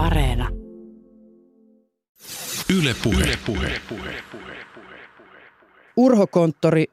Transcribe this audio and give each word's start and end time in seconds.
Areena. 0.00 0.48
Yle 2.78 2.94
Puhe. 3.04 3.38
Yle 3.48 3.80
Puhe. 3.88 4.22
Urhokonttori, 5.96 6.86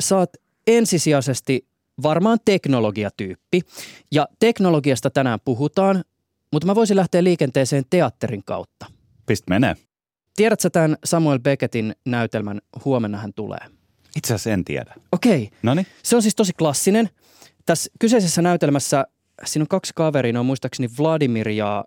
sä 0.00 0.16
oot 0.16 0.30
ensisijaisesti 0.66 1.66
varmaan 2.02 2.38
teknologiatyyppi. 2.44 3.60
Ja 4.12 4.28
teknologiasta 4.38 5.10
tänään 5.10 5.38
puhutaan, 5.44 6.04
mutta 6.52 6.66
mä 6.66 6.74
voisin 6.74 6.96
lähteä 6.96 7.24
liikenteeseen 7.24 7.84
teatterin 7.90 8.44
kautta. 8.44 8.86
Pist 9.26 9.44
menee. 9.50 9.76
Tiedätkö 10.36 10.70
tämän 10.70 10.96
Samuel 11.04 11.38
Beckettin 11.38 11.94
näytelmän 12.04 12.60
Huomenna 12.84 13.18
hän 13.18 13.32
tulee? 13.34 13.60
Itse 14.16 14.34
asiassa 14.34 14.50
en 14.50 14.64
tiedä. 14.64 14.94
Okei. 15.12 15.50
No 15.62 15.74
niin. 15.74 15.86
Se 16.02 16.16
on 16.16 16.22
siis 16.22 16.34
tosi 16.34 16.52
klassinen. 16.52 17.10
Tässä 17.66 17.90
kyseisessä 18.00 18.42
näytelmässä 18.42 19.06
siinä 19.44 19.62
on 19.62 19.68
kaksi 19.68 19.92
kaveria, 19.94 20.32
ne 20.32 20.38
on 20.38 20.46
muistaakseni 20.46 20.88
Vladimir 20.98 21.48
ja 21.48 21.84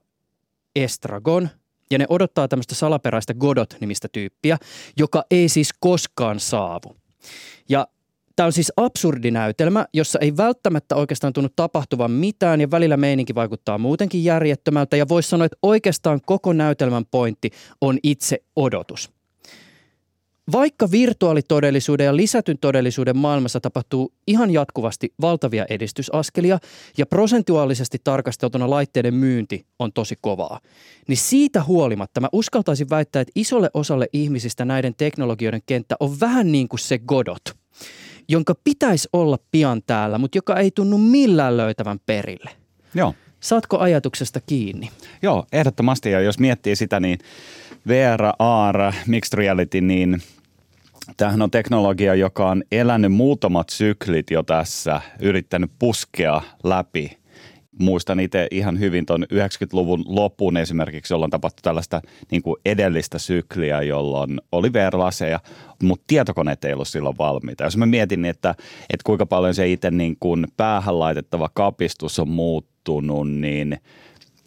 Estragon. 0.83 1.49
Ja 1.91 1.97
ne 1.97 2.05
odottaa 2.09 2.47
tämmöistä 2.47 2.75
salaperäistä 2.75 3.33
Godot-nimistä 3.33 4.07
tyyppiä, 4.11 4.57
joka 4.97 5.23
ei 5.31 5.49
siis 5.49 5.69
koskaan 5.79 6.39
saavu. 6.39 6.95
Ja 7.69 7.87
Tämä 8.39 8.47
on 8.47 8.53
siis 8.53 8.73
absurdi 8.77 9.31
näytelmä, 9.31 9.85
jossa 9.93 10.19
ei 10.19 10.37
välttämättä 10.37 10.95
oikeastaan 10.95 11.33
tunnu 11.33 11.49
tapahtuvan 11.55 12.11
mitään 12.11 12.61
ja 12.61 12.71
välillä 12.71 12.97
meininki 12.97 13.35
vaikuttaa 13.35 13.77
muutenkin 13.77 14.23
järjettömältä 14.23 14.97
ja 14.97 15.07
voisi 15.09 15.29
sanoa, 15.29 15.45
että 15.45 15.57
oikeastaan 15.61 16.21
koko 16.25 16.53
näytelmän 16.53 17.05
pointti 17.11 17.49
on 17.81 17.97
itse 18.03 18.37
odotus. 18.55 19.18
Vaikka 20.51 20.91
virtuaalitodellisuuden 20.91 22.05
ja 22.05 22.15
lisätyn 22.15 22.57
todellisuuden 22.57 23.17
maailmassa 23.17 23.59
tapahtuu 23.59 24.13
ihan 24.27 24.51
jatkuvasti 24.51 25.13
valtavia 25.21 25.65
edistysaskelia 25.69 26.59
ja 26.97 27.05
prosentuaalisesti 27.05 27.97
tarkasteltuna 28.03 28.69
laitteiden 28.69 29.13
myynti 29.13 29.65
on 29.79 29.93
tosi 29.93 30.15
kovaa, 30.21 30.59
niin 31.07 31.17
siitä 31.17 31.63
huolimatta 31.63 32.21
mä 32.21 32.27
uskaltaisin 32.31 32.89
väittää, 32.89 33.21
että 33.21 33.31
isolle 33.35 33.69
osalle 33.73 34.07
ihmisistä 34.13 34.65
näiden 34.65 34.95
teknologioiden 34.95 35.61
kenttä 35.65 35.95
on 35.99 36.19
vähän 36.19 36.51
niin 36.51 36.67
kuin 36.67 36.79
se 36.79 36.97
Godot– 36.97 37.43
jonka 38.29 38.55
pitäisi 38.63 39.09
olla 39.13 39.37
pian 39.51 39.81
täällä, 39.87 40.17
mutta 40.17 40.37
joka 40.37 40.55
ei 40.55 40.71
tunnu 40.71 40.97
millään 40.97 41.57
löytävän 41.57 41.99
perille. 42.05 42.49
Joo. 42.95 43.13
Saatko 43.39 43.77
ajatuksesta 43.77 44.41
kiinni? 44.41 44.89
Joo, 45.21 45.45
ehdottomasti. 45.51 46.11
Ja 46.11 46.21
jos 46.21 46.39
miettii 46.39 46.75
sitä, 46.75 46.99
niin 46.99 47.19
VR, 47.87 48.21
AR, 48.39 48.93
Mixed 49.07 49.37
Reality, 49.37 49.81
niin 49.81 50.21
tämähän 51.17 51.41
on 51.41 51.51
teknologia, 51.51 52.15
joka 52.15 52.49
on 52.49 52.63
elänyt 52.71 53.13
muutamat 53.13 53.69
syklit 53.69 54.31
jo 54.31 54.43
tässä, 54.43 55.01
yrittänyt 55.19 55.71
puskea 55.79 56.41
läpi 56.63 57.19
muistan 57.79 58.19
itse 58.19 58.47
ihan 58.51 58.79
hyvin 58.79 59.05
tuon 59.05 59.23
90-luvun 59.23 60.03
lopun 60.07 60.57
esimerkiksi, 60.57 61.13
jolloin 61.13 61.31
tapahtui 61.31 61.61
tällaista 61.61 62.01
niin 62.31 62.41
kuin 62.41 62.55
edellistä 62.65 63.19
sykliä, 63.19 63.81
jolloin 63.81 64.41
oli 64.51 64.73
VR-laseja, 64.73 65.39
mutta 65.83 66.03
tietokoneet 66.07 66.65
ei 66.65 66.73
ollut 66.73 66.87
silloin 66.87 67.17
valmiita. 67.17 67.63
Jos 67.63 67.77
mä 67.77 67.85
mietin, 67.85 68.25
että, 68.25 68.55
että 68.79 69.03
kuinka 69.03 69.25
paljon 69.25 69.53
se 69.53 69.71
itse 69.71 69.91
niin 69.91 70.17
kuin 70.19 70.47
päähän 70.57 70.99
laitettava 70.99 71.49
kapistus 71.53 72.19
on 72.19 72.29
muuttunut, 72.29 73.31
niin 73.31 73.77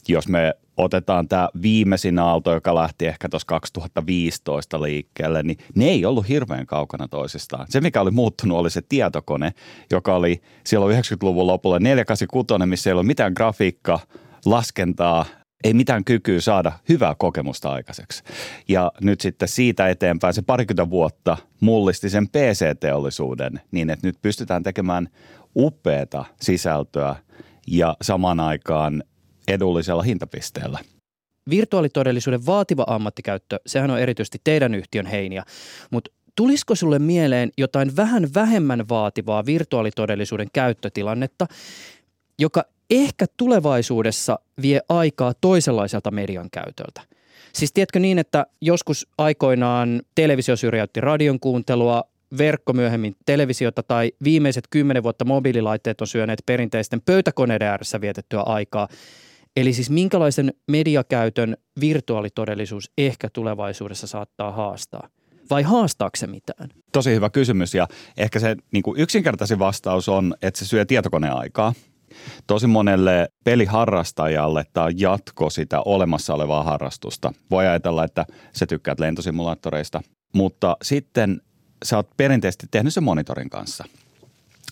jos 0.08 0.28
me 0.28 0.54
otetaan 0.76 1.28
tämä 1.28 1.48
viimeisin 1.62 2.18
aalto, 2.18 2.52
joka 2.52 2.74
lähti 2.74 3.06
ehkä 3.06 3.28
tuossa 3.28 3.46
2015 3.46 4.82
liikkeelle, 4.82 5.42
niin 5.42 5.58
ne 5.74 5.84
ei 5.84 6.04
ollut 6.04 6.28
hirveän 6.28 6.66
kaukana 6.66 7.08
toisistaan. 7.08 7.66
Se, 7.68 7.80
mikä 7.80 8.00
oli 8.00 8.10
muuttunut, 8.10 8.58
oli 8.58 8.70
se 8.70 8.82
tietokone, 8.88 9.52
joka 9.90 10.14
oli 10.14 10.42
silloin 10.66 10.96
90-luvun 10.96 11.46
lopulla 11.46 11.78
486, 11.78 12.66
missä 12.66 12.90
ei 12.90 12.92
ollut 12.92 13.06
mitään 13.06 13.32
grafiikkaa, 13.36 14.00
laskentaa, 14.44 15.26
ei 15.64 15.74
mitään 15.74 16.04
kykyä 16.04 16.40
saada 16.40 16.72
hyvää 16.88 17.14
kokemusta 17.18 17.72
aikaiseksi. 17.72 18.22
Ja 18.68 18.92
nyt 19.00 19.20
sitten 19.20 19.48
siitä 19.48 19.88
eteenpäin 19.88 20.34
se 20.34 20.42
parikymmentä 20.42 20.90
vuotta 20.90 21.36
mullisti 21.60 22.10
sen 22.10 22.28
PC-teollisuuden 22.28 23.60
niin, 23.70 23.90
että 23.90 24.06
nyt 24.06 24.16
pystytään 24.22 24.62
tekemään 24.62 25.08
upeata 25.56 26.24
sisältöä 26.40 27.16
ja 27.66 27.96
samaan 28.02 28.40
aikaan 28.40 29.02
edullisella 29.52 30.02
hintapisteellä. 30.02 30.78
Virtuaalitodellisuuden 31.50 32.46
vaativa 32.46 32.84
ammattikäyttö, 32.86 33.60
sehän 33.66 33.90
on 33.90 34.00
erityisesti 34.00 34.40
teidän 34.44 34.74
yhtiön 34.74 35.06
heiniä, 35.06 35.44
mutta 35.90 36.10
tulisiko 36.36 36.74
sulle 36.74 36.98
mieleen 36.98 37.50
jotain 37.58 37.96
vähän 37.96 38.28
vähemmän 38.34 38.88
vaativaa 38.88 39.46
virtuaalitodellisuuden 39.46 40.48
käyttötilannetta, 40.52 41.46
joka 42.38 42.64
ehkä 42.90 43.26
tulevaisuudessa 43.36 44.38
vie 44.62 44.80
aikaa 44.88 45.32
toisenlaiselta 45.40 46.10
median 46.10 46.50
käytöltä? 46.50 47.02
Siis 47.52 47.72
tiedätkö 47.72 47.98
niin, 47.98 48.18
että 48.18 48.46
joskus 48.60 49.06
aikoinaan 49.18 50.02
televisio 50.14 50.56
syrjäytti 50.56 51.00
radion 51.00 51.40
kuuntelua, 51.40 52.04
verkko 52.38 52.72
myöhemmin 52.72 53.16
televisiota 53.26 53.82
tai 53.82 54.12
viimeiset 54.24 54.64
kymmenen 54.70 55.02
vuotta 55.02 55.24
mobiililaitteet 55.24 56.00
on 56.00 56.06
syöneet 56.06 56.42
perinteisten 56.46 57.00
pöytäkoneiden 57.00 57.68
ääressä 57.68 58.00
vietettyä 58.00 58.40
aikaa– 58.40 58.88
Eli 59.56 59.72
siis 59.72 59.90
minkälaisen 59.90 60.52
mediakäytön 60.70 61.56
virtuaalitodellisuus 61.80 62.90
ehkä 62.98 63.28
tulevaisuudessa 63.32 64.06
saattaa 64.06 64.52
haastaa? 64.52 65.08
Vai 65.50 65.62
haastaako 65.62 66.16
se 66.16 66.26
mitään? 66.26 66.68
Tosi 66.92 67.14
hyvä 67.14 67.30
kysymys 67.30 67.74
ja 67.74 67.88
ehkä 68.16 68.38
se 68.38 68.56
niin 68.72 68.82
kuin 68.82 69.00
yksinkertaisin 69.00 69.58
vastaus 69.58 70.08
on, 70.08 70.34
että 70.42 70.58
se 70.58 70.66
syö 70.66 70.84
tietokoneaikaa. 70.84 71.74
Tosi 72.46 72.66
monelle 72.66 73.28
peliharrastajalle 73.44 74.64
tämä 74.72 74.86
on 74.86 75.00
jatko 75.00 75.50
sitä 75.50 75.80
olemassa 75.80 76.34
olevaa 76.34 76.62
harrastusta. 76.62 77.32
Voi 77.50 77.66
ajatella, 77.66 78.04
että 78.04 78.26
sä 78.52 78.66
tykkäät 78.66 79.00
lentosimulaattoreista, 79.00 80.02
mutta 80.34 80.76
sitten 80.82 81.40
sä 81.84 81.96
oot 81.96 82.08
perinteisesti 82.16 82.66
tehnyt 82.70 82.94
sen 82.94 83.04
monitorin 83.04 83.50
kanssa– 83.50 83.84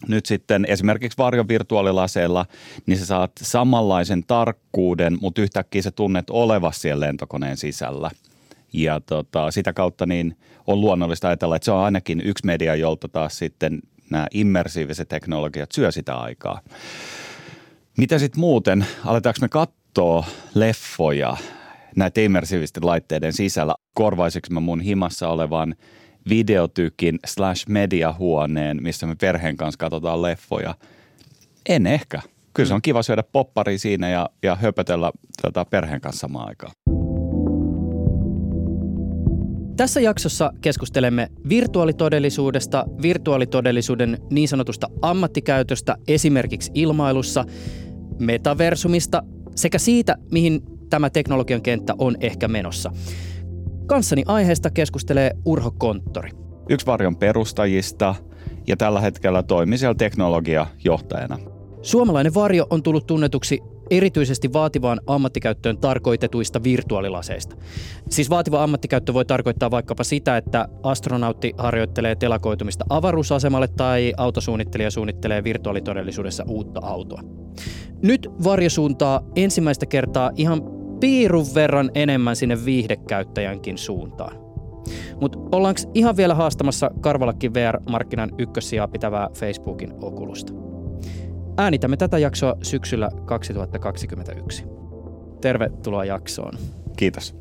nyt 0.09 0.27
sitten 0.27 0.65
esimerkiksi 0.69 1.19
varjovirtuaalilaseilla, 1.19 2.47
niin 2.87 2.99
sä 2.99 3.06
saat 3.06 3.33
samanlaisen 3.43 4.25
tarkkuuden, 4.27 5.19
mutta 5.21 5.43
yhtäkkiä 5.43 5.83
sä 5.83 5.91
tunnet 5.91 6.31
olevas 6.31 6.83
siellä 6.83 7.06
lentokoneen 7.06 7.56
sisällä. 7.56 8.11
Ja 8.72 9.00
tota, 9.00 9.50
sitä 9.50 9.72
kautta 9.72 10.06
niin 10.06 10.37
on 10.66 10.81
luonnollista 10.81 11.28
ajatella, 11.28 11.56
että 11.56 11.65
se 11.65 11.72
on 11.72 11.84
ainakin 11.84 12.21
yksi 12.25 12.47
media, 12.47 12.75
jolta 12.75 13.09
taas 13.09 13.38
sitten 13.38 13.81
nämä 14.11 14.27
immersiiviset 14.31 15.09
teknologiat 15.09 15.72
syö 15.72 15.93
sitä 15.93 16.15
aikaa. 16.17 16.61
Mitä 17.99 18.19
sitten 18.19 18.41
muuten? 18.41 18.87
Aletaanko 19.05 19.38
me 19.41 19.49
katsoa 19.49 20.27
leffoja 20.55 21.37
näiden 21.97 22.25
immersiivisten 22.25 22.87
laitteiden 22.87 23.32
sisällä? 23.32 23.75
Korvaisiko 23.94 24.49
mä 24.50 24.61
mun 24.61 24.81
himassa 24.81 25.28
olevan 25.28 25.75
videotykin 26.28 27.19
slash 27.26 27.69
mediahuoneen, 27.69 28.78
missä 28.82 29.06
me 29.06 29.14
perheen 29.20 29.56
kanssa 29.56 29.78
katsotaan 29.78 30.22
leffoja. 30.22 30.75
En 31.69 31.86
ehkä. 31.86 32.22
Kyllä 32.54 32.69
se 32.69 32.75
on 32.75 32.82
kiva 32.82 33.03
syödä 33.03 33.22
poppari 33.32 33.78
siinä 33.78 34.08
ja, 34.08 34.31
ja 34.42 34.54
höpötellä 34.54 35.12
tota, 35.42 35.64
perheen 35.64 36.00
kanssa 36.00 36.20
samaan 36.20 36.48
aikaan. 36.48 36.72
Tässä 39.76 40.00
jaksossa 40.00 40.53
keskustelemme 40.60 41.28
virtuaalitodellisuudesta, 41.48 42.84
virtuaalitodellisuuden 43.02 44.19
niin 44.31 44.48
sanotusta 44.48 44.88
ammattikäytöstä 45.02 45.97
esimerkiksi 46.08 46.70
ilmailussa, 46.75 47.44
metaversumista 48.19 49.22
sekä 49.54 49.78
siitä, 49.78 50.16
mihin 50.31 50.60
tämä 50.91 51.10
teknologian 51.10 51.62
kenttä 51.62 51.94
on 51.98 52.16
ehkä 52.20 52.48
menossa. 52.48 52.92
Kanssani 53.91 54.23
aiheesta 54.27 54.71
keskustelee 54.71 55.31
Urho 55.45 55.71
Konttori. 55.78 56.31
Yksi 56.69 56.87
varjon 56.87 57.17
perustajista 57.17 58.15
ja 58.67 58.77
tällä 58.77 59.01
hetkellä 59.01 59.43
toimii 59.43 59.78
siellä 59.78 59.95
teknologiajohtajana. 59.95 61.39
Suomalainen 61.83 62.34
varjo 62.34 62.67
on 62.71 62.83
tullut 62.83 63.06
tunnetuksi 63.06 63.61
erityisesti 63.91 64.53
vaativaan 64.53 65.00
ammattikäyttöön 65.06 65.79
tarkoitetuista 65.79 66.62
virtuaalilaseista. 66.62 67.56
Siis 68.11 68.31
vaativa 68.31 68.62
ammattikäyttö 68.62 69.14
voi 69.14 69.25
tarkoittaa 69.25 69.70
vaikkapa 69.70 70.05
sitä, 70.05 70.37
että 70.37 70.69
astronautti 70.82 71.53
harjoittelee 71.59 72.14
telakoitumista 72.14 72.85
avaruusasemalle 72.88 73.69
tai 73.69 74.12
autosuunnittelija 74.17 74.91
suunnittelee 74.91 75.44
virtuaalitodellisuudessa 75.44 76.44
uutta 76.49 76.81
autoa. 76.82 77.23
Nyt 78.03 78.29
varjo 78.44 78.70
suuntaa 78.70 79.20
ensimmäistä 79.37 79.87
kertaa 79.87 80.31
ihan 80.37 80.80
piirun 81.00 81.47
verran 81.55 81.91
enemmän 81.94 82.37
sinne 82.37 82.64
viihdekäyttäjänkin 82.64 83.79
suuntaan. 83.79 84.37
Mutta 85.20 85.38
ollaanko 85.52 85.81
ihan 85.94 86.17
vielä 86.17 86.35
haastamassa 86.35 86.91
Karvalakkin 87.00 87.55
VR-markkinan 87.55 88.31
ykkössijaa 88.38 88.88
pitävää 88.88 89.29
Facebookin 89.35 89.93
okulusta? 90.02 90.52
Äänitämme 91.58 91.97
tätä 91.97 92.19
jaksoa 92.19 92.55
syksyllä 92.62 93.08
2021. 93.25 94.64
Tervetuloa 95.41 96.05
jaksoon. 96.05 96.52
Kiitos. 96.97 97.37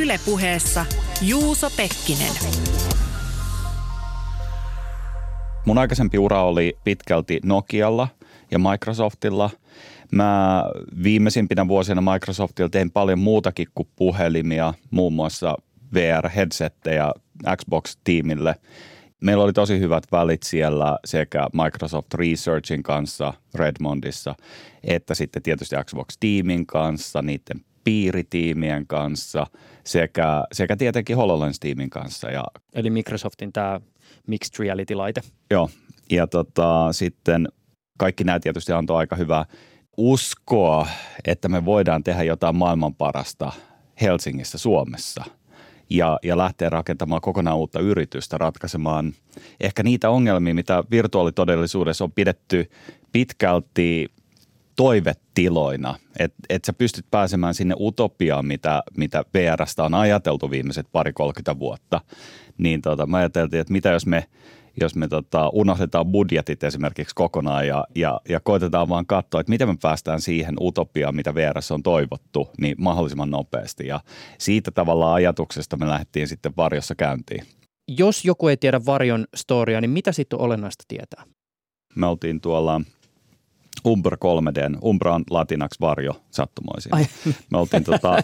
Ylepuheessa 0.00 0.86
Juuso 1.22 1.68
Pekkinen. 1.76 2.32
Mun 5.66 5.78
aikaisempi 5.78 6.18
ura 6.18 6.42
oli 6.42 6.78
pitkälti 6.84 7.40
Nokialla 7.44 8.08
ja 8.50 8.58
Microsoftilla– 8.58 9.50
Mä 10.12 10.64
viimeisimpinä 11.02 11.68
vuosina 11.68 12.12
Microsoftilla 12.12 12.68
tein 12.68 12.90
paljon 12.90 13.18
muutakin 13.18 13.66
kuin 13.74 13.88
puhelimia, 13.96 14.74
muun 14.90 15.12
muassa 15.12 15.56
VR-headsettejä 15.94 17.12
Xbox-tiimille. 17.56 18.54
Meillä 19.20 19.44
oli 19.44 19.52
tosi 19.52 19.78
hyvät 19.80 20.04
välit 20.12 20.42
siellä 20.42 20.98
sekä 21.04 21.46
Microsoft 21.64 22.14
Researchin 22.14 22.82
kanssa 22.82 23.34
Redmondissa, 23.54 24.34
että 24.84 25.14
sitten 25.14 25.42
tietysti 25.42 25.76
Xbox-tiimin 25.84 26.66
kanssa, 26.66 27.22
niiden 27.22 27.60
piiritiimien 27.84 28.86
kanssa 28.86 29.46
sekä, 29.84 30.44
sekä 30.52 30.76
tietenkin 30.76 31.16
HoloLens-tiimin 31.16 31.90
kanssa. 31.90 32.30
Ja, 32.30 32.44
Eli 32.74 32.90
Microsoftin 32.90 33.52
tämä 33.52 33.80
Mixed 34.26 34.58
Reality-laite. 34.58 35.20
joo, 35.50 35.70
ja 36.10 36.26
tota, 36.26 36.88
sitten 36.92 37.48
kaikki 37.98 38.24
nämä 38.24 38.40
tietysti 38.40 38.72
antoi 38.72 38.96
aika 38.96 39.16
hyvää 39.16 39.44
uskoa, 39.96 40.86
että 41.24 41.48
me 41.48 41.64
voidaan 41.64 42.04
tehdä 42.04 42.22
jotain 42.22 42.56
maailman 42.56 42.94
parasta 42.94 43.52
Helsingissä, 44.00 44.58
Suomessa– 44.58 45.24
ja, 45.92 46.18
ja 46.22 46.38
lähteä 46.38 46.68
rakentamaan 46.68 47.20
kokonaan 47.20 47.56
uutta 47.56 47.80
yritystä, 47.80 48.38
ratkaisemaan 48.38 49.12
ehkä 49.60 49.82
niitä 49.82 50.10
ongelmia, 50.10 50.54
mitä 50.54 50.84
virtuaalitodellisuudessa 50.90 52.04
on 52.04 52.12
pidetty 52.12 52.70
pitkälti 53.12 54.08
toivetiloina, 54.76 55.94
että 56.18 56.36
et 56.48 56.64
sä 56.64 56.72
pystyt 56.72 57.06
pääsemään 57.10 57.54
sinne 57.54 57.74
utopiaan, 57.80 58.46
mitä, 58.46 58.82
mitä 58.96 59.24
VRstä 59.34 59.84
on 59.84 59.94
ajateltu 59.94 60.50
viimeiset 60.50 60.86
pari 60.92 61.12
30 61.12 61.58
vuotta, 61.58 62.00
niin 62.58 62.82
tota, 62.82 63.06
mä 63.06 63.16
ajateltiin, 63.16 63.60
että 63.60 63.72
mitä 63.72 63.90
jos 63.90 64.06
me, 64.06 64.24
jos 64.80 64.94
me 64.94 65.08
tota, 65.08 65.48
unohdetaan 65.52 66.06
budjetit 66.06 66.64
esimerkiksi 66.64 67.14
kokonaan 67.14 67.66
ja, 67.66 67.84
ja, 67.94 68.20
ja 68.28 68.40
koitetaan 68.40 68.88
vaan 68.88 69.06
katsoa, 69.06 69.40
että 69.40 69.50
miten 69.50 69.68
me 69.68 69.76
päästään 69.82 70.20
siihen 70.20 70.54
utopiaan, 70.60 71.16
mitä 71.16 71.34
VRssä 71.34 71.74
on 71.74 71.82
toivottu, 71.82 72.50
niin 72.60 72.74
mahdollisimman 72.78 73.30
nopeasti. 73.30 73.86
Ja 73.86 74.00
siitä 74.38 74.70
tavalla 74.70 75.14
ajatuksesta 75.14 75.76
me 75.76 75.88
lähdettiin 75.88 76.28
sitten 76.28 76.52
varjossa 76.56 76.94
käyntiin. 76.94 77.44
Jos 77.88 78.24
joku 78.24 78.48
ei 78.48 78.56
tiedä 78.56 78.80
Varjon 78.86 79.24
storia, 79.36 79.80
niin 79.80 79.90
mitä 79.90 80.12
sitten 80.12 80.38
on 80.38 80.44
olennaista 80.44 80.84
tietää? 80.88 81.24
Me 81.96 82.06
oltiin 82.06 82.40
tuolla 82.40 82.80
Umbra 83.86 84.16
3D, 84.24 84.78
Umbra 84.84 85.14
on 85.14 85.24
latinaksi 85.30 85.80
varjo 85.80 86.12
sattumoisin. 86.30 86.94
Ai. 86.94 87.06
Me 87.50 87.58
oltiin 87.58 87.84
tota, 87.84 88.16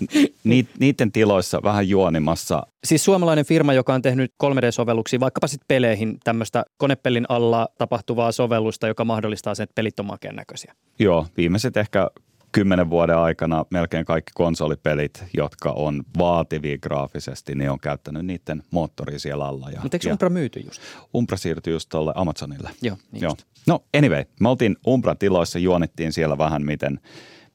niiden 0.81 1.13
tiloissa 1.13 1.61
vähän 1.63 1.89
juonimassa. 1.89 2.67
Siis 2.85 3.05
suomalainen 3.05 3.45
firma, 3.45 3.73
joka 3.73 3.95
on 3.95 4.03
tehnyt 4.03 4.33
3D-sovelluksia 4.45 5.21
vaikkapa 5.21 5.47
sitten 5.47 5.65
peleihin 5.69 6.19
tämmöistä 6.25 6.65
konepellin 6.77 7.27
alla 7.29 7.69
tapahtuvaa 7.79 8.33
sovellusta, 8.33 8.89
joka 8.89 9.05
mahdollistaa 9.05 9.55
sen, 9.55 9.65
että 9.65 9.75
pelit 9.75 10.01
on 10.01 10.07
makeen 10.07 10.37
näköisiä. 10.37 10.75
Joo, 10.99 11.27
viimeiset 11.37 11.77
ehkä 11.77 12.11
kymmenen 12.53 12.91
vuoden 12.91 13.19
aikana 13.19 13.65
melkein 13.71 14.05
kaikki 14.05 14.33
konsolipelit, 14.35 15.25
jotka 15.37 15.71
on 15.73 16.03
vaativia 16.19 16.79
graafisesti, 16.79 17.55
niin 17.55 17.71
on 17.71 17.81
käyttänyt 17.81 18.27
niiden 18.27 18.63
moottoria 18.71 19.19
siellä 19.19 19.47
alla. 19.47 19.71
Ja, 19.71 19.81
Mutta 19.83 19.97
eikö 19.97 20.11
Umbra 20.11 20.31
myyty 20.31 20.61
just? 20.61 20.83
Umbra 21.15 21.37
siirtyi 21.37 21.73
just 21.73 21.89
tuolle 21.89 22.13
Amazonille. 22.15 22.71
Joo, 22.83 22.97
niin 23.13 23.23
Joo. 23.23 23.37
No 23.67 23.85
anyway, 23.97 24.25
me 24.41 24.49
oltiin 24.49 24.77
Umbran 24.87 25.19
tiloissa, 25.19 25.59
juonittiin 25.59 26.13
siellä 26.13 26.39
vähän, 26.39 26.65
miten, 26.65 27.01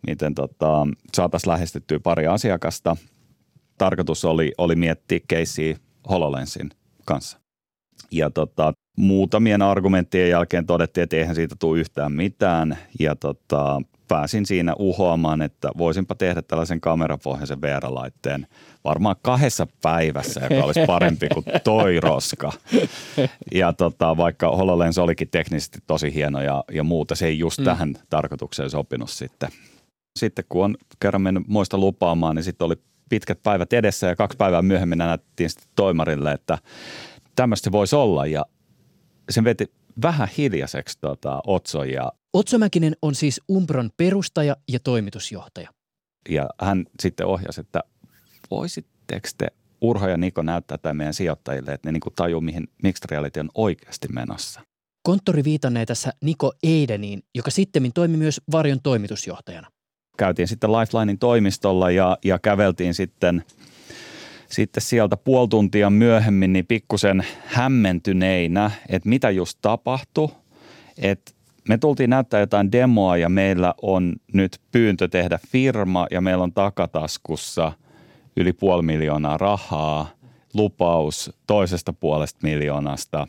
miten 0.07 0.35
tota, 0.35 0.87
saataisiin 1.13 1.51
lähestyttyä 1.51 1.99
pari 1.99 2.27
asiakasta. 2.27 2.97
Tarkoitus 3.77 4.25
oli, 4.25 4.51
oli 4.57 4.75
miettiä 4.75 5.19
keissiä 5.27 5.77
HoloLensin 6.09 6.69
kanssa. 7.05 7.39
Ja 8.11 8.29
tota, 8.29 8.73
muutamien 8.97 9.61
argumenttien 9.61 10.29
jälkeen 10.29 10.65
todettiin, 10.65 11.03
että 11.03 11.15
eihän 11.15 11.35
siitä 11.35 11.55
tule 11.59 11.79
yhtään 11.79 12.11
mitään. 12.11 12.77
Ja 12.99 13.15
tota, 13.15 13.81
pääsin 14.07 14.45
siinä 14.45 14.73
uhoamaan, 14.79 15.41
että 15.41 15.69
voisinpa 15.77 16.15
tehdä 16.15 16.41
tällaisen 16.41 16.81
kamerapohjaisen 16.81 17.61
VR-laitteen 17.61 18.47
varmaan 18.83 19.15
kahdessa 19.21 19.67
päivässä, 19.81 20.41
joka 20.49 20.65
olisi 20.65 20.85
parempi 20.87 21.27
kuin 21.29 21.45
toi 21.63 21.99
roska. 21.99 22.51
Ja 23.53 23.73
tota, 23.73 24.17
vaikka 24.17 24.55
HoloLens 24.55 24.97
olikin 24.97 25.29
teknisesti 25.29 25.79
tosi 25.87 26.13
hieno 26.13 26.41
ja, 26.41 26.63
ja 26.71 26.83
muuta, 26.83 27.15
se 27.15 27.27
ei 27.27 27.39
just 27.39 27.59
mm. 27.59 27.65
tähän 27.65 27.93
tarkoitukseen 28.09 28.69
sopinut 28.69 29.09
sitten. 29.09 29.49
Sitten 30.19 30.45
kun 30.49 30.65
on 30.65 30.75
kerran 30.99 31.21
mennyt 31.21 31.47
muista 31.47 31.77
lupaamaan, 31.77 32.35
niin 32.35 32.43
sitten 32.43 32.65
oli 32.65 32.75
pitkät 33.09 33.43
päivät 33.43 33.73
edessä 33.73 34.07
ja 34.07 34.15
kaksi 34.15 34.37
päivää 34.37 34.61
myöhemmin 34.61 34.97
näytettiin 34.97 35.49
sitten 35.49 35.67
toimarille, 35.75 36.31
että 36.31 36.57
tämmöistä 37.35 37.71
voisi 37.71 37.95
olla 37.95 38.25
ja 38.25 38.45
sen 39.29 39.43
veti 39.43 39.71
vähän 40.01 40.27
hiljaiseksi 40.37 40.97
tota, 41.01 41.41
Otso 41.47 41.83
ja 41.83 42.11
Otso 42.33 42.57
Mäkinen 42.57 42.95
on 43.01 43.15
siis 43.15 43.41
Umbron 43.49 43.89
perustaja 43.97 44.55
ja 44.71 44.79
toimitusjohtaja. 44.79 45.69
Ja 46.29 46.49
hän 46.61 46.85
sitten 46.99 47.27
ohjasi, 47.27 47.61
että 47.61 47.83
voisitteko 48.51 49.27
te 49.37 49.47
Urho 49.81 50.07
ja 50.07 50.17
Niko 50.17 50.41
näyttää 50.41 50.77
tämän 50.77 50.97
meidän 50.97 51.13
sijoittajille, 51.13 51.73
että 51.73 51.87
ne 51.87 51.91
niin 51.91 52.13
tajuu, 52.15 52.41
mihin 52.41 52.67
Mixed 52.83 53.09
Reality 53.11 53.39
on 53.39 53.49
oikeasti 53.55 54.07
menossa. 54.07 54.61
Konttori 55.03 55.43
viitannee 55.43 55.85
tässä 55.85 56.13
Niko 56.21 56.53
Eideniin, 56.63 57.23
joka 57.35 57.51
sitten 57.51 57.93
toimi 57.93 58.17
myös 58.17 58.41
Varjon 58.51 58.79
toimitusjohtajana. 58.83 59.67
Käytiin 60.17 60.47
sitten 60.47 60.71
Lifelinein 60.71 61.19
toimistolla 61.19 61.91
ja, 61.91 62.17
ja 62.25 62.39
käveltiin 62.39 62.93
sitten, 62.93 63.43
sitten 64.53 64.83
sieltä 64.83 65.17
puoli 65.17 65.47
tuntia 65.47 65.89
myöhemmin 65.89 66.53
niin 66.53 66.67
pikkusen 66.67 67.25
hämmentyneinä, 67.45 68.71
että 68.89 69.09
mitä 69.09 69.29
just 69.29 69.59
tapahtui. 69.61 70.29
Että 70.97 71.31
me 71.69 71.77
tultiin 71.77 72.09
näyttää 72.09 72.39
jotain 72.39 72.71
demoa 72.71 73.17
ja 73.17 73.29
meillä 73.29 73.73
on 73.81 74.15
nyt 74.33 74.59
pyyntö 74.71 75.07
tehdä 75.07 75.39
firma 75.47 76.07
ja 76.11 76.21
meillä 76.21 76.43
on 76.43 76.53
takataskussa 76.53 77.71
yli 78.37 78.53
puoli 78.53 78.81
miljoonaa 78.81 79.37
rahaa, 79.37 80.09
lupaus 80.53 81.31
toisesta 81.47 81.93
puolesta 81.93 82.39
miljoonasta 82.43 83.27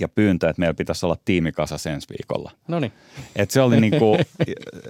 ja 0.00 0.08
pyyntö, 0.08 0.48
että 0.48 0.60
meillä 0.60 0.74
pitäisi 0.74 1.06
olla 1.06 1.16
tiimikasa 1.24 1.90
ensi 1.90 2.08
viikolla. 2.08 2.50
No 2.68 2.80
niin. 2.80 2.92
Et 3.36 3.50
se 3.50 3.60
oli 3.60 3.80
niinku, 3.90 4.18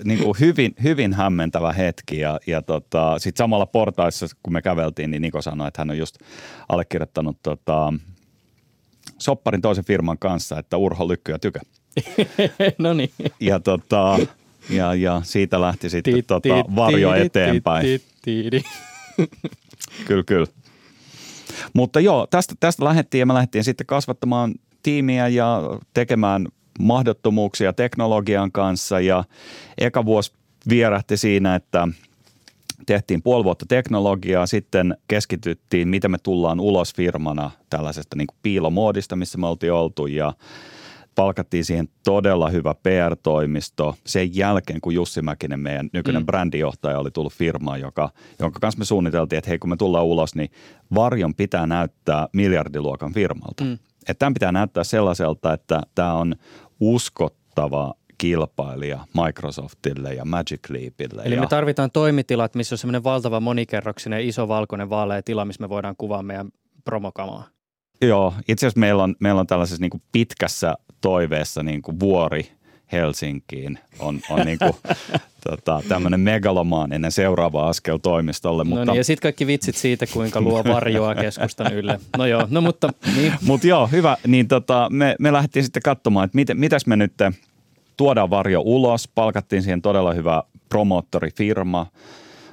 niinku 0.04 0.36
hyvin, 0.40 0.74
hyvin 0.82 1.14
hämmentävä 1.14 1.72
hetki 1.72 2.18
ja, 2.18 2.40
ja 2.46 2.62
tota, 2.62 3.18
sitten 3.18 3.44
samalla 3.44 3.66
portaissa, 3.66 4.26
kun 4.42 4.52
me 4.52 4.62
käveltiin, 4.62 5.10
niin 5.10 5.22
Niko 5.22 5.42
sanoi, 5.42 5.68
että 5.68 5.80
hän 5.80 5.90
on 5.90 5.98
just 5.98 6.18
allekirjoittanut 6.68 7.36
tota, 7.42 7.92
sopparin 9.18 9.62
toisen 9.62 9.84
firman 9.84 10.18
kanssa, 10.18 10.58
että 10.58 10.76
Urho 10.76 11.08
Lykky 11.08 11.32
ja 11.32 11.38
Tykö. 11.38 11.60
no 12.78 12.92
niin. 12.92 13.10
Ja, 13.40 13.60
tota, 13.60 14.18
ja, 14.70 14.94
ja 14.94 15.20
siitä 15.24 15.60
lähti 15.60 15.90
sitten 15.90 16.14
ti, 16.14 16.22
tota, 16.22 16.48
varjo 16.76 17.12
ti, 17.12 17.20
eteenpäin. 17.20 17.86
Ti, 17.86 18.02
ti, 18.22 18.50
ti, 18.50 18.64
kyllä, 20.06 20.22
kyllä. 20.22 20.46
Mutta 21.72 22.00
joo, 22.00 22.26
tästä, 22.26 22.54
tästä 22.60 22.84
lähdettiin 22.84 23.18
ja 23.18 23.26
me 23.26 23.34
lähdettiin 23.34 23.64
sitten 23.64 23.86
kasvattamaan 23.86 24.54
tiimiä 24.88 25.28
ja 25.28 25.62
tekemään 25.94 26.48
mahdottomuuksia 26.80 27.72
teknologian 27.72 28.52
kanssa 28.52 29.00
ja 29.00 29.24
eka 29.78 30.04
vuosi 30.04 30.32
vierähti 30.68 31.16
siinä, 31.16 31.54
että 31.54 31.88
tehtiin 32.86 33.22
puoli 33.22 33.44
vuotta 33.44 33.66
teknologiaa, 33.68 34.46
sitten 34.46 34.96
keskityttiin, 35.08 35.88
miten 35.88 36.10
me 36.10 36.18
tullaan 36.22 36.60
ulos 36.60 36.94
firmana 36.94 37.50
tällaisesta 37.70 38.16
niin 38.16 38.26
kuin 38.26 38.36
piilomoodista, 38.42 39.16
missä 39.16 39.38
me 39.38 39.46
oltiin 39.46 39.72
oltu 39.72 40.06
ja 40.06 40.32
palkattiin 41.14 41.64
siihen 41.64 41.88
todella 42.04 42.48
hyvä 42.48 42.74
PR-toimisto 42.74 43.96
sen 44.06 44.36
jälkeen, 44.36 44.80
kun 44.80 44.94
Jussi 44.94 45.22
Mäkinen, 45.22 45.60
meidän 45.60 45.90
nykyinen 45.92 46.22
mm. 46.22 46.26
brändijohtaja, 46.26 46.98
oli 46.98 47.10
tullut 47.10 47.32
firmaan, 47.32 47.80
joka, 47.80 48.10
jonka 48.38 48.60
kanssa 48.60 48.78
me 48.78 48.84
suunniteltiin, 48.84 49.38
että 49.38 49.50
hei 49.50 49.58
kun 49.58 49.70
me 49.70 49.76
tullaan 49.76 50.04
ulos, 50.04 50.34
niin 50.34 50.50
Varjon 50.94 51.34
pitää 51.34 51.66
näyttää 51.66 52.28
miljardiluokan 52.32 53.12
firmalta. 53.12 53.64
Mm. 53.64 53.78
Että 54.08 54.18
tämän 54.18 54.34
pitää 54.34 54.52
näyttää 54.52 54.84
sellaiselta, 54.84 55.52
että 55.52 55.80
tämä 55.94 56.14
on 56.14 56.34
uskottava 56.80 57.94
kilpailija 58.18 59.04
Microsoftille 59.24 60.14
ja 60.14 60.24
Magic 60.24 60.70
Leapille. 60.70 61.22
Eli 61.24 61.34
ja... 61.34 61.40
me 61.40 61.46
tarvitaan 61.46 61.90
toimitilat, 61.90 62.54
missä 62.54 62.74
on 62.74 62.78
semmoinen 62.78 63.04
valtava 63.04 63.40
monikerroksinen 63.40 64.24
iso 64.24 64.48
valkoinen 64.48 64.90
vaalea 64.90 65.22
tila, 65.22 65.44
missä 65.44 65.62
me 65.62 65.68
voidaan 65.68 65.94
kuvaa 65.98 66.22
meidän 66.22 66.48
promokamaa. 66.84 67.44
Joo, 68.02 68.34
itse 68.48 68.66
asiassa 68.66 68.80
meillä 68.80 69.02
on, 69.02 69.14
meillä 69.20 69.40
on 69.40 69.46
tällaisessa 69.46 69.80
niin 69.80 69.90
kuin 69.90 70.02
pitkässä 70.12 70.74
toiveessa 71.00 71.62
niin 71.62 71.82
kuin 71.82 72.00
vuori 72.00 72.57
Helsinkiin 72.92 73.78
on, 73.98 74.20
on 74.30 74.40
niin 74.46 74.58
kuin, 74.58 74.72
tota, 75.50 75.82
tämmöinen 75.88 76.20
megalomaaninen 76.20 77.12
seuraava 77.12 77.68
askel 77.68 77.98
toimistolle. 77.98 78.64
No 78.64 78.68
mutta... 78.70 78.84
niin, 78.84 78.96
ja 78.96 79.04
sitten 79.04 79.22
kaikki 79.22 79.46
vitsit 79.46 79.76
siitä, 79.76 80.06
kuinka 80.06 80.40
luo 80.40 80.64
varjoa 80.64 81.14
keskustan 81.14 81.72
ylle. 81.72 82.00
No 82.18 82.26
joo, 82.26 82.46
no 82.50 82.60
mutta 82.60 82.88
niin. 83.16 83.32
Mutta 83.46 83.66
joo, 83.66 83.86
hyvä. 83.86 84.16
Niin 84.26 84.48
tota, 84.48 84.88
me, 84.90 85.16
me 85.18 85.32
lähdettiin 85.32 85.64
sitten 85.64 85.82
katsomaan, 85.82 86.24
että 86.24 86.36
miten, 86.36 86.60
mitäs 86.60 86.86
me 86.86 86.96
nyt 86.96 87.12
tuodaan 87.96 88.30
varjo 88.30 88.60
ulos. 88.64 89.08
Palkattiin 89.14 89.62
siihen 89.62 89.82
todella 89.82 90.12
hyvä 90.12 90.42
promoottorifirma, 90.68 91.86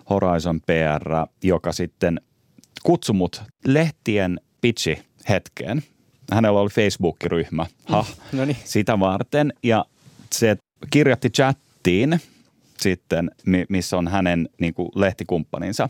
Horizon 0.10 0.62
PR, 0.62 1.28
joka 1.44 1.72
sitten 1.72 2.22
kutsumut 2.84 3.44
lehtien 3.68 4.40
pitchi 4.62 5.00
hetkeen– 5.30 5.84
hänellä 6.32 6.60
oli 6.60 6.70
Facebook-ryhmä 6.70 7.66
ha, 7.86 8.06
no 8.32 8.46
niin. 8.46 8.58
sitä 8.64 9.00
varten 9.00 9.54
ja 9.64 9.86
se 10.40 10.58
kirjoitti 10.90 11.30
chattiin 11.30 12.20
sitten, 12.80 13.32
missä 13.70 13.98
on 13.98 14.08
hänen 14.08 14.50
niin 14.62 14.74
kuin 14.74 14.90
lehtikumppaninsa. 14.96 15.90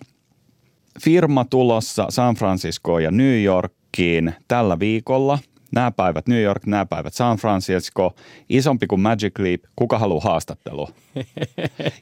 Firma 1.03 1.45
tulossa 1.45 2.05
San 2.09 2.35
Franciscoon 2.35 3.03
ja 3.03 3.11
New 3.11 3.43
Yorkiin 3.43 4.33
tällä 4.47 4.79
viikolla. 4.79 5.39
Nämä 5.75 5.91
päivät 5.91 6.27
New 6.27 6.41
York, 6.41 6.65
nämä 6.65 6.85
päivät 6.85 7.13
San 7.13 7.37
Francisco, 7.37 8.15
isompi 8.49 8.87
kuin 8.87 9.01
Magic 9.01 9.39
Leap, 9.39 9.61
kuka 9.75 9.99
haluaa 9.99 10.23
haastattelu? 10.23 10.89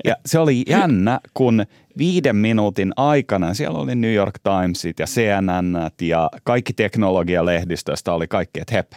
Ja 0.05 0.15
se 0.25 0.39
oli 0.39 0.63
jännä, 0.69 1.19
kun 1.33 1.65
viiden 1.97 2.35
minuutin 2.35 2.93
aikana 2.97 3.53
siellä 3.53 3.79
oli 3.79 3.95
New 3.95 4.13
York 4.13 4.39
Timesit 4.43 4.99
ja 4.99 5.05
CNN 5.05 5.75
ja 6.01 6.29
kaikki 6.43 6.73
teknologialehdistöstä 6.73 8.13
oli 8.13 8.27
kaikki, 8.27 8.59
että 8.59 8.75
hep. 8.75 8.91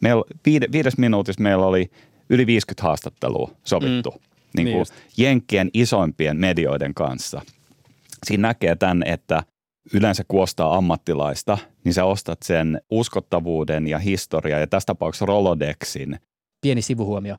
Meillä, 0.00 0.22
viides 0.72 0.98
minuutissa 0.98 1.42
meillä 1.42 1.66
oli 1.66 1.90
yli 2.30 2.46
50 2.46 2.82
haastattelua 2.82 3.50
sovittu. 3.64 4.10
Mm 4.10 4.28
niin 4.56 4.74
kuin 4.74 4.86
niin 5.16 5.26
Jenkkien 5.26 5.70
isoimpien 5.74 6.36
medioiden 6.36 6.94
kanssa. 6.94 7.42
Siinä 8.26 8.48
näkee 8.48 8.76
tämän, 8.76 9.02
että 9.06 9.42
yleensä 9.92 10.24
kun 10.28 10.42
ostaa 10.42 10.76
ammattilaista, 10.76 11.58
niin 11.84 11.94
sä 11.94 12.04
ostat 12.04 12.42
sen 12.42 12.80
uskottavuuden 12.90 13.86
ja 13.86 13.98
historia 13.98 14.58
ja 14.58 14.66
tässä 14.66 14.86
tapauksessa 14.86 15.26
Rolodexin. 15.26 16.18
Pieni 16.60 16.82
sivuhuomio. 16.82 17.36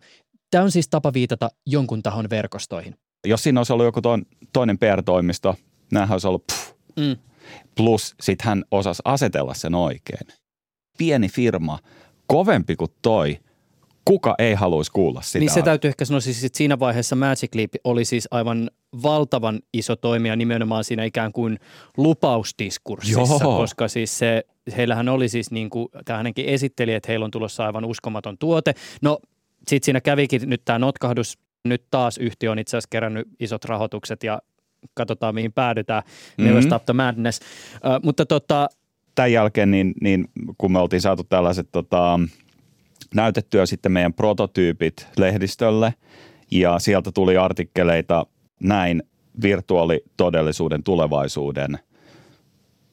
Tämä 0.52 0.64
on 0.64 0.72
siis 0.72 0.88
tapa 0.90 1.14
viitata 1.14 1.50
jonkun 1.66 2.04
tahon 2.04 2.30
verkostoihin. 2.30 2.96
Jos 3.28 3.44
siinä 3.44 3.60
olisi 3.60 3.74
ollut 3.74 3.86
joku 3.86 4.02
toinen 4.54 4.78
PR-toimisto, 4.78 5.56
näähän 5.92 6.12
olisi 6.12 6.28
ollut 6.28 6.48
pff. 6.48 6.72
Mm. 6.96 7.16
Plus 7.76 8.16
sitten 8.22 8.48
hän 8.48 8.64
osasi 8.72 9.02
asetella 9.06 9.54
sen 9.54 9.76
oikein. 9.76 10.28
Pieni 10.98 11.30
firma, 11.30 11.80
kovempi 12.28 12.76
kuin 12.76 12.92
toi– 13.02 13.40
kuka 14.10 14.36
ei 14.40 14.54
haluaisi 14.54 14.92
kuulla 14.92 15.22
sitä. 15.22 15.40
Niin 15.40 15.50
se 15.50 15.62
täytyy 15.62 15.88
ehkä 15.88 16.06
sanoa 16.06 16.20
siis, 16.20 16.44
että 16.44 16.58
siinä 16.58 16.80
vaiheessa 16.80 17.16
Magic 17.16 17.56
Leap 17.56 17.70
oli 17.84 18.06
siis 18.06 18.28
aivan 18.32 18.70
valtavan 19.04 19.60
iso 19.74 19.96
toimija 19.96 20.36
nimenomaan 20.36 20.84
siinä 20.84 21.04
ikään 21.04 21.32
kuin 21.32 21.60
lupausdiskurssissa, 21.98 23.44
Joo. 23.44 23.58
koska 23.58 23.88
siis 23.88 24.18
se, 24.18 24.44
heillähän 24.78 25.10
oli 25.10 25.30
siis 25.30 25.52
niin 25.52 25.70
kuin, 25.70 25.88
tämä 26.06 26.18
hänenkin 26.18 26.46
esitteli, 26.46 26.94
että 26.94 27.12
heillä 27.12 27.24
on 27.24 27.32
tulossa 27.32 27.66
aivan 27.66 27.86
uskomaton 27.86 28.38
tuote. 28.38 28.74
No 29.02 29.20
sitten 29.68 29.86
siinä 29.86 30.02
kävikin 30.02 30.42
nyt 30.46 30.62
tämä 30.66 30.80
notkahdus, 30.80 31.38
nyt 31.66 31.84
taas 31.92 32.18
yhtiö 32.18 32.52
on 32.52 32.60
itse 32.60 32.78
asiassa 32.78 32.90
kerännyt 32.92 33.28
isot 33.40 33.66
rahoitukset 33.66 34.24
ja 34.24 34.42
katsotaan 34.94 35.36
mihin 35.36 35.54
päädytään. 35.54 36.04
Mm-hmm. 36.04 36.46
Never 36.46 36.64
stop 36.64 36.86
the 36.86 36.94
madness. 36.94 37.40
Uh, 37.40 38.04
mutta 38.04 38.26
tota, 38.26 38.70
Tämän 39.16 39.32
jälkeen, 39.32 39.72
niin, 39.72 39.94
niin 40.02 40.28
kun 40.58 40.72
me 40.72 40.80
oltiin 40.80 41.02
saatu 41.02 41.24
tällaiset 41.24 41.68
tota, 41.72 42.20
näytettyä 43.16 43.66
sitten 43.66 43.92
meidän 43.92 44.14
prototyypit 44.14 45.08
lehdistölle 45.18 45.94
ja 46.52 46.80
sieltä 46.80 47.12
tuli 47.12 47.38
artikkeleita 47.38 48.26
näin 48.60 49.04
virtuaalitodellisuuden 49.42 50.84
tulevaisuuden 50.84 51.80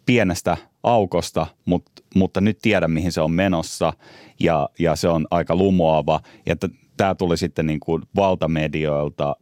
pienestä 0.06 0.56
aukosta, 0.82 1.46
mutta, 1.64 1.92
mutta 2.14 2.40
nyt 2.40 2.58
tiedän 2.62 2.90
mihin 2.90 3.12
se 3.12 3.20
on 3.20 3.32
menossa 3.32 3.92
ja, 4.40 4.68
ja 4.78 4.96
se 4.96 5.08
on 5.08 5.26
aika 5.30 5.56
lumoava. 5.56 6.20
Ja 6.46 6.56
tämä 6.96 7.14
tuli 7.14 7.36
sitten 7.36 7.66
niin 7.66 7.80
kuin 7.80 8.02
valtamedioilta 8.16 9.36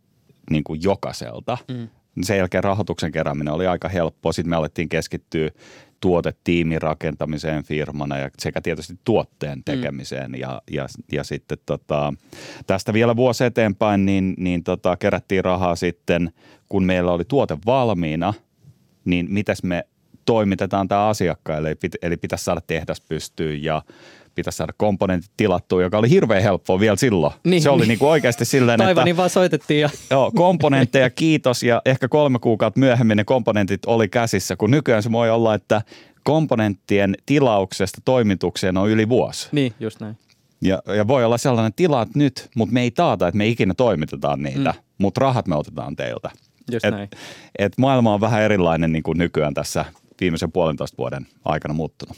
niin 0.50 0.64
kuin 0.64 0.80
jokaiselta. 0.83 1.59
Mm. 1.68 1.88
Sen 2.23 2.38
jälkeen 2.38 2.64
rahoituksen 2.64 3.12
kerääminen 3.12 3.54
oli 3.54 3.66
aika 3.66 3.88
helppoa. 3.88 4.33
Sitten 4.33 4.50
me 4.50 4.56
alettiin 4.56 4.88
keskittyä 4.88 5.50
tuotetiimin 6.05 6.83
rakentamiseen 6.83 7.65
firmana 7.65 8.19
ja 8.19 8.31
sekä 8.39 8.61
tietysti 8.61 8.95
tuotteen 9.05 9.59
mm. 9.59 9.65
tekemiseen. 9.65 10.31
Mm. 10.31 10.35
Ja, 10.35 10.63
ja, 10.71 10.87
ja 11.13 11.25
sitten 11.25 11.59
tota, 11.67 12.15
tästä 12.67 12.93
vielä 12.93 13.17
vuosi 13.17 13.45
eteenpäin 13.45 14.07
niin, 14.07 14.35
niin 14.39 14.65
tota, 14.65 14.97
kerättiin 14.97 15.45
rahaa 15.45 15.77
sitten, 15.77 16.33
kun 16.69 16.85
meillä 16.85 17.13
oli 17.13 17.25
tuote 17.25 17.59
valmiina, 17.67 18.35
niin 19.05 19.27
mitäs 19.31 19.63
me 19.63 19.85
toimitetaan 20.25 20.89
tämä 20.89 21.07
asiakkaille, 21.07 21.71
eli, 21.71 21.91
eli 22.03 22.17
pitäisi 22.17 22.45
saada 22.45 22.61
tehdas 22.67 23.01
pystyyn 23.01 23.63
ja 23.63 23.83
pitäisi 24.35 24.57
saada 24.57 24.73
komponentit 24.76 25.31
tilattua, 25.37 25.83
joka 25.83 25.99
oli 25.99 26.11
hirveän 26.11 26.43
helppoa 26.43 26.81
vielä 26.81 26.97
silloin. 26.97 27.33
Niin, 27.45 27.62
se 27.62 27.71
oli 27.71 27.81
niin. 27.81 27.88
Niinku 27.88 28.09
oikeasti 28.09 28.45
silleen, 28.45 28.79
Taivani 28.79 29.11
että... 29.11 29.17
vaan 29.17 29.31
soitettiin. 29.31 29.81
Ja... 29.81 29.91
Joo, 30.11 30.33
komponentteja 30.35 31.11
kiitos 31.11 31.62
ja 31.62 31.83
ehkä 31.85 32.09
kolme 32.09 32.38
kuukautta 32.38 32.81
myöhemmin 32.81 33.17
ne 33.17 33.25
komponentit 33.25 33.85
oli 33.87 34.09
käsissä, 34.09 34.57
kun 34.57 34.71
nykyään 34.71 35.03
se 35.03 35.12
voi 35.12 35.31
olla, 35.31 35.55
että 35.55 35.83
komponenttien 36.25 37.14
tilauksesta 37.26 38.00
toimitukseen 38.05 38.76
on 38.76 38.91
yli 38.91 39.09
vuosi. 39.09 39.49
Niin, 39.53 39.73
just 39.81 40.00
näin. 40.00 40.19
Ja, 40.62 40.83
ja 40.97 41.09
voi 41.09 41.25
olla 41.25 41.38
sellainen 41.38 41.73
tilaat 41.73 42.14
nyt, 42.14 42.49
mutta 42.57 42.73
me 42.73 42.83
ei 42.83 42.91
taata, 42.91 43.29
että 43.29 43.38
me 43.38 43.47
ikinä 43.47 43.75
toimitetaan 43.75 44.43
niitä, 44.43 44.71
mm. 44.71 44.83
mutta 44.99 45.21
rahat 45.21 45.47
me 45.47 45.57
otetaan 45.57 45.97
teiltä. 45.97 46.31
Just 46.73 46.85
et, 46.85 46.95
näin. 46.95 47.09
Et 47.59 47.73
maailma 47.79 48.14
on 48.14 48.21
vähän 48.21 48.43
erilainen 48.43 48.93
niin 48.93 49.03
kuin 49.03 49.19
nykyään 49.19 49.55
tässä 49.55 49.85
viimeisen 50.21 50.53
puolentoista 50.53 50.99
vuoden 50.99 51.26
aikana 51.45 51.75
muuttunut. 51.75 52.17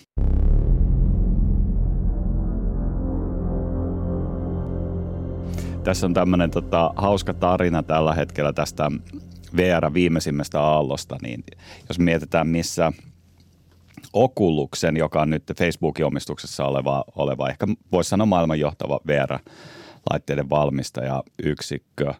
Tässä 5.87 6.07
on 6.07 6.15
tämmöinen 6.15 6.51
tota, 6.51 6.93
hauska 6.97 7.35
tarina 7.35 7.83
tällä 7.83 8.15
hetkellä 8.15 8.53
tästä 8.53 8.91
VR 9.57 9.95
viimeisimmästä 9.95 10.61
aallosta, 10.61 11.17
niin 11.23 11.45
jos 11.89 11.99
mietitään 11.99 12.49
missä 12.49 12.93
Oculuksen, 14.13 14.97
joka 14.97 15.23
on 15.23 15.31
nyt 15.31 15.43
Facebookin 15.59 16.05
omistuksessa 16.05 16.65
oleva, 16.65 17.05
oleva 17.17 17.49
ehkä 17.49 17.67
voisi 17.93 18.11
sanoa 18.11 18.27
maailman 18.27 18.61
johtava 18.61 19.01
VR-laitteiden 19.07 20.51
valmistaja 20.51 21.23
yksikkö, 21.43 22.15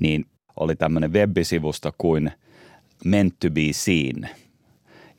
niin 0.00 0.24
oli 0.60 0.76
tämmöinen 0.76 1.12
web-sivusto 1.12 1.92
kuin 1.98 2.32
Meant 3.04 3.34
to 3.40 3.50
be 3.50 3.72
seen– 3.72 4.28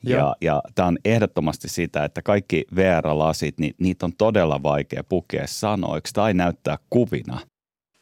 ja, 0.06 0.36
ja 0.40 0.62
tämä 0.74 0.88
on 0.88 0.98
ehdottomasti 1.04 1.68
sitä, 1.68 2.04
että 2.04 2.22
kaikki 2.22 2.64
VR-lasit, 2.76 3.58
niin 3.58 3.74
niitä 3.78 4.06
on 4.06 4.12
todella 4.18 4.62
vaikea 4.62 5.04
pukea 5.04 5.46
sanoiksi 5.46 6.14
tai 6.14 6.34
näyttää 6.34 6.78
kuvina. 6.90 7.40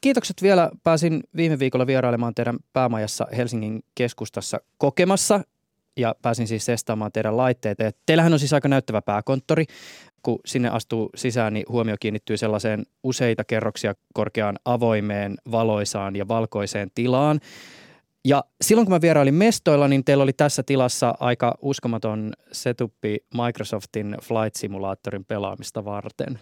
Kiitokset 0.02 0.42
vielä. 0.42 0.70
Pääsin 0.84 1.20
viime 1.36 1.58
viikolla 1.58 1.86
vierailemaan 1.86 2.34
teidän 2.34 2.56
päämajassa 2.72 3.26
Helsingin 3.36 3.84
keskustassa 3.94 4.60
kokemassa 4.78 5.40
ja 5.96 6.14
pääsin 6.22 6.48
siis 6.48 6.66
testaamaan 6.66 7.12
teidän 7.12 7.36
laitteita. 7.36 7.82
Ja 7.82 7.90
teillähän 8.06 8.32
on 8.32 8.38
siis 8.38 8.52
aika 8.52 8.68
näyttävä 8.68 9.02
pääkonttori. 9.02 9.64
Kun 10.22 10.38
sinne 10.46 10.68
astuu 10.68 11.10
sisään, 11.14 11.54
niin 11.54 11.64
huomio 11.68 11.96
kiinnittyy 12.00 12.36
sellaiseen 12.36 12.82
useita 13.02 13.44
kerroksia 13.44 13.94
korkeaan 14.14 14.58
avoimeen, 14.64 15.34
valoisaan 15.50 16.16
ja 16.16 16.28
valkoiseen 16.28 16.90
tilaan. 16.94 17.40
Ja 18.24 18.44
silloin 18.60 18.86
kun 18.86 18.94
mä 18.94 19.00
vierailin 19.00 19.34
mestoilla, 19.34 19.88
niin 19.88 20.04
teillä 20.04 20.22
oli 20.22 20.32
tässä 20.32 20.62
tilassa 20.62 21.14
aika 21.20 21.54
uskomaton 21.60 22.32
setupi 22.52 23.16
Microsoftin 23.34 24.16
Flight 24.22 24.54
Simulaattorin 24.56 25.24
pelaamista 25.24 25.84
varten. 25.84 26.38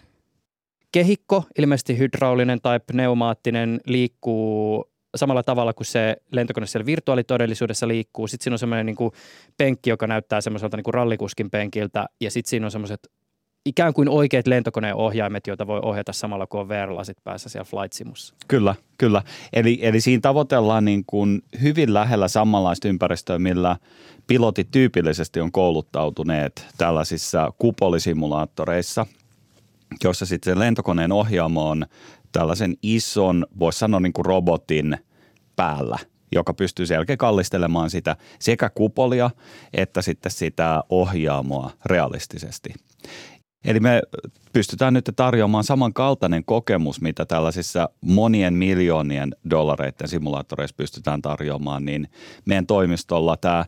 Kehikko, 0.91 1.43
ilmeisesti 1.57 1.97
hydraulinen 1.97 2.61
tai 2.61 2.79
pneumaattinen, 2.79 3.79
liikkuu 3.85 4.85
samalla 5.15 5.43
tavalla 5.43 5.73
kuin 5.73 5.87
se 5.87 6.17
lentokone 6.31 6.67
siellä 6.67 6.85
virtuaalitodellisuudessa 6.85 7.87
liikkuu. 7.87 8.27
Sitten 8.27 8.43
siinä 8.43 8.53
on 8.55 8.59
semmoinen 8.59 8.85
niin 8.85 9.11
penkki, 9.57 9.89
joka 9.89 10.07
näyttää 10.07 10.41
semmoiselta 10.41 10.77
niin 10.77 10.83
kuin 10.83 10.93
rallikuskin 10.93 11.49
penkiltä 11.49 12.05
ja 12.21 12.31
sitten 12.31 12.49
siinä 12.49 12.67
on 12.67 12.71
semmoiset 12.71 12.99
ikään 13.65 13.93
kuin 13.93 14.09
oikeat 14.09 14.47
lentokoneen 14.47 14.95
ohjaimet, 14.95 15.47
joita 15.47 15.67
voi 15.67 15.79
ohjata 15.83 16.13
samalla 16.13 16.47
kuin 16.47 16.61
on 16.61 16.69
VR-lasit 16.69 17.17
päässä 17.23 17.49
siellä 17.49 17.65
Flight 17.65 17.93
Simussa. 17.93 18.35
Kyllä, 18.47 18.75
kyllä. 18.97 19.21
Eli, 19.53 19.79
eli 19.81 20.01
siinä 20.01 20.21
tavoitellaan 20.21 20.85
niin 20.85 21.03
kuin 21.07 21.41
hyvin 21.61 21.93
lähellä 21.93 22.27
samanlaista 22.27 22.87
ympäristöä, 22.87 23.39
millä 23.39 23.77
pilotit 24.27 24.67
tyypillisesti 24.71 25.41
on 25.41 25.51
kouluttautuneet 25.51 26.67
tällaisissa 26.77 27.53
kupolisimulaattoreissa, 27.57 29.05
jossa 30.03 30.25
sitten 30.25 30.59
lentokoneen 30.59 31.11
ohjaamo 31.11 31.69
on 31.69 31.85
tällaisen 32.31 32.75
ison, 32.83 33.45
voisi 33.59 33.79
sanoa 33.79 33.99
niin 33.99 34.13
kuin 34.13 34.25
robotin 34.25 34.97
päällä– 35.55 35.97
joka 36.31 36.53
pystyy 36.53 36.85
selkeä 36.85 37.17
kallistelemaan 37.17 37.89
sitä 37.89 38.15
sekä 38.39 38.69
kupolia 38.69 39.29
että 39.73 40.01
sitten 40.01 40.31
sitä 40.31 40.83
ohjaamoa 40.89 41.71
realistisesti. 41.85 42.73
Eli 43.65 43.79
me 43.79 44.01
pystytään 44.53 44.93
nyt 44.93 45.09
tarjoamaan 45.15 45.63
samankaltainen 45.63 46.45
kokemus, 46.45 47.01
mitä 47.01 47.25
tällaisissa 47.25 47.89
monien 48.01 48.53
miljoonien 48.53 49.35
dollareiden 49.49 50.07
simulaattoreissa 50.07 50.75
pystytään 50.77 51.21
tarjoamaan, 51.21 51.85
niin 51.85 52.07
meidän 52.45 52.67
toimistolla 52.67 53.37
tämä 53.37 53.65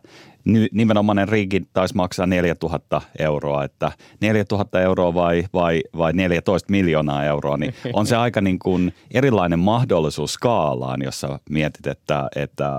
nimenomainen 0.72 1.28
rigi 1.28 1.62
taisi 1.72 1.96
maksaa 1.96 2.26
4000 2.26 3.00
euroa, 3.18 3.64
että 3.64 3.92
4000 4.20 4.80
euroa 4.80 5.14
vai, 5.14 5.44
vai, 5.54 5.82
vai 5.96 6.12
14 6.12 6.70
miljoonaa 6.70 7.24
euroa, 7.24 7.56
niin 7.56 7.74
on 7.92 8.06
se 8.06 8.16
aika 8.16 8.40
niin 8.40 8.58
kuin 8.58 8.94
erilainen 9.10 9.58
mahdollisuus 9.58 10.32
skaalaan, 10.32 11.02
jossa 11.02 11.38
mietit, 11.50 11.86
että, 11.86 12.28
että 12.36 12.70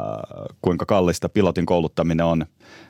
kuinka 0.61 0.85
kallista 0.85 1.29
pilotin 1.29 1.65
kouluttaminen 1.65 2.25
on 2.25 2.45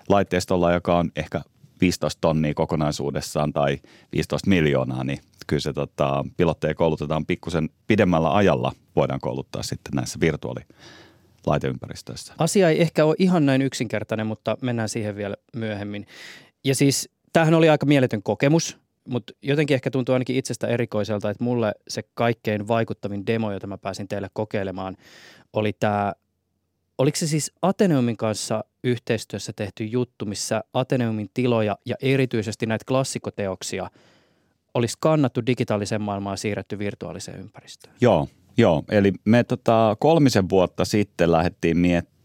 laitteistolla, 0.10 0.72
joka 0.72 0.98
on 0.98 1.12
ehkä 1.16 1.42
15 1.82 2.22
tonnia 2.22 2.54
kokonaisuudessaan 2.54 3.54
tai 3.54 3.78
15 4.12 4.50
miljoonaa, 4.50 5.04
niin 5.04 5.20
kyllä 5.48 5.62
se 5.62 5.74
tota, 5.74 6.26
pilotteja 6.38 6.76
koulutetaan 6.76 7.26
pikkusen 7.26 7.70
pidemmällä 7.88 8.36
ajalla, 8.36 8.72
voidaan 8.96 9.20
kouluttaa 9.20 9.64
sitten 9.64 9.92
näissä 9.96 10.20
virtuaali 10.20 10.62
laiteympäristöissä. 11.48 12.34
Asia 12.38 12.70
ei 12.70 12.82
ehkä 12.82 13.06
ole 13.06 13.16
ihan 13.20 13.46
näin 13.46 13.62
yksinkertainen, 13.62 14.28
mutta 14.28 14.58
mennään 14.62 14.90
siihen 14.90 15.16
vielä 15.16 15.36
myöhemmin. 15.56 16.08
Ja 16.64 16.76
siis 16.76 17.10
tämähän 17.34 17.54
oli 17.54 17.70
aika 17.70 17.86
mieletön 17.86 18.24
kokemus, 18.24 18.78
mutta 19.10 19.34
jotenkin 19.42 19.76
ehkä 19.76 19.92
tuntuu 19.92 20.14
ainakin 20.14 20.36
itsestä 20.36 20.68
erikoiselta, 20.68 21.30
että 21.30 21.44
mulle 21.44 21.74
se 21.88 22.04
kaikkein 22.14 22.68
vaikuttavin 22.68 23.28
demo, 23.28 23.52
jota 23.52 23.68
mä 23.68 23.78
pääsin 23.78 24.08
teille 24.08 24.30
kokeilemaan, 24.34 24.98
oli 25.54 25.74
tämä, 25.74 26.14
oliko 26.98 27.18
se 27.18 27.28
siis 27.28 27.52
Ateneumin 27.62 28.18
kanssa 28.18 28.64
yhteistyössä 28.84 29.54
tehty 29.56 29.86
juttu, 29.86 30.26
missä 30.26 30.64
Ateneumin 30.74 31.30
tiloja 31.34 31.78
ja 31.86 31.96
erityisesti 32.02 32.66
näitä 32.66 32.86
klassikoteoksia 32.88 33.90
olisi 34.74 34.98
kannattu 35.00 35.46
digitaaliseen 35.46 36.02
maailmaan 36.02 36.38
siirretty 36.38 36.80
virtuaaliseen 36.80 37.40
ympäristöön? 37.40 37.96
Joo, 38.02 38.28
joo. 38.58 38.84
Eli 38.92 39.14
me 39.26 39.44
tota, 39.44 39.98
kolmisen 40.00 40.50
vuotta 40.50 40.86
sitten 40.86 41.32
lähdettiin 41.32 41.78
miettimään 41.78 42.16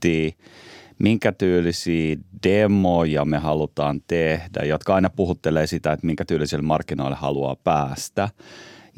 minkä 1.01 1.33
tyylisiä 1.33 2.17
demoja 2.47 3.25
me 3.25 3.39
halutaan 3.39 4.01
tehdä, 4.07 4.65
jotka 4.65 4.95
aina 4.95 5.11
puhuttelee 5.11 5.67
sitä, 5.67 5.93
että 5.93 6.07
minkä 6.07 6.25
tyylisille 6.25 6.63
markkinoille 6.63 7.17
haluaa 7.17 7.57
päästä. 7.57 8.29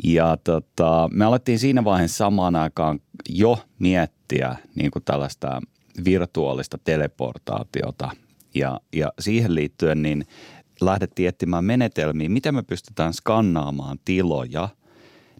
Ja 0.04 0.38
tota, 0.44 1.08
me 1.12 1.24
alettiin 1.24 1.58
siinä 1.58 1.84
vaiheessa 1.84 2.16
samaan 2.16 2.56
aikaan 2.56 3.00
jo 3.28 3.58
miettiä 3.78 4.56
niin 4.74 4.90
kuin 4.90 5.04
tällaista 5.04 5.60
virtuaalista 6.04 6.78
teleportaatiota. 6.84 8.10
Ja, 8.54 8.80
ja 8.92 9.12
siihen 9.18 9.54
liittyen 9.54 10.02
niin 10.02 10.24
lähdettiin 10.80 11.28
etsimään 11.28 11.64
menetelmiä, 11.64 12.28
miten 12.28 12.54
me 12.54 12.62
pystytään 12.62 13.12
skannaamaan 13.12 13.98
tiloja– 14.04 14.68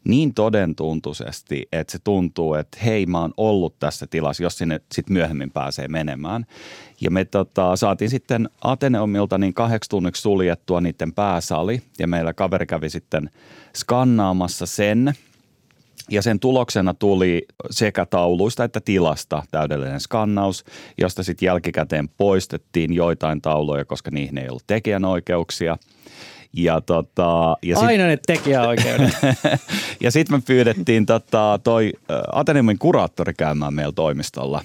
niin 0.05 0.35
todentuntuisesti, 0.35 1.69
että 1.73 1.93
se 1.93 1.99
tuntuu, 2.05 2.55
että 2.55 2.79
hei 2.85 3.07
mä 3.07 3.21
oon 3.21 3.33
ollut 3.37 3.79
tässä 3.79 4.07
tilassa, 4.07 4.43
jos 4.43 4.59
sinne 4.59 4.81
sitten 4.93 5.13
myöhemmin 5.13 5.51
pääsee 5.51 5.89
menemään. 5.89 6.47
Ja 7.01 7.11
me 7.11 7.25
tota, 7.25 7.77
saatiin 7.77 8.11
sitten 8.11 8.49
Ateneumilta 8.65 9.39
niin 9.39 9.55
kahdeksi 9.55 9.91
tunniksi 9.91 10.23
suljettua 10.23 10.81
niiden 10.81 11.13
pääsali 11.13 11.83
ja 11.99 12.07
meillä 12.07 12.33
kaveri 12.33 12.67
kävi 12.67 12.91
sitten 12.91 13.31
skannaamassa 13.75 14.67
sen– 14.67 15.13
ja 16.11 16.23
sen 16.23 16.41
tuloksena 16.41 16.95
tuli 16.95 17.47
sekä 17.71 18.07
tauluista 18.07 18.65
että 18.65 18.81
tilasta 18.81 19.43
täydellinen 19.51 20.01
skannaus, 20.01 20.65
josta 20.99 21.23
sitten 21.23 21.47
jälkikäteen 21.47 22.09
poistettiin 22.09 22.95
joitain 22.95 23.43
tauluja, 23.43 23.85
koska 23.85 24.11
niihin 24.11 24.39
ei 24.39 24.49
ollut 24.49 24.67
tekijänoikeuksia. 24.67 25.79
Ja 26.57 26.81
tota, 26.81 27.57
ja 27.63 27.77
sit, 27.77 27.85
Aina 27.85 28.07
ne 28.07 28.19
tekijäoikeudet. 28.27 29.11
ja 30.03 30.11
sitten 30.11 30.37
me 30.37 30.43
pyydettiin 30.47 31.07
tota, 31.07 31.61
toi 31.65 31.93
Ateneumin 32.33 32.79
kuraattori 32.79 33.35
käymään 33.35 33.75
meillä 33.75 33.93
toimistolla. 33.93 34.65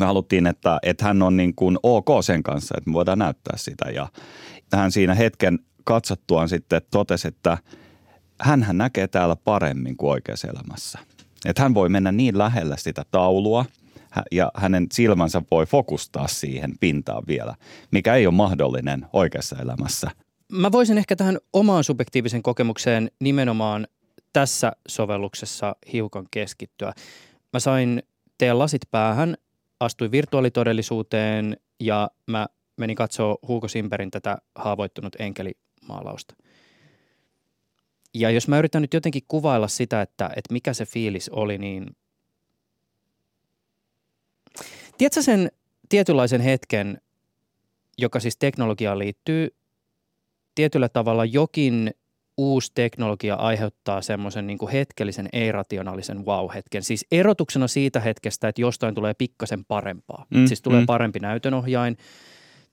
Me 0.00 0.06
haluttiin, 0.06 0.46
että, 0.46 0.78
että 0.82 1.04
hän 1.04 1.22
on 1.22 1.36
niin 1.36 1.54
kuin 1.54 1.78
ok 1.82 2.06
sen 2.20 2.42
kanssa, 2.42 2.74
että 2.78 2.90
me 2.90 2.94
voidaan 2.94 3.18
näyttää 3.18 3.56
sitä. 3.56 3.90
Ja 3.90 4.08
hän 4.72 4.92
siinä 4.92 5.14
hetken 5.14 5.58
katsottuaan 5.84 6.48
sitten 6.48 6.82
totesi, 6.90 7.28
että 7.28 7.58
hän 8.40 8.66
näkee 8.72 9.08
täällä 9.08 9.36
paremmin 9.36 9.96
kuin 9.96 10.10
oikeassa 10.10 10.48
elämässä. 10.48 10.98
Että 11.44 11.62
hän 11.62 11.74
voi 11.74 11.88
mennä 11.88 12.12
niin 12.12 12.38
lähellä 12.38 12.76
sitä 12.76 13.02
taulua 13.10 13.64
ja 14.32 14.52
hänen 14.54 14.86
silmänsä 14.92 15.42
voi 15.50 15.66
fokustaa 15.66 16.28
siihen 16.28 16.72
pintaan 16.80 17.22
vielä, 17.28 17.54
mikä 17.90 18.14
ei 18.14 18.26
ole 18.26 18.34
mahdollinen 18.34 19.06
oikeassa 19.12 19.56
elämässä– 19.56 20.10
Mä 20.52 20.72
voisin 20.72 20.98
ehkä 20.98 21.16
tähän 21.16 21.38
omaan 21.52 21.84
subjektiivisen 21.84 22.42
kokemukseen 22.42 23.10
nimenomaan 23.20 23.88
tässä 24.32 24.72
sovelluksessa 24.88 25.76
hiukan 25.92 26.26
keskittyä. 26.30 26.92
Mä 27.52 27.60
sain 27.60 28.02
teidän 28.38 28.58
lasit 28.58 28.82
päähän, 28.90 29.36
astuin 29.80 30.10
virtuaalitodellisuuteen 30.10 31.56
ja 31.80 32.10
mä 32.26 32.46
menin 32.76 32.96
katsoa 32.96 33.36
Hugo 33.48 33.68
Simperin 33.68 34.10
tätä 34.10 34.38
haavoittunut 34.54 35.16
enkelimaalausta. 35.18 36.34
Ja 38.14 38.30
jos 38.30 38.48
mä 38.48 38.58
yritän 38.58 38.82
nyt 38.82 38.94
jotenkin 38.94 39.22
kuvailla 39.28 39.68
sitä, 39.68 40.02
että, 40.02 40.30
että 40.36 40.52
mikä 40.52 40.72
se 40.72 40.86
fiilis 40.86 41.28
oli, 41.28 41.58
niin 41.58 41.96
tiedätkö 44.98 45.22
sen 45.22 45.50
tietynlaisen 45.88 46.40
hetken, 46.40 47.00
joka 47.98 48.20
siis 48.20 48.36
teknologiaan 48.36 48.98
liittyy, 48.98 49.54
tietyllä 50.58 50.88
tavalla 50.88 51.24
jokin 51.24 51.90
uusi 52.36 52.72
teknologia 52.74 53.34
aiheuttaa 53.34 54.02
semmoisen 54.02 54.46
niin 54.46 54.58
kuin 54.58 54.72
hetkellisen 54.72 55.28
ei-rationaalisen 55.32 56.26
wow-hetken. 56.26 56.82
Siis 56.82 57.06
erotuksena 57.12 57.68
siitä 57.68 58.00
hetkestä, 58.00 58.48
että 58.48 58.60
jostain 58.60 58.94
tulee 58.94 59.14
pikkasen 59.14 59.64
parempaa. 59.64 60.26
Mm, 60.30 60.46
siis 60.46 60.62
tulee 60.62 60.80
mm. 60.80 60.86
parempi 60.86 61.18
näytönohjain 61.18 61.96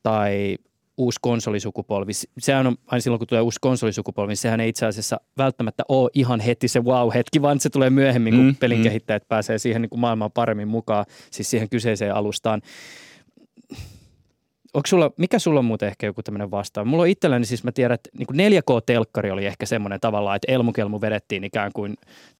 tai 0.03 0.57
uusi 0.97 1.19
konsolisukupolvi. 1.21 2.11
Sehän 2.37 2.67
on 2.67 2.75
aina 2.87 3.01
silloin, 3.01 3.19
kun 3.19 3.27
tulee 3.27 3.41
uusi 3.41 3.59
konsolisukupolvi, 3.61 4.29
niin 4.31 4.37
sehän 4.37 4.59
ei 4.59 4.69
itse 4.69 4.85
asiassa 4.85 5.17
välttämättä 5.37 5.83
ole 5.89 6.09
ihan 6.13 6.39
heti 6.39 6.67
se 6.67 6.79
wow-hetki, 6.79 7.41
vaan 7.41 7.59
se 7.59 7.69
tulee 7.69 7.89
myöhemmin, 7.89 8.35
kun 8.35 8.45
mm, 8.45 8.55
pelin 8.55 8.77
mm. 8.77 8.83
kehittäjät 8.83 9.27
pääsee 9.27 9.57
siihen 9.57 9.81
niin 9.81 9.89
kuin 9.89 9.99
maailmaan 9.99 10.31
paremmin 10.31 10.67
mukaan, 10.67 11.05
siis 11.31 11.49
siihen 11.49 11.69
kyseiseen 11.69 12.15
alustaan. 12.15 12.61
Onko 14.75 14.87
sulla, 14.87 15.11
mikä 15.17 15.39
sulla 15.39 15.59
on 15.59 15.65
muuten 15.65 15.87
ehkä 15.87 16.05
joku 16.05 16.23
tämmöinen 16.23 16.51
vastaava? 16.51 16.89
Mulla 16.89 17.03
on 17.03 17.09
itselläni 17.09 17.45
siis, 17.45 17.63
mä 17.63 17.71
tiedän, 17.71 17.95
että 17.95 18.09
niin 18.17 18.53
4K-telkkari 18.53 19.31
oli 19.31 19.45
ehkä 19.45 19.65
semmoinen 19.65 19.99
tavalla, 19.99 20.35
että 20.35 20.51
elmukelmu 20.51 21.01
vedettiin 21.01 21.43
ikään 21.43 21.71
kuin 21.73 21.95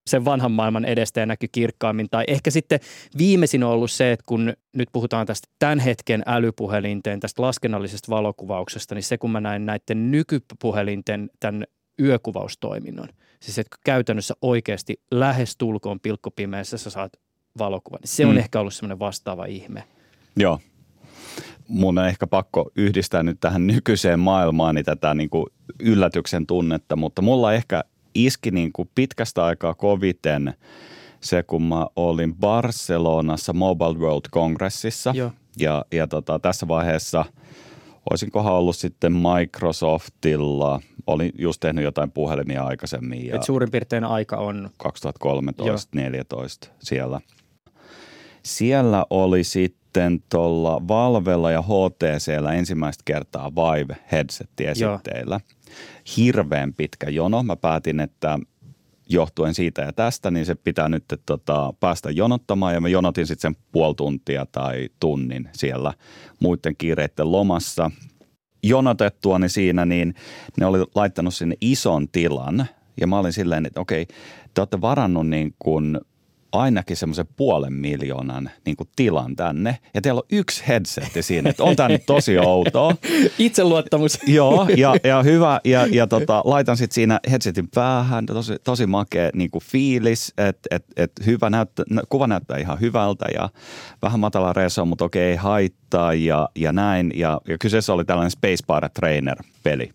sen 0.07 0.25
vanhan 0.25 0.51
maailman 0.51 0.85
edestä 0.85 1.19
ja 1.19 1.25
näkyi 1.25 1.49
kirkkaammin. 1.51 2.07
Tai 2.11 2.23
ehkä 2.27 2.51
sitten 2.51 2.79
viimeisin 3.17 3.63
on 3.63 3.71
ollut 3.71 3.91
se, 3.91 4.11
että 4.11 4.23
kun 4.25 4.53
nyt 4.73 4.89
puhutaan 4.93 5.25
tästä 5.25 5.47
tämän 5.59 5.79
hetken 5.79 6.23
älypuhelinten, 6.25 7.19
tästä 7.19 7.41
laskennallisesta 7.41 8.11
valokuvauksesta, 8.11 8.95
niin 8.95 9.03
se 9.03 9.17
kun 9.17 9.31
mä 9.31 9.41
näin 9.41 9.65
näiden 9.65 10.11
nykypuhelinten 10.11 11.29
tämän 11.39 11.63
yökuvaustoiminnon, 11.99 13.09
siis 13.39 13.59
että 13.59 13.77
käytännössä 13.85 14.33
oikeasti 14.41 15.01
lähes 15.11 15.57
tulkoon 15.57 15.99
pilkkopimeässä 15.99 16.77
sä 16.77 16.89
saat 16.89 17.13
valokuvan, 17.57 17.99
niin 18.01 18.09
se 18.09 18.25
on 18.25 18.31
mm. 18.31 18.37
ehkä 18.37 18.59
ollut 18.59 18.73
semmoinen 18.73 18.99
vastaava 18.99 19.45
ihme. 19.45 19.83
Joo, 20.37 20.59
mun 21.67 21.97
on 21.97 22.07
ehkä 22.07 22.27
pakko 22.27 22.71
yhdistää 22.75 23.23
nyt 23.23 23.39
tähän 23.39 23.67
nykyiseen 23.75 24.19
maailmaan 24.19 24.75
niin 24.75 24.85
tätä 24.85 25.13
niin 25.13 25.29
kuin 25.29 25.45
yllätyksen 25.79 26.47
tunnetta, 26.47 26.95
mutta 26.95 27.21
mulla 27.21 27.53
ehkä 27.53 27.83
iski 28.15 28.51
niin 28.51 28.73
kuin 28.73 28.89
pitkästä 28.95 29.45
aikaa 29.45 29.73
koviten 29.73 30.53
se, 31.21 31.43
kun 31.43 31.63
mä 31.63 31.87
olin 31.95 32.35
Barcelonassa 32.35 33.53
Mobile 33.53 33.97
World 33.97 34.29
Congressissa. 34.31 35.13
Joo. 35.15 35.31
Ja, 35.57 35.85
ja 35.91 36.07
tota, 36.07 36.39
tässä 36.39 36.67
vaiheessa 36.67 37.25
olisinkohan 38.09 38.53
ollut 38.53 38.75
sitten 38.75 39.13
Microsoftilla, 39.13 40.79
olin 41.07 41.31
just 41.37 41.59
tehnyt 41.59 41.83
jotain 41.83 42.11
puhelimia 42.11 42.63
aikaisemmin. 42.63 43.25
Ja 43.25 43.35
Et 43.35 43.43
suurin 43.43 43.71
piirtein 43.71 44.03
aika 44.03 44.37
on? 44.37 44.69
2013-2014 44.83 46.69
siellä. 46.79 47.21
Siellä 48.43 49.05
oli 49.09 49.43
sitten 49.43 49.84
sitten 49.95 50.23
tuolla 50.31 50.87
Valvella 50.87 51.51
ja 51.51 51.61
HTCllä 51.61 52.53
ensimmäistä 52.53 53.01
kertaa 53.05 53.51
Vive 53.55 53.97
headsetti 54.11 54.67
esitteillä. 54.67 55.39
Hirveän 56.17 56.73
pitkä 56.73 57.09
jono. 57.09 57.43
Mä 57.43 57.55
päätin, 57.55 57.99
että 57.99 58.39
johtuen 59.09 59.53
siitä 59.53 59.81
ja 59.81 59.93
tästä, 59.93 60.31
niin 60.31 60.45
se 60.45 60.55
pitää 60.55 60.89
nyt 60.89 61.03
tota, 61.25 61.73
päästä 61.79 62.11
jonottamaan 62.11 62.73
ja 62.73 62.81
mä 62.81 62.89
jonotin 62.89 63.27
sitten 63.27 63.53
sen 63.53 63.63
puoli 63.71 63.95
tuntia 63.95 64.45
tai 64.51 64.89
tunnin 64.99 65.49
siellä 65.53 65.93
muiden 66.39 66.75
kiireiden 66.77 67.31
lomassa. 67.31 67.91
Jonotettuani 68.63 69.49
siinä, 69.49 69.85
niin 69.85 70.15
ne 70.59 70.65
oli 70.65 70.85
laittanut 70.95 71.33
sinne 71.33 71.55
ison 71.61 72.07
tilan 72.09 72.65
ja 73.01 73.07
mä 73.07 73.19
olin 73.19 73.33
silleen, 73.33 73.65
että 73.65 73.79
okei, 73.79 74.05
te 74.53 74.61
olette 74.61 74.81
varannut 74.81 75.27
niin 75.27 75.55
kuin– 75.59 75.97
ainakin 76.59 76.97
semmoisen 76.97 77.25
puolen 77.35 77.73
miljoonan 77.73 78.49
niin 78.65 78.77
kuin 78.77 78.89
tilan 78.95 79.35
tänne. 79.35 79.77
Ja 79.93 80.01
teillä 80.01 80.19
on 80.19 80.27
yksi 80.31 80.63
headsetti 80.67 81.23
siinä, 81.23 81.49
että 81.49 81.63
on 81.63 81.75
tämä 81.75 81.89
nyt 81.89 82.05
tosi 82.05 82.39
outoa. 82.39 82.95
Itseluottamus. 83.37 84.19
Joo, 84.27 84.67
ja, 84.77 84.95
ja 85.03 85.23
hyvä. 85.23 85.61
Ja, 85.63 85.87
ja 85.91 86.07
tota, 86.07 86.41
laitan 86.45 86.77
sitten 86.77 86.95
siinä 86.95 87.19
headsetin 87.31 87.67
päähän, 87.75 88.25
tosi, 88.25 88.55
tosi 88.63 88.85
makea 88.85 89.29
niin 89.33 89.51
kuin 89.51 89.63
fiilis, 89.63 90.33
että 90.37 90.75
et, 90.75 90.85
et 90.97 91.11
hyvä 91.25 91.49
näyttä, 91.49 91.83
kuva 92.09 92.27
näyttää 92.27 92.57
ihan 92.57 92.79
hyvältä 92.79 93.25
ja 93.33 93.49
vähän 94.01 94.19
matala 94.19 94.53
reso, 94.53 94.85
mutta 94.85 95.05
okei, 95.05 95.29
ei 95.29 95.35
haittaa 95.35 96.13
ja, 96.13 96.49
ja 96.55 96.73
näin. 96.73 97.11
Ja, 97.15 97.41
ja 97.47 97.57
kyseessä 97.57 97.93
oli 97.93 98.05
tällainen 98.05 98.31
Space 98.31 98.63
Bar 98.67 98.89
Trainer-peli 98.89 99.91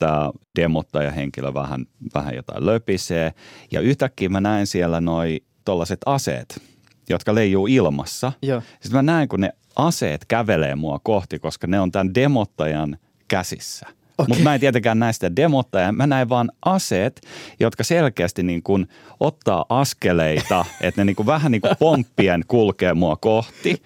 tämä 0.00 0.30
demottaja 0.60 1.10
henkilö 1.10 1.54
vähän, 1.54 1.86
vähän 2.14 2.34
jotain 2.34 2.66
löpisee. 2.66 3.32
Ja 3.72 3.80
yhtäkkiä 3.80 4.28
mä 4.28 4.40
näen 4.40 4.66
siellä 4.66 5.00
noin 5.00 5.38
tollaset 5.70 6.00
aseet, 6.06 6.62
jotka 7.08 7.34
leijuu 7.34 7.66
ilmassa. 7.66 8.32
Joo. 8.42 8.62
Sitten 8.80 8.98
mä 8.98 9.02
näen, 9.02 9.28
kun 9.28 9.40
ne 9.40 9.52
aseet 9.76 10.24
kävelee 10.24 10.74
mua 10.74 10.98
kohti, 11.02 11.38
koska 11.38 11.66
ne 11.66 11.80
on 11.80 11.92
tämän 11.92 12.14
demottajan 12.14 12.98
käsissä. 13.28 13.86
Okay. 13.88 14.26
Mutta 14.28 14.44
mä 14.44 14.54
en 14.54 14.60
tietenkään 14.60 14.98
näe 14.98 15.12
sitä 15.12 15.36
demottaa 15.36 15.80
ja 15.80 15.92
mä 15.92 16.06
näen 16.06 16.28
vaan 16.28 16.50
aseet, 16.64 17.20
jotka 17.60 17.84
selkeästi 17.84 18.42
niin 18.42 18.62
kuin 18.62 18.88
ottaa 19.20 19.64
askeleita, 19.68 20.64
että 20.80 21.00
ne 21.00 21.04
niin 21.04 21.16
kuin 21.16 21.26
vähän 21.26 21.52
niin 21.52 21.62
kuin 21.62 21.76
pomppien 21.78 22.44
kulkee 22.48 22.94
mua 22.94 23.16
kohti. 23.16 23.82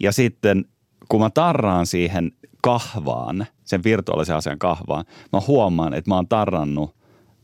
Ja 0.00 0.12
sitten 0.12 0.64
kun 1.08 1.20
mä 1.20 1.30
tarraan 1.30 1.86
siihen 1.86 2.32
kahvaan, 2.62 3.46
sen 3.64 3.84
virtuaalisen 3.84 4.36
aseen 4.36 4.58
kahvaan, 4.58 5.04
mä 5.32 5.40
huomaan, 5.46 5.94
että 5.94 6.10
mä 6.10 6.14
oon 6.14 6.28
tarrannut 6.28 6.97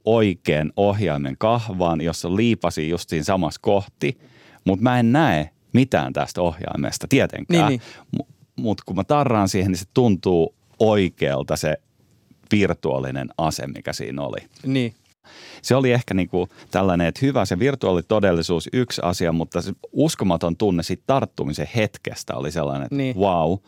oikean 0.04 0.72
ohjaimen 0.76 1.36
kahvaan, 1.38 2.00
jossa 2.00 2.36
liipasi 2.36 2.88
just 2.88 3.08
siinä 3.08 3.24
samassa 3.24 3.60
kohti, 3.62 4.18
mutta 4.64 4.82
mä 4.82 4.98
en 4.98 5.12
näe 5.12 5.50
mitään 5.72 6.12
tästä 6.12 6.42
ohjaimesta 6.42 7.08
tietenkään. 7.08 7.68
Niin, 7.68 7.80
niin. 8.12 8.26
Mutta 8.56 8.82
kun 8.86 8.96
mä 8.96 9.04
tarraan 9.04 9.48
siihen, 9.48 9.70
niin 9.70 9.78
se 9.78 9.84
tuntuu 9.94 10.54
oikealta 10.78 11.56
se 11.56 11.76
virtuaalinen 12.52 13.28
ase, 13.38 13.66
mikä 13.66 13.92
siinä 13.92 14.22
oli. 14.22 14.38
Niin. 14.66 14.94
Se 15.62 15.74
oli 15.74 15.92
ehkä 15.92 16.14
niin 16.14 16.28
kuin 16.28 16.50
tällainen, 16.70 17.06
että 17.06 17.20
hyvä 17.22 17.44
se 17.44 17.58
virtuaalitodellisuus 17.58 18.68
yksi 18.72 19.00
asia, 19.04 19.32
mutta 19.32 19.62
se 19.62 19.72
uskomaton 19.92 20.56
tunne 20.56 20.82
siitä 20.82 21.02
tarttumisen 21.06 21.68
hetkestä 21.76 22.36
oli 22.36 22.52
sellainen, 22.52 22.82
että 22.82 22.96
niin. 22.96 23.16
wow, 23.16 23.58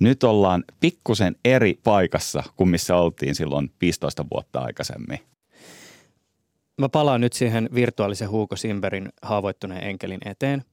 nyt 0.00 0.24
ollaan 0.24 0.64
pikkusen 0.80 1.36
eri 1.44 1.78
paikassa 1.84 2.42
kuin 2.56 2.68
missä 2.68 2.96
oltiin 2.96 3.34
silloin 3.34 3.70
15 3.80 4.24
vuotta 4.34 4.60
aikaisemmin. 4.60 5.31
Mä 6.78 6.88
palaan 6.88 7.20
nyt 7.20 7.32
siihen 7.32 7.68
virtuaalisen 7.74 8.30
Hugo 8.30 8.56
Simberin 8.56 9.08
haavoittuneen 9.22 9.84
enkelin 9.84 10.20
eteen. 10.24 10.64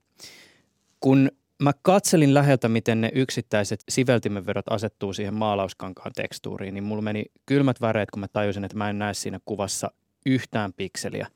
Kun 1.00 1.32
mä 1.64 1.74
katselin 1.82 2.34
läheltä, 2.34 2.70
miten 2.70 3.02
ne 3.02 3.12
yksittäiset 3.16 3.84
siveltimenvedot 3.90 4.66
asettuu 4.70 5.14
siihen 5.14 5.34
maalauskankaan 5.34 6.12
tekstuuriin, 6.16 6.74
niin 6.74 6.84
mulla 6.84 7.02
meni 7.02 7.26
kylmät 7.46 7.82
väreet, 7.82 8.12
kun 8.12 8.20
mä 8.20 8.28
tajusin, 8.28 8.64
että 8.64 8.78
mä 8.78 8.90
en 8.90 9.00
näe 9.00 9.14
siinä 9.14 9.40
kuvassa 9.46 9.92
yhtään 10.26 10.74
pikseliä, 10.74 11.28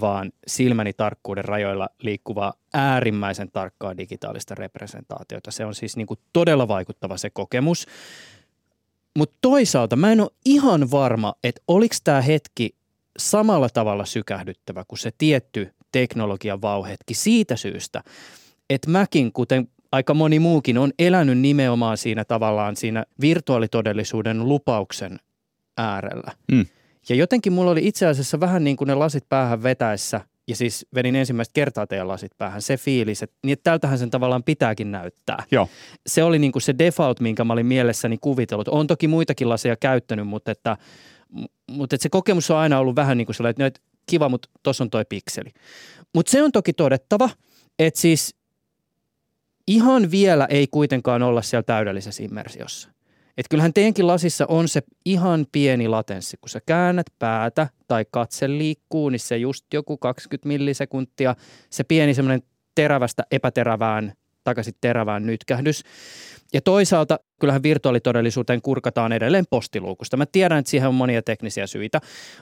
vaan 0.00 0.32
silmäni 0.46 0.92
tarkkuuden 0.92 1.44
rajoilla 1.44 1.88
liikkuvaa 2.02 2.54
äärimmäisen 2.74 3.50
tarkkaa 3.50 3.96
digitaalista 3.96 4.54
representaatiota. 4.54 5.50
Se 5.50 5.64
on 5.64 5.74
siis 5.74 5.96
niin 5.96 6.06
kuin 6.06 6.20
todella 6.32 6.68
vaikuttava 6.68 7.16
se 7.16 7.30
kokemus. 7.30 7.86
Mutta 9.18 9.36
toisaalta 9.40 9.96
mä 9.96 10.12
en 10.12 10.20
ole 10.20 10.30
ihan 10.44 10.90
varma, 10.90 11.34
että 11.44 11.62
oliko 11.68 11.94
tämä 12.04 12.20
hetki 12.20 12.74
samalla 13.18 13.68
tavalla 13.68 14.04
sykähdyttävä 14.04 14.84
kuin 14.88 14.98
se 14.98 15.10
tietty 15.18 15.74
teknologian 15.92 16.62
vauhetki 16.62 17.14
siitä 17.14 17.56
syystä, 17.56 18.02
että 18.70 18.90
mäkin, 18.90 19.32
kuten 19.32 19.68
aika 19.92 20.14
moni 20.14 20.38
muukin, 20.38 20.78
on 20.78 20.92
elänyt 20.98 21.38
nimenomaan 21.38 21.96
siinä 21.96 22.24
tavallaan 22.24 22.76
siinä 22.76 23.04
virtuaalitodellisuuden 23.20 24.48
lupauksen 24.48 25.20
äärellä. 25.78 26.32
Mm. 26.52 26.66
Ja 27.08 27.14
jotenkin 27.14 27.52
mulla 27.52 27.70
oli 27.70 27.86
itse 27.86 28.06
asiassa 28.06 28.40
vähän 28.40 28.64
niin 28.64 28.76
kuin 28.76 28.88
ne 28.88 28.94
lasit 28.94 29.28
päähän 29.28 29.62
vetäessä, 29.62 30.20
ja 30.48 30.56
siis 30.56 30.86
vedin 30.94 31.16
ensimmäistä 31.16 31.52
kertaa 31.52 31.86
teidän 31.86 32.08
lasit 32.08 32.32
päähän, 32.38 32.62
se 32.62 32.76
fiilis, 32.76 33.22
että, 33.22 33.36
niin 33.44 33.52
että 33.52 33.70
tältähän 33.70 33.98
sen 33.98 34.10
tavallaan 34.10 34.42
pitääkin 34.42 34.90
näyttää. 34.92 35.44
Joo. 35.50 35.68
Se 36.06 36.22
oli 36.22 36.38
niin 36.38 36.52
kuin 36.52 36.62
se 36.62 36.74
default, 36.78 37.20
minkä 37.20 37.44
mä 37.44 37.52
olin 37.52 37.66
mielessäni 37.66 38.18
kuvitellut. 38.20 38.68
On 38.68 38.86
toki 38.86 39.08
muitakin 39.08 39.48
laseja 39.48 39.76
käyttänyt, 39.76 40.26
mutta 40.26 40.50
että, 40.50 40.76
mutta 41.70 41.96
se 42.00 42.08
kokemus 42.08 42.50
on 42.50 42.56
aina 42.56 42.78
ollut 42.78 42.96
vähän 42.96 43.18
niin 43.18 43.26
kuin 43.26 43.36
sellainen, 43.36 43.66
että 43.66 43.80
kiva, 44.06 44.28
mutta 44.28 44.48
tuossa 44.62 44.84
on 44.84 44.90
toi 44.90 45.04
pikseli. 45.04 45.50
Mutta 46.14 46.30
se 46.30 46.42
on 46.42 46.52
toki 46.52 46.72
todettava, 46.72 47.30
että 47.78 48.00
siis 48.00 48.34
ihan 49.66 50.10
vielä 50.10 50.46
ei 50.50 50.66
kuitenkaan 50.66 51.22
olla 51.22 51.42
siellä 51.42 51.62
täydellisessä 51.62 52.22
immersiossa. 52.22 52.88
Et 53.36 53.46
kyllähän 53.50 53.72
teidänkin 53.72 54.06
lasissa 54.06 54.46
on 54.48 54.68
se 54.68 54.82
ihan 55.04 55.46
pieni 55.52 55.88
latenssi, 55.88 56.36
kun 56.40 56.48
sä 56.48 56.60
käännät 56.66 57.06
päätä 57.18 57.68
tai 57.88 58.04
katse 58.10 58.48
liikkuu, 58.48 59.08
niin 59.08 59.20
se 59.20 59.36
just 59.36 59.66
joku 59.74 59.96
20 59.96 60.48
millisekuntia, 60.48 61.36
se 61.70 61.84
pieni 61.84 62.14
semmoinen 62.14 62.42
terävästä 62.74 63.22
epäterävään 63.30 64.12
takaisin 64.44 64.74
terävään 64.80 65.26
nytkähdys. 65.26 65.82
Ja 66.52 66.60
toisaalta 66.60 67.18
kyllähän 67.40 67.62
virtuaalitodellisuuteen 67.62 68.62
kurkataan 68.62 69.12
edelleen 69.12 69.44
postiluukusta. 69.50 70.16
Mä 70.16 70.26
tiedän, 70.26 70.58
että 70.58 70.70
siihen 70.70 70.88
on 70.88 70.94
monia 70.94 71.22
teknisiä 71.22 71.66
syitä, 71.66 72.00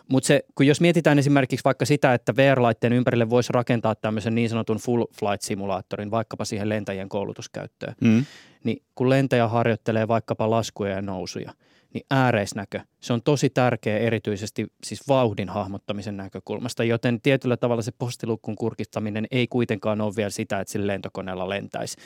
mutta 0.09 0.27
se, 0.27 0.45
kun 0.55 0.67
jos 0.67 0.81
mietitään 0.81 1.19
esimerkiksi 1.19 1.65
vaikka 1.65 1.85
sitä, 1.85 2.15
että 2.15 2.37
VR-laitteen 2.37 2.93
ympärille 2.93 3.31
voisi 3.31 3.53
rakentaa 3.53 3.95
tämmöisen 3.95 4.35
niin 4.35 4.49
sanotun 4.49 4.77
full 4.77 5.05
flight 5.19 5.43
simulaattorin 5.43 6.11
vaikkapa 6.11 6.45
siihen 6.45 6.69
lentäjien 6.69 7.09
koulutuskäyttöön, 7.09 7.95
mm. 8.01 8.25
niin 8.65 8.83
kun 8.95 9.11
lentäjä 9.11 9.49
harjoittelee 9.49 10.09
vaikkapa 10.09 10.51
laskuja 10.51 10.95
ja 10.95 11.03
nousuja, 11.03 11.53
niin 11.95 12.07
ääreisnäkö, 12.11 12.81
se 13.01 13.13
on 13.13 13.23
tosi 13.23 13.51
tärkeä 13.51 13.99
erityisesti 13.99 14.67
siis 14.85 15.09
vauhdin 15.09 15.49
hahmottamisen 15.49 16.17
näkökulmasta, 16.17 16.85
joten 16.85 17.21
tietyllä 17.21 17.57
tavalla 17.57 17.83
se 17.83 17.93
postilukkun 17.99 18.57
kurkistaminen 18.57 19.27
ei 19.31 19.47
kuitenkaan 19.47 20.01
ole 20.01 20.17
vielä 20.17 20.31
sitä, 20.31 20.61
että 20.61 20.73
sillä 20.73 20.87
lentokoneella 20.87 21.49
lentäisi. 21.49 21.97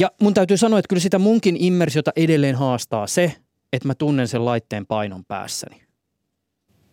Ja 0.00 0.10
mun 0.20 0.34
täytyy 0.34 0.56
sanoa, 0.56 0.78
että 0.78 0.88
kyllä 0.88 1.02
sitä 1.02 1.18
munkin 1.18 1.56
immersiota 1.58 2.12
edelleen 2.16 2.56
haastaa 2.56 3.06
se, 3.06 3.32
että 3.72 3.88
mä 3.88 3.94
tunnen 3.94 4.28
sen 4.28 4.44
laitteen 4.44 4.86
painon 4.86 5.24
päässäni. 5.24 5.82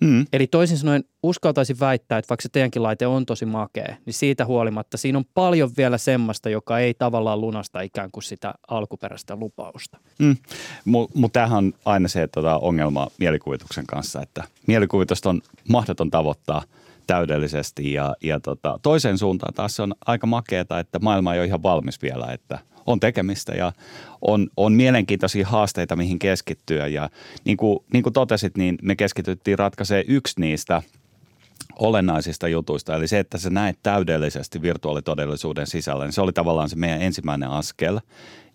Mm. 0.01 0.25
Eli 0.33 0.47
toisin 0.47 0.77
sanoen 0.77 1.03
uskaltaisin 1.23 1.79
väittää, 1.79 2.17
että 2.17 2.29
vaikka 2.29 2.41
se 2.41 2.49
teidänkin 2.49 2.83
laite 2.83 3.07
on 3.07 3.25
tosi 3.25 3.45
makea, 3.45 3.95
niin 4.05 4.13
siitä 4.13 4.45
huolimatta 4.45 4.97
siinä 4.97 5.17
on 5.17 5.25
paljon 5.33 5.69
vielä 5.77 5.97
semmoista, 5.97 6.49
joka 6.49 6.79
ei 6.79 6.93
tavallaan 6.93 7.41
lunasta 7.41 7.81
ikään 7.81 8.11
kuin 8.11 8.23
sitä 8.23 8.53
alkuperäistä 8.67 9.35
lupausta. 9.35 9.97
Mm. 10.19 10.37
Mutta 10.85 11.29
tämähän 11.33 11.57
on 11.57 11.73
aina 11.85 12.07
se 12.07 12.27
tota, 12.27 12.57
ongelma 12.57 13.07
mielikuvituksen 13.17 13.85
kanssa, 13.85 14.21
että 14.21 14.43
mielikuvitusta 14.67 15.29
on 15.29 15.41
mahdoton 15.67 16.11
tavoittaa 16.11 16.63
täydellisesti 17.07 17.93
ja, 17.93 18.15
ja 18.23 18.39
tota, 18.39 18.79
toiseen 18.81 19.17
suuntaan 19.17 19.53
taas 19.53 19.75
se 19.75 19.81
on 19.81 19.95
aika 20.05 20.27
makeeta, 20.27 20.79
että 20.79 20.99
maailma 20.99 21.33
ei 21.33 21.39
ole 21.39 21.47
ihan 21.47 21.63
valmis 21.63 22.01
vielä, 22.01 22.25
että 22.31 22.59
on 22.91 22.99
tekemistä 22.99 23.51
ja 23.51 23.71
on, 24.21 24.47
on 24.57 24.73
mielenkiintoisia 24.73 25.47
haasteita, 25.47 25.95
mihin 25.95 26.19
keskittyä. 26.19 26.87
Ja 26.87 27.09
niin 27.45 27.57
kuin, 27.57 27.79
niin 27.93 28.03
kuin 28.03 28.13
totesit, 28.13 28.57
niin 28.57 28.77
me 28.81 28.95
keskityttiin 28.95 29.59
ratkaisemaan 29.59 30.05
yksi 30.07 30.39
niistä 30.41 30.81
olennaisista 31.79 32.47
jutuista, 32.47 32.95
eli 32.95 33.07
se, 33.07 33.19
että 33.19 33.37
sä 33.37 33.49
näet 33.49 33.79
täydellisesti 33.83 34.61
virtuaalitodellisuuden 34.61 35.67
sisällä, 35.67 36.05
niin 36.05 36.13
se 36.13 36.21
oli 36.21 36.33
tavallaan 36.33 36.69
se 36.69 36.75
meidän 36.75 37.01
ensimmäinen 37.01 37.49
askel. 37.49 37.99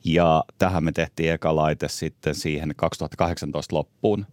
Ja 0.05 0.45
tähän 0.59 0.85
me 0.85 0.93
tehtiin 0.93 1.33
eka 1.33 1.57
laite 1.57 1.89
sitten 1.89 2.35
siihen 2.35 2.73
2018 2.77 3.77
loppuun. 3.77 4.27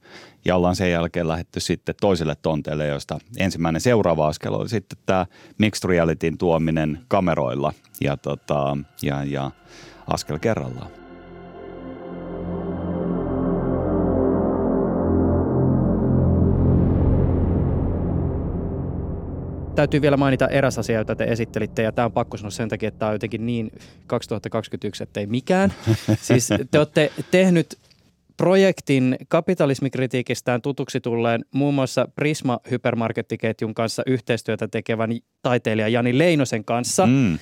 Ja 0.45 0.55
ollaan 0.55 0.75
sen 0.75 0.91
jälkeen 0.91 1.27
lähdetty 1.27 1.59
sitten 1.59 1.95
toiselle 2.01 2.35
tonteelle, 2.41 2.87
josta 2.87 3.19
ensimmäinen 3.37 3.81
seuraava 3.81 4.27
askel 4.27 4.53
oli 4.53 4.69
sitten 4.69 4.97
tämä 5.05 5.25
mixed 5.57 5.89
realityn 5.89 6.37
tuominen 6.37 6.99
kameroilla. 7.07 7.73
Ja, 8.01 8.17
tota, 8.17 8.77
ja, 9.01 9.23
ja 9.23 9.51
askel 10.07 10.39
kerrallaan. 10.39 10.91
Täytyy 19.75 20.01
vielä 20.01 20.17
mainita 20.17 20.47
eräs 20.47 20.79
asia, 20.79 20.97
jota 20.97 21.15
te 21.15 21.23
esittelitte, 21.23 21.81
ja 21.81 21.91
tämä 21.91 22.05
on 22.05 22.11
pakko 22.11 22.37
sanoa 22.37 22.51
sen 22.51 22.69
takia, 22.69 22.87
että 22.87 22.99
tämä 22.99 23.09
on 23.09 23.15
jotenkin 23.15 23.45
niin 23.45 23.71
2021, 24.07 25.03
että 25.03 25.19
ei 25.19 25.27
mikään. 25.27 25.73
siis 26.21 26.49
te 26.71 26.79
olette 26.79 27.11
tehnyt 27.31 27.77
projektin 28.37 29.17
kapitalismikritiikistään 29.27 30.61
tutuksi 30.61 31.01
tulleen 31.01 31.45
muun 31.51 31.73
muassa 31.73 32.07
Prisma 32.15 32.59
hypermarkettiketjun 32.71 33.73
kanssa 33.73 34.03
yhteistyötä 34.05 34.67
tekevän 34.67 35.09
taiteilija 35.41 35.87
Jani 35.87 36.17
Leinosen 36.17 36.65
kanssa. 36.65 37.05
Mm. 37.05 37.37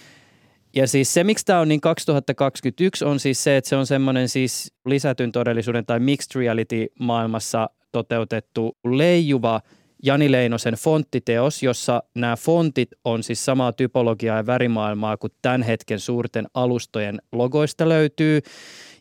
Ja 0.75 0.88
siis 0.88 1.13
se, 1.13 1.23
miksi 1.23 1.45
tämä 1.45 1.60
on 1.60 1.67
niin 1.67 1.82
2021, 1.82 3.05
on 3.05 3.19
siis 3.19 3.43
se, 3.43 3.58
että 3.58 3.69
se 3.69 3.75
on 3.75 3.88
semmoinen 3.88 4.29
siis 4.29 4.73
lisätyn 4.86 5.32
todellisuuden 5.32 5.86
tai 5.86 5.99
mixed 5.99 6.39
reality 6.39 6.88
maailmassa 6.99 7.69
toteutettu 7.91 8.77
leijuva 8.86 9.62
Jani 10.03 10.32
Leinosen 10.32 10.73
fonttiteos, 10.73 11.63
jossa 11.63 12.03
nämä 12.15 12.36
fontit 12.36 12.89
on 13.05 13.23
siis 13.23 13.45
samaa 13.45 13.73
typologiaa 13.73 14.38
ja 14.38 14.45
värimaailmaa 14.45 15.17
kuin 15.17 15.34
tämän 15.41 15.63
hetken 15.63 15.99
suurten 15.99 16.47
alustojen 16.53 17.21
logoista 17.32 17.89
löytyy. 17.89 18.41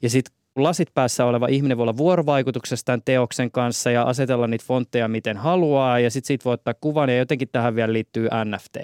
Ja 0.03 0.11
sitten 0.11 0.35
lasit 0.57 0.89
päässä 0.95 1.25
oleva 1.25 1.47
ihminen 1.47 1.77
voi 1.77 1.83
olla 1.83 1.97
vuorovaikutuksessa 1.97 2.85
tämän 2.85 3.03
teoksen 3.05 3.51
kanssa 3.51 3.91
ja 3.91 4.03
asetella 4.03 4.47
niitä 4.47 4.65
fontteja 4.67 5.09
miten 5.09 5.37
haluaa 5.37 6.01
ja 6.01 6.11
sitten 6.11 6.27
siitä 6.27 6.45
voi 6.45 6.55
ottaa 6.55 6.75
kuvan 6.81 7.09
ja 7.09 7.19
jotenkin 7.19 7.49
tähän 7.53 7.77
vielä 7.77 7.93
liittyy 7.93 8.29
NFT. 8.45 8.77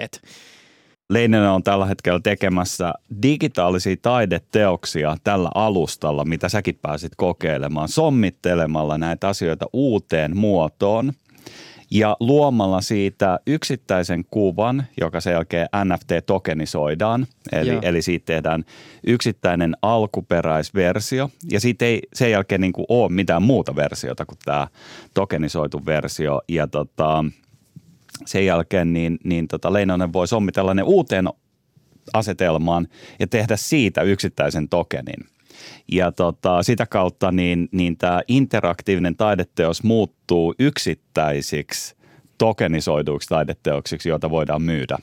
Leininen 1.11 1.49
on 1.49 1.62
tällä 1.62 1.87
hetkellä 1.87 2.21
tekemässä 2.23 2.93
digitaalisia 3.23 3.97
taideteoksia 4.03 5.17
tällä 5.25 5.51
alustalla, 5.55 6.25
mitä 6.25 6.49
säkin 6.49 6.79
pääsit 6.83 7.12
kokeilemaan, 7.17 7.88
sommittelemalla 7.88 8.99
näitä 8.99 9.29
asioita 9.29 9.67
uuteen 9.73 10.37
muotoon. 10.37 11.12
ja 11.90 12.17
luomalla 12.21 12.81
siitä 12.81 13.40
yksittäisen 13.47 14.25
kuvan, 14.31 14.85
joka 15.01 15.21
sen 15.21 15.33
jälkeen 15.33 15.69
NFT-tokenisoidaan, 15.85 17.27
eli, 17.53 17.79
eli 17.83 18.03
siitä 18.03 18.27
tehdään 18.27 18.64
yksittäinen 19.07 19.77
alkuperäisversio, 19.83 21.31
ja 21.51 21.61
siitä 21.61 21.85
ei 21.85 22.03
sen 22.14 22.31
jälkeen 22.31 22.61
niin 22.61 22.73
kuin 22.73 22.87
ole 22.88 23.12
mitään 23.12 23.43
muuta 23.43 23.77
versiota 23.77 24.27
kuin 24.27 24.38
tämä 24.45 24.69
tokenisoitu 25.14 25.87
versio, 25.87 26.40
ja 26.49 26.67
tota, 26.67 27.25
sen 28.27 28.46
jälkeen 28.46 28.92
niin, 28.92 29.18
niin 29.24 29.48
tota 29.48 29.72
Leinonen 29.72 30.12
voi 30.12 30.29
sommitella 30.29 30.74
ne 30.74 30.83
uuteen 30.83 31.29
asetelmaan 32.12 32.88
ja 33.20 33.27
tehdä 33.27 33.57
siitä 33.57 34.03
yksittäisen 34.03 34.68
tokenin. 34.68 35.27
Ja 35.92 36.12
tota, 36.12 36.62
sitä 36.62 36.87
kautta 36.87 37.33
niin, 37.33 37.68
niin 37.72 37.96
tämä 37.96 38.22
interaktiivinen 38.29 39.16
taideteos 39.16 39.83
muuttuu 39.83 40.55
yksittäisiksi 40.59 41.96
tokenisoiduiksi 42.38 43.29
taideteoksiksi, 43.29 44.09
joita 44.09 44.31
voidaan 44.31 44.62
myydä. 44.62 44.98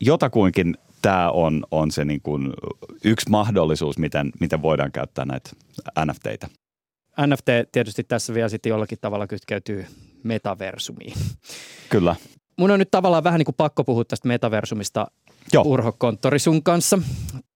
Jotakuinkin 0.00 0.76
tämä 1.02 1.30
on, 1.30 1.64
on 1.70 1.90
se 1.90 2.04
niin 2.04 2.20
kuin 2.20 2.52
yksi 3.04 3.30
mahdollisuus, 3.30 3.98
miten, 3.98 4.30
miten 4.40 4.62
voidaan 4.62 4.92
käyttää 4.92 5.24
näitä 5.24 5.50
NFTitä. 6.06 6.48
NFT 7.26 7.48
tietysti 7.72 8.04
tässä 8.04 8.34
vielä 8.34 8.48
sitten 8.48 8.70
jollakin 8.70 8.98
tavalla 9.00 9.26
kytkeytyy 9.26 9.86
metaversumiin. 10.22 11.14
Kyllä. 11.88 12.16
Mun 12.56 12.70
on 12.70 12.78
nyt 12.78 12.90
tavallaan 12.90 13.24
vähän 13.24 13.38
niin 13.38 13.44
kuin 13.44 13.54
pakko 13.54 13.84
puhua 13.84 14.04
tästä 14.04 14.28
metaversumista 14.28 15.06
Joo. 15.52 15.64
Urho 15.66 15.92
Konttori 15.92 16.38
sun 16.38 16.62
kanssa. 16.62 16.98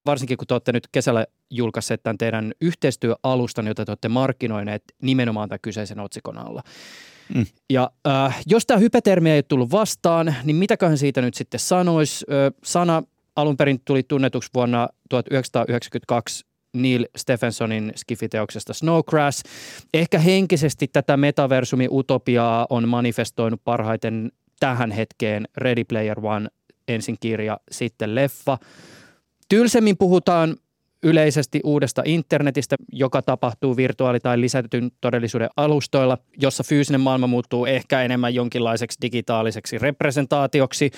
Varsinkin 0.07 0.37
kun 0.37 0.46
te 0.46 0.55
olette 0.55 0.72
nyt 0.72 0.88
kesällä 0.92 1.27
julkaisseet 1.50 2.03
tämän 2.03 2.18
teidän 2.18 2.53
yhteistyöalustan, 2.61 3.66
jota 3.66 3.85
te 3.85 3.90
olette 3.90 4.09
markkinoineet 4.09 4.83
nimenomaan 5.03 5.48
tämän 5.48 5.59
kyseisen 5.62 6.00
otsikon 6.00 6.38
alla. 6.38 6.62
Mm. 7.35 7.46
Ja 7.70 7.90
äh, 8.09 8.42
jos 8.46 8.66
tämä 8.66 8.79
hypetermi 8.79 9.31
ei 9.31 9.42
tullut 9.42 9.70
vastaan, 9.70 10.35
niin 10.44 10.57
mitäköhän 10.57 10.98
siitä 10.98 11.20
nyt 11.20 11.35
sitten 11.35 11.61
sanoisi? 11.61 12.24
Sana 12.64 13.03
alun 13.37 13.57
perin 13.57 13.81
tuli 13.85 14.03
tunnetuksi 14.03 14.50
vuonna 14.55 14.88
1992 15.09 16.44
Neil 16.74 17.06
Stephensonin 17.16 17.92
skifiteoksesta 17.96 18.72
Snowcrash. 18.72 19.42
Ehkä 19.94 20.18
henkisesti 20.18 20.88
tätä 20.88 21.16
metaversumi-utopiaa 21.16 22.66
on 22.70 22.88
manifestoinut 22.88 23.60
parhaiten 23.64 24.32
tähän 24.60 24.90
hetkeen 24.90 25.48
Ready 25.56 25.84
Player 25.84 26.26
One 26.26 26.48
ensin 26.88 27.16
kirja, 27.20 27.60
sitten 27.70 28.14
leffa. 28.14 28.58
Tylsemmin 29.48 29.96
puhutaan 29.96 30.56
yleisesti 31.02 31.60
uudesta 31.64 32.02
internetistä, 32.04 32.76
joka 32.92 33.22
tapahtuu 33.22 33.76
virtuaali- 33.76 34.20
tai 34.20 34.40
lisätyn 34.40 34.90
todellisuuden 35.00 35.48
alustoilla, 35.56 36.18
jossa 36.40 36.64
fyysinen 36.64 37.00
maailma 37.00 37.26
muuttuu 37.26 37.66
ehkä 37.66 38.02
enemmän 38.02 38.34
jonkinlaiseksi 38.34 38.98
digitaaliseksi 39.02 39.78
representaatioksi. 39.78 40.90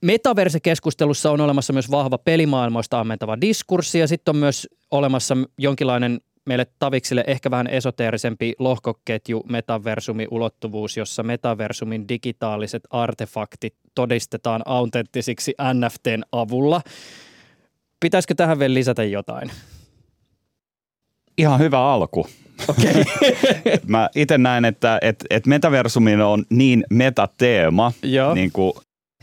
Metaverse-keskustelussa 0.00 1.30
on 1.30 1.40
olemassa 1.40 1.72
myös 1.72 1.90
vahva 1.90 2.18
pelimaailmoista 2.18 3.00
ammentava 3.00 3.40
diskurssi 3.40 3.98
ja 3.98 4.08
sitten 4.08 4.32
on 4.32 4.36
myös 4.36 4.68
olemassa 4.90 5.36
jonkinlainen 5.58 6.20
meille 6.46 6.66
taviksille 6.78 7.24
ehkä 7.26 7.50
vähän 7.50 7.66
esoteerisempi 7.66 8.54
lohkoketju 8.58 9.42
metaversumi 9.48 10.26
ulottuvuus, 10.30 10.96
jossa 10.96 11.22
metaversumin 11.22 12.08
digitaaliset 12.08 12.82
artefaktit 12.90 13.74
todistetaan 13.94 14.62
autenttisiksi 14.64 15.54
NFTn 15.74 16.22
avulla. 16.32 16.80
Pitäisikö 18.00 18.34
tähän 18.34 18.58
vielä 18.58 18.74
lisätä 18.74 19.04
jotain? 19.04 19.50
Ihan 21.38 21.60
hyvä 21.60 21.92
alku. 21.92 22.26
Okay. 22.68 23.04
Mä 23.86 24.08
itse 24.14 24.38
näen, 24.38 24.64
että 24.64 24.98
et, 25.02 25.24
et 25.30 25.46
metaversumin 25.46 26.20
on 26.20 26.44
niin 26.50 26.84
metateema, 26.90 27.92
Joo. 28.02 28.34
niin 28.34 28.52
kuin, 28.52 28.72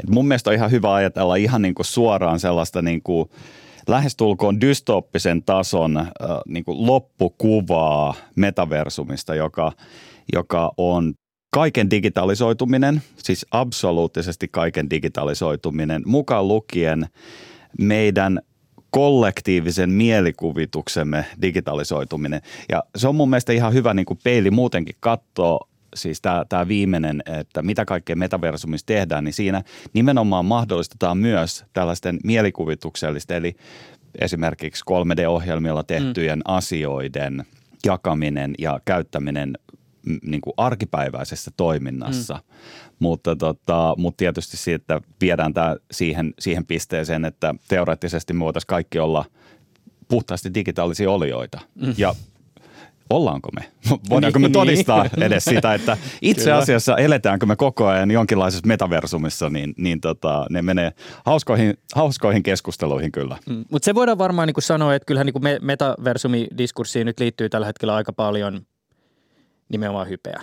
että 0.02 0.14
mun 0.14 0.28
mielestä 0.28 0.50
on 0.50 0.56
ihan 0.56 0.72
hyvä 0.72 0.94
ajatella 0.94 1.36
ihan 1.36 1.62
niin 1.62 1.76
kuin 1.76 1.86
suoraan 1.86 2.40
sellaista 2.40 2.82
niin 2.82 3.02
kuin 3.04 3.30
lähestulkoon 3.88 4.62
dystooppisen 4.62 5.44
tason 5.44 6.08
niin 6.48 6.64
kuin 6.64 6.88
loppukuvaa 6.88 8.14
metaversumista, 8.36 9.36
joka, 9.36 9.72
joka 10.34 10.72
on 10.78 11.14
kaiken 11.54 11.90
digitalisoituminen, 11.90 13.02
siis 13.18 13.46
absoluuttisesti 13.52 14.48
kaiken 14.48 14.90
digitalisoituminen, 14.90 16.04
mukaan 16.06 16.48
lukien 16.48 17.06
meidän 17.80 18.42
kollektiivisen 18.90 19.90
mielikuvituksemme 19.90 21.26
digitalisoituminen. 21.42 22.42
Ja 22.70 22.84
se 22.96 23.08
on 23.08 23.16
mun 23.16 23.30
mielestä 23.30 23.54
ihan 23.54 23.74
hyvä 23.74 23.94
niin 23.94 24.06
kuin 24.06 24.20
peili 24.24 24.52
muutenkin 24.52 24.96
katsoa 25.00 25.71
siis 25.96 26.22
tämä, 26.50 26.68
viimeinen, 26.68 27.24
että 27.40 27.62
mitä 27.62 27.86
kaikkea 27.86 28.16
metaversumissa 28.16 28.86
tehdään, 28.86 29.24
niin 29.24 29.34
siinä 29.34 29.64
nimenomaan 29.94 30.46
mahdollistetaan 30.46 31.18
myös 31.18 31.66
tällaisten 31.74 32.20
mielikuvituksellisten, 32.24 33.38
eli 33.38 33.56
esimerkiksi 34.20 34.84
3D-ohjelmilla 34.90 35.84
tehtyjen 35.84 36.40
mm. 36.40 36.44
asioiden 36.46 37.46
jakaminen 37.86 38.54
ja 38.60 38.80
käyttäminen 38.86 39.58
niin 40.24 40.42
kuin 40.42 40.54
arkipäiväisessä 40.58 41.52
toiminnassa. 41.58 42.34
Mm. 42.34 42.96
Mutta, 43.00 43.36
tota, 43.36 43.96
mutta 43.98 44.18
tietysti 44.18 44.58
siitä 44.58 45.02
viedään 45.22 45.54
tämä 45.54 45.76
siihen, 45.92 46.34
siihen 46.40 46.66
pisteeseen, 46.66 47.26
että 47.26 47.56
teoreettisesti 47.68 48.34
me 48.34 48.40
voitaisiin 48.40 48.68
kaikki 48.68 49.00
olla 49.00 49.26
puhtaasti 50.08 50.54
digitaalisia 50.54 51.12
olioita. 51.12 51.60
Mm. 51.76 51.94
Ja 51.98 52.16
ollaanko 53.12 53.50
me? 53.56 53.72
Voidaanko 54.10 54.40
me 54.40 54.48
niin. 54.48 54.54
todistaa 54.54 55.06
edes 55.18 55.46
sitä, 55.46 55.74
että 55.74 55.98
itse 56.22 56.52
asiassa 56.52 56.98
eletäänkö 56.98 57.46
me 57.46 57.56
koko 57.56 57.88
ajan 57.88 58.12
jonkinlaisessa 58.12 58.68
metaversumissa, 58.68 59.50
niin, 59.50 59.74
niin 59.78 60.02
tota, 60.02 60.46
ne 60.50 60.62
menee 60.62 60.92
hauskoihin, 61.26 61.78
hauskoihin 61.96 62.44
keskusteluihin 62.44 63.12
kyllä. 63.12 63.38
Mm, 63.50 63.66
Mutta 63.72 63.86
se 63.86 63.96
voidaan 63.96 64.18
varmaan 64.18 64.48
niin 64.48 64.56
sanoa, 64.60 64.96
että 64.96 65.06
kyllähän 65.06 65.28
niin 65.28 65.60
metaversumidiskurssiin 65.62 67.06
nyt 67.06 67.20
liittyy 67.20 67.50
tällä 67.50 67.68
hetkellä 67.68 67.96
aika 67.96 68.14
paljon 68.14 68.62
nimenomaan 69.70 70.10
hypeä. 70.10 70.42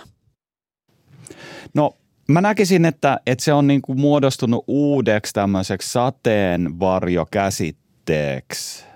No 1.73 1.91
mä 2.27 2.41
näkisin, 2.41 2.85
että, 2.85 3.19
että 3.25 3.43
se 3.43 3.53
on 3.53 3.67
niin 3.67 3.81
kuin 3.81 3.99
muodostunut 3.99 4.63
uudeksi 4.67 5.33
tämmöiseksi 5.33 5.91
sateenvarjokäsitteeksi– 5.91 8.85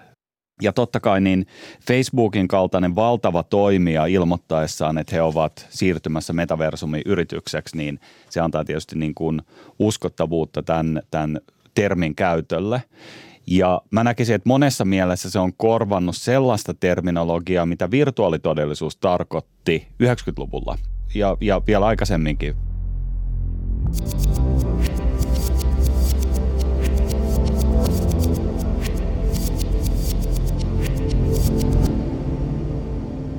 ja 0.62 0.74
totta 0.74 1.00
kai 1.00 1.22
niin 1.22 1.48
Facebookin 1.88 2.48
kaltainen 2.48 2.96
valtava 2.96 3.44
toimija 3.44 4.06
ilmoittaessaan, 4.06 4.98
että 4.98 5.16
he 5.16 5.22
ovat 5.22 5.68
siirtymässä 5.70 6.34
metaversumi-yritykseksi, 6.34 7.78
niin 7.78 8.00
se 8.30 8.40
antaa 8.42 8.66
tietysti 8.66 9.00
niin 9.00 9.16
kuin 9.16 9.42
uskottavuutta 9.80 10.64
tämän, 10.64 11.02
tämän 11.12 11.40
termin 11.76 12.16
käytölle. 12.16 12.84
Ja 13.48 13.82
mä 13.92 14.04
näkisin, 14.04 14.36
että 14.36 14.50
monessa 14.50 14.86
mielessä 14.86 15.30
se 15.30 15.40
on 15.40 15.54
korvannut 15.54 16.18
sellaista 16.18 16.74
terminologiaa, 16.74 17.66
mitä 17.66 17.92
virtuaalitodellisuus 17.92 18.98
tarkoitti 18.98 19.88
90-luvulla 20.04 20.78
ja, 21.16 21.38
ja 21.42 21.62
vielä 21.68 21.86
aikaisemminkin. 21.86 22.56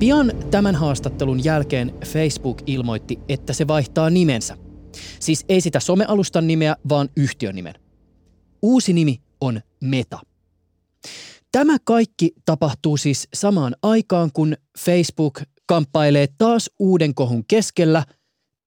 Pian 0.04 0.32
tämän 0.50 0.74
haastattelun 0.74 1.44
jälkeen 1.44 1.94
Facebook 2.06 2.62
ilmoitti, 2.66 3.18
että 3.28 3.52
se 3.52 3.66
vaihtaa 3.66 4.10
nimensä. 4.10 4.56
Siis 5.20 5.44
ei 5.48 5.60
sitä 5.60 5.80
somealustan 5.80 6.46
nimeä, 6.46 6.76
vaan 6.88 7.08
yhtiön 7.16 7.54
nimen. 7.54 7.74
Uusi 8.62 8.92
nimi 8.92 9.20
on 9.40 9.60
Meta. 9.80 10.20
Tämä 11.52 11.76
kaikki 11.84 12.32
tapahtuu 12.44 12.96
siis 12.96 13.28
samaan 13.34 13.76
aikaan, 13.82 14.30
kun 14.32 14.56
Facebook 14.78 15.40
kamppailee 15.66 16.28
taas 16.38 16.70
uuden 16.78 17.14
kohun 17.14 17.44
keskellä. 17.48 18.04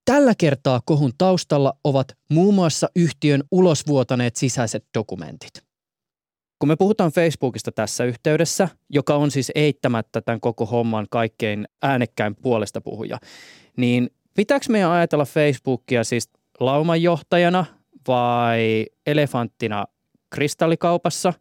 Tällä 0.06 0.34
kertaa 0.38 0.82
kohun 0.86 1.12
taustalla 1.18 1.74
ovat 1.84 2.08
muun 2.32 2.54
muassa 2.54 2.90
yhtiön 2.96 3.44
ulosvuotaneet 3.52 4.36
sisäiset 4.36 4.86
dokumentit. 4.98 5.67
Kun 6.60 6.70
me 6.70 6.76
puhutaan 6.76 7.12
Facebookista 7.12 7.72
tässä 7.72 8.04
yhteydessä, 8.04 8.70
joka 8.90 9.16
on 9.16 9.32
siis 9.32 9.52
eittämättä 9.56 10.22
tämän 10.22 10.40
koko 10.40 10.66
homman 10.66 11.08
kaikkein 11.10 11.68
äänekkäin 11.82 12.36
puolesta 12.36 12.82
puhuja, 12.82 13.18
niin 13.78 14.10
pitääkö 14.36 14.66
meidän 14.70 14.92
ajatella 14.92 15.26
Facebookia 15.26 16.04
siis 16.04 16.30
laumanjohtajana 16.60 17.66
vai 18.08 18.86
elefanttina 19.06 19.86
kristallikaupassa 20.30 21.34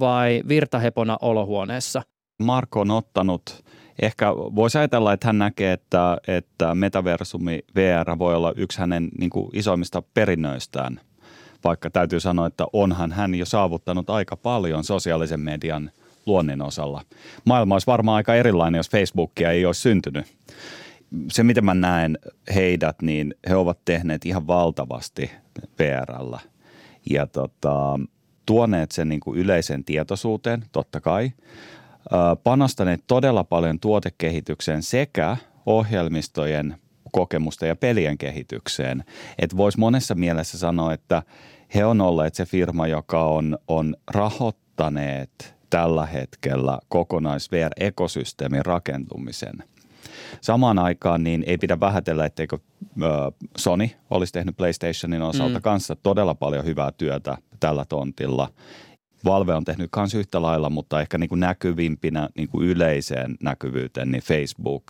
vai 0.00 0.42
virtahepona 0.48 1.18
olohuoneessa? 1.22 2.02
Marko 2.42 2.80
on 2.80 2.90
ottanut 2.90 3.64
ehkä 4.02 4.32
voisi 4.36 4.78
ajatella, 4.78 5.12
että 5.12 5.28
hän 5.28 5.38
näkee, 5.38 5.72
että, 5.72 6.18
että 6.28 6.74
metaversumi 6.74 7.60
VR 7.74 8.18
voi 8.18 8.34
olla 8.34 8.52
yksi 8.56 8.78
hänen 8.78 9.08
niin 9.18 9.30
kuin 9.30 9.50
isoimmista 9.52 10.02
perinnöistään– 10.14 11.00
vaikka 11.64 11.90
täytyy 11.90 12.20
sanoa, 12.20 12.46
että 12.46 12.66
onhan 12.72 13.12
hän 13.12 13.34
jo 13.34 13.46
saavuttanut 13.46 14.10
aika 14.10 14.36
paljon 14.36 14.84
sosiaalisen 14.84 15.40
median 15.40 15.90
luonnin 16.26 16.62
osalla. 16.62 17.02
Maailma 17.44 17.74
olisi 17.74 17.86
varmaan 17.86 18.16
aika 18.16 18.34
erilainen, 18.34 18.78
jos 18.78 18.90
Facebookia 18.90 19.50
ei 19.50 19.66
olisi 19.66 19.80
syntynyt. 19.80 20.26
se, 21.32 21.42
miten 21.42 21.64
mä 21.64 21.74
näen 21.74 22.18
heidät, 22.54 23.02
niin 23.02 23.34
he 23.48 23.56
ovat 23.56 23.78
tehneet 23.84 24.26
ihan 24.26 24.46
valtavasti 24.46 25.30
VRllä 25.78 26.40
ja 27.10 27.26
tota, 27.26 28.00
tuoneet 28.46 28.90
sen 28.90 29.08
niin 29.08 29.20
kuin 29.20 29.38
yleisen 29.38 29.84
tietoisuuteen, 29.84 30.64
totta 30.72 31.00
kai, 31.00 31.32
panostaneet 32.44 33.04
todella 33.06 33.44
paljon 33.44 33.80
tuotekehitykseen 33.80 34.82
sekä 34.82 35.36
ohjelmistojen 35.66 36.76
kokemusta 37.12 37.66
ja 37.66 37.76
pelien 37.76 38.18
kehitykseen. 38.18 39.04
Että 39.38 39.56
voisi 39.56 39.78
monessa 39.78 40.14
mielessä 40.14 40.58
sanoa, 40.58 40.92
että 40.92 41.22
he 41.74 41.84
on 41.84 42.00
olleet 42.00 42.34
se 42.34 42.44
firma, 42.44 42.86
joka 42.86 43.24
on, 43.24 43.58
on 43.68 43.96
rahoittaneet 44.10 45.54
tällä 45.70 46.06
hetkellä 46.06 46.78
kokonais 46.88 47.52
VR-ekosysteemin 47.52 48.64
rakentumisen. 48.66 49.54
Samaan 50.40 50.78
aikaan 50.78 51.24
niin 51.24 51.44
ei 51.46 51.58
pidä 51.58 51.80
vähätellä, 51.80 52.26
etteikö 52.26 52.58
Sony 53.56 53.88
olisi 54.10 54.32
tehnyt 54.32 54.56
PlayStationin 54.56 55.22
osalta 55.22 55.58
mm. 55.58 55.62
kanssa 55.62 55.96
todella 55.96 56.34
paljon 56.34 56.64
hyvää 56.64 56.92
työtä 56.92 57.38
tällä 57.60 57.84
tontilla. 57.84 58.48
Valve 59.24 59.54
on 59.54 59.64
tehnyt 59.64 59.90
myös 59.96 60.14
yhtä 60.14 60.42
lailla, 60.42 60.70
mutta 60.70 61.00
ehkä 61.00 61.18
niin 61.18 61.28
kuin 61.28 61.40
näkyvimpinä 61.40 62.28
niin 62.36 62.48
kuin 62.48 62.68
yleiseen 62.68 63.36
näkyvyyteen, 63.42 64.10
niin 64.10 64.22
Facebook 64.22 64.84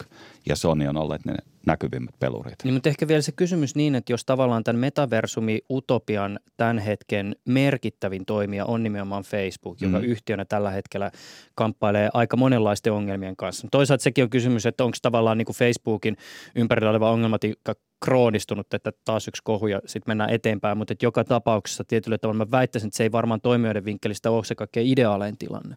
ja 0.47 0.57
Sony 0.57 0.87
on 0.87 0.97
olleet 0.97 1.25
ne 1.25 1.35
näkyvimmät 1.66 2.14
pelurit. 2.18 2.55
Niin, 2.64 2.74
mutta 2.74 2.88
ehkä 2.88 3.09
vielä 3.09 3.22
se 3.22 3.33
kysymys 3.33 3.74
niin, 3.74 3.94
että 3.94 4.12
jos 4.12 4.24
tavallaan 4.24 4.64
tämän 4.64 4.81
metaversumi 4.81 5.61
utopian 5.70 6.40
tämän 6.57 6.79
hetken 6.79 7.37
merkittävin 7.44 8.27
toimija 8.27 8.64
on 8.64 8.83
nimenomaan 8.83 9.22
Facebook, 9.22 9.81
joka 9.81 9.98
mm. 9.98 10.05
yhtiönä 10.05 10.44
tällä 10.44 10.70
hetkellä 10.70 11.11
kamppailee 11.55 12.11
aika 12.14 12.37
monenlaisten 12.37 12.92
ongelmien 12.92 13.37
kanssa. 13.37 13.68
Toisaalta 13.70 14.03
sekin 14.03 14.24
on 14.24 14.31
kysymys, 14.31 14.66
että 14.66 14.85
onko 14.85 14.96
tavallaan 15.03 15.38
niin 15.38 15.46
kuin 15.46 15.57
Facebookin 15.57 16.16
ympärillä 16.55 16.90
oleva 16.90 17.11
ongelmatiikka 17.11 17.74
kroonistunut, 18.05 18.74
että 18.74 18.92
taas 19.05 19.29
yksi 19.29 19.42
kohu 19.44 19.66
ja 19.66 19.81
sitten 19.87 20.11
mennään 20.11 20.31
eteenpäin, 20.31 20.79
mutta 20.79 20.94
joka 21.03 21.24
tapauksessa 21.24 21.85
tietyllä 21.85 22.18
tavalla 22.18 22.44
mä 22.44 22.50
väittäisin, 22.50 22.88
että 22.88 22.96
se 22.96 23.03
ei 23.03 23.12
varmaan 23.12 23.40
toimijoiden 23.40 23.85
vinkkelistä 23.85 24.31
ole 24.31 24.44
se 24.44 24.55
kaikkein 24.55 24.87
ideaalein 24.87 25.38
tilanne. 25.38 25.77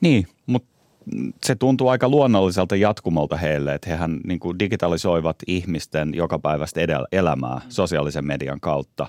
Niin, 0.00 0.26
mutta 0.46 0.75
se 1.44 1.54
tuntuu 1.54 1.88
aika 1.88 2.08
luonnolliselta 2.08 2.76
jatkumolta 2.76 3.36
heille, 3.36 3.74
että 3.74 3.90
hehän 3.90 4.20
niin 4.24 4.40
kuin 4.40 4.58
digitalisoivat 4.58 5.36
ihmisten 5.46 6.12
jokapäiväistä 6.14 6.80
edellä, 6.80 7.06
elämää 7.12 7.60
sosiaalisen 7.68 8.26
median 8.26 8.60
kautta. 8.60 9.06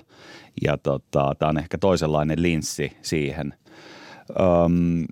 Ja 0.64 0.78
tota, 0.78 1.34
tämä 1.38 1.50
on 1.50 1.58
ehkä 1.58 1.78
toisenlainen 1.78 2.42
linssi 2.42 2.92
siihen. 3.02 3.54
Öm, 4.40 5.04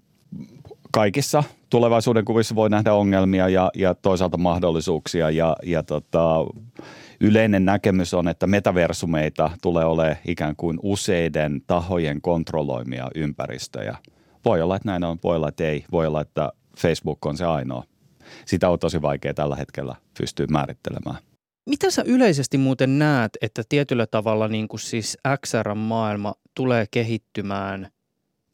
kaikissa 0.93 1.45
tulevaisuuden 1.71 2.25
kuvissa 2.25 2.55
voi 2.55 2.71
nähdä 2.71 2.95
ongelmia 2.95 3.49
ja, 3.49 3.71
ja 3.75 3.95
toisaalta 3.95 4.37
mahdollisuuksia 4.37 5.31
ja, 5.31 5.57
ja 5.63 5.83
tota, 5.83 6.37
yleinen 7.21 7.65
näkemys 7.65 8.15
on, 8.15 8.29
että 8.29 8.47
metaversumeita 8.47 9.51
tulee 9.63 9.85
olemaan 9.85 10.17
ikään 10.27 10.57
kuin 10.57 10.79
useiden 10.83 11.63
tahojen 11.67 12.21
kontrolloimia 12.21 13.09
ympäristöjä. 13.15 13.97
Voi 14.45 14.63
olla, 14.63 14.77
että 14.77 14.89
näin 14.89 15.05
on, 15.05 15.19
voi 15.25 15.37
olla, 15.37 15.49
että 15.49 15.65
ei. 15.65 15.85
Voi 15.93 16.07
olla, 16.07 16.21
että 16.21 16.53
Facebook 16.79 17.27
on 17.27 17.37
se 17.37 17.45
ainoa. 17.45 17.85
Sitä 18.45 18.71
on 18.71 18.79
tosi 18.79 19.03
vaikea 19.03 19.35
tällä 19.35 19.57
hetkellä 19.57 19.95
pystyä 20.19 20.47
määrittelemään. 20.51 21.19
Mitä 21.67 21.91
sä 21.91 22.03
yleisesti 22.07 22.59
muuten 22.59 22.99
näet, 22.99 23.33
että 23.41 23.63
tietyllä 23.69 24.07
tavalla 24.07 24.49
niin 24.49 24.69
kuin 24.69 24.81
siis 24.81 25.19
XR-maailma 25.47 26.35
tulee 26.55 26.87
kehittymään 26.91 27.89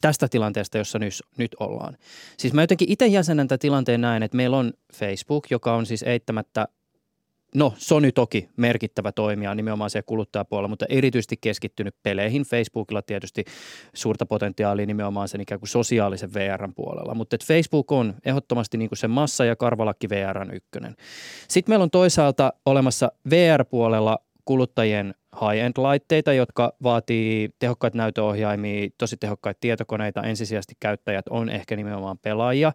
tästä 0.00 0.28
tilanteesta, 0.28 0.78
jossa 0.78 0.98
nyt, 0.98 1.12
nyt 1.36 1.56
ollaan? 1.60 1.96
Siis 2.36 2.54
mä 2.54 2.62
jotenkin 2.62 2.90
itse 2.90 3.06
jäsenen 3.06 3.48
tämän 3.48 3.58
tilanteen 3.58 4.00
näin, 4.00 4.22
että 4.22 4.36
meillä 4.36 4.56
on 4.56 4.72
Facebook, 4.94 5.50
joka 5.50 5.74
on 5.74 5.86
siis 5.86 6.02
eittämättä 6.02 6.68
No, 7.54 7.74
Sony 7.76 8.12
toki 8.12 8.48
merkittävä 8.56 9.12
toimija 9.12 9.54
nimenomaan 9.54 9.90
se 9.90 10.02
kuluttajapuolella, 10.02 10.68
mutta 10.68 10.86
erityisesti 10.88 11.36
keskittynyt 11.40 11.94
peleihin. 12.02 12.42
Facebookilla 12.42 13.02
tietysti 13.02 13.44
suurta 13.94 14.26
potentiaalia 14.26 14.86
nimenomaan 14.86 15.28
sen 15.28 15.40
ikään 15.40 15.60
kuin 15.60 15.68
sosiaalisen 15.68 16.34
VRn 16.34 16.74
puolella. 16.74 17.14
Mutta 17.14 17.36
Facebook 17.46 17.92
on 17.92 18.14
ehdottomasti 18.24 18.78
niin 18.78 18.88
kuin 18.88 18.98
se 18.98 19.08
massa 19.08 19.44
ja 19.44 19.56
karvalakki 19.56 20.08
VRn 20.08 20.54
ykkönen. 20.54 20.96
Sitten 21.48 21.72
meillä 21.72 21.82
on 21.82 21.90
toisaalta 21.90 22.52
olemassa 22.66 23.12
VR-puolella 23.30 24.18
kuluttajien 24.44 25.14
high-end-laitteita, 25.40 26.32
jotka 26.32 26.72
vaatii 26.82 27.50
tehokkaita 27.58 27.98
näytöohjaimia, 27.98 28.88
tosi 28.98 29.16
tehokkaita 29.16 29.58
tietokoneita. 29.60 30.22
Ensisijaisesti 30.22 30.74
käyttäjät 30.80 31.28
on 31.30 31.48
ehkä 31.48 31.76
nimenomaan 31.76 32.18
pelaajia. 32.18 32.72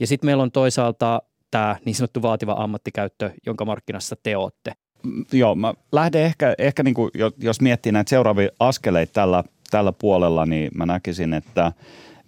Ja 0.00 0.06
sitten 0.06 0.28
meillä 0.28 0.42
on 0.42 0.52
toisaalta 0.52 1.22
tämä 1.50 1.76
niin 1.84 1.94
sanottu 1.94 2.22
vaativa 2.22 2.52
ammattikäyttö, 2.58 3.30
jonka 3.46 3.64
markkinassa 3.64 4.16
te 4.22 4.36
olette? 4.36 4.72
Mm, 5.02 5.24
joo, 5.32 5.54
mä 5.54 5.74
lähden 5.92 6.22
ehkä, 6.22 6.54
ehkä 6.58 6.82
niin 6.82 6.94
kuin, 6.94 7.10
jos 7.38 7.60
miettii 7.60 7.92
näitä 7.92 8.10
seuraavia 8.10 8.48
askeleita 8.60 9.12
tällä, 9.12 9.44
tällä 9.70 9.92
puolella, 9.92 10.46
niin 10.46 10.70
mä 10.74 10.86
näkisin, 10.86 11.34
että 11.34 11.72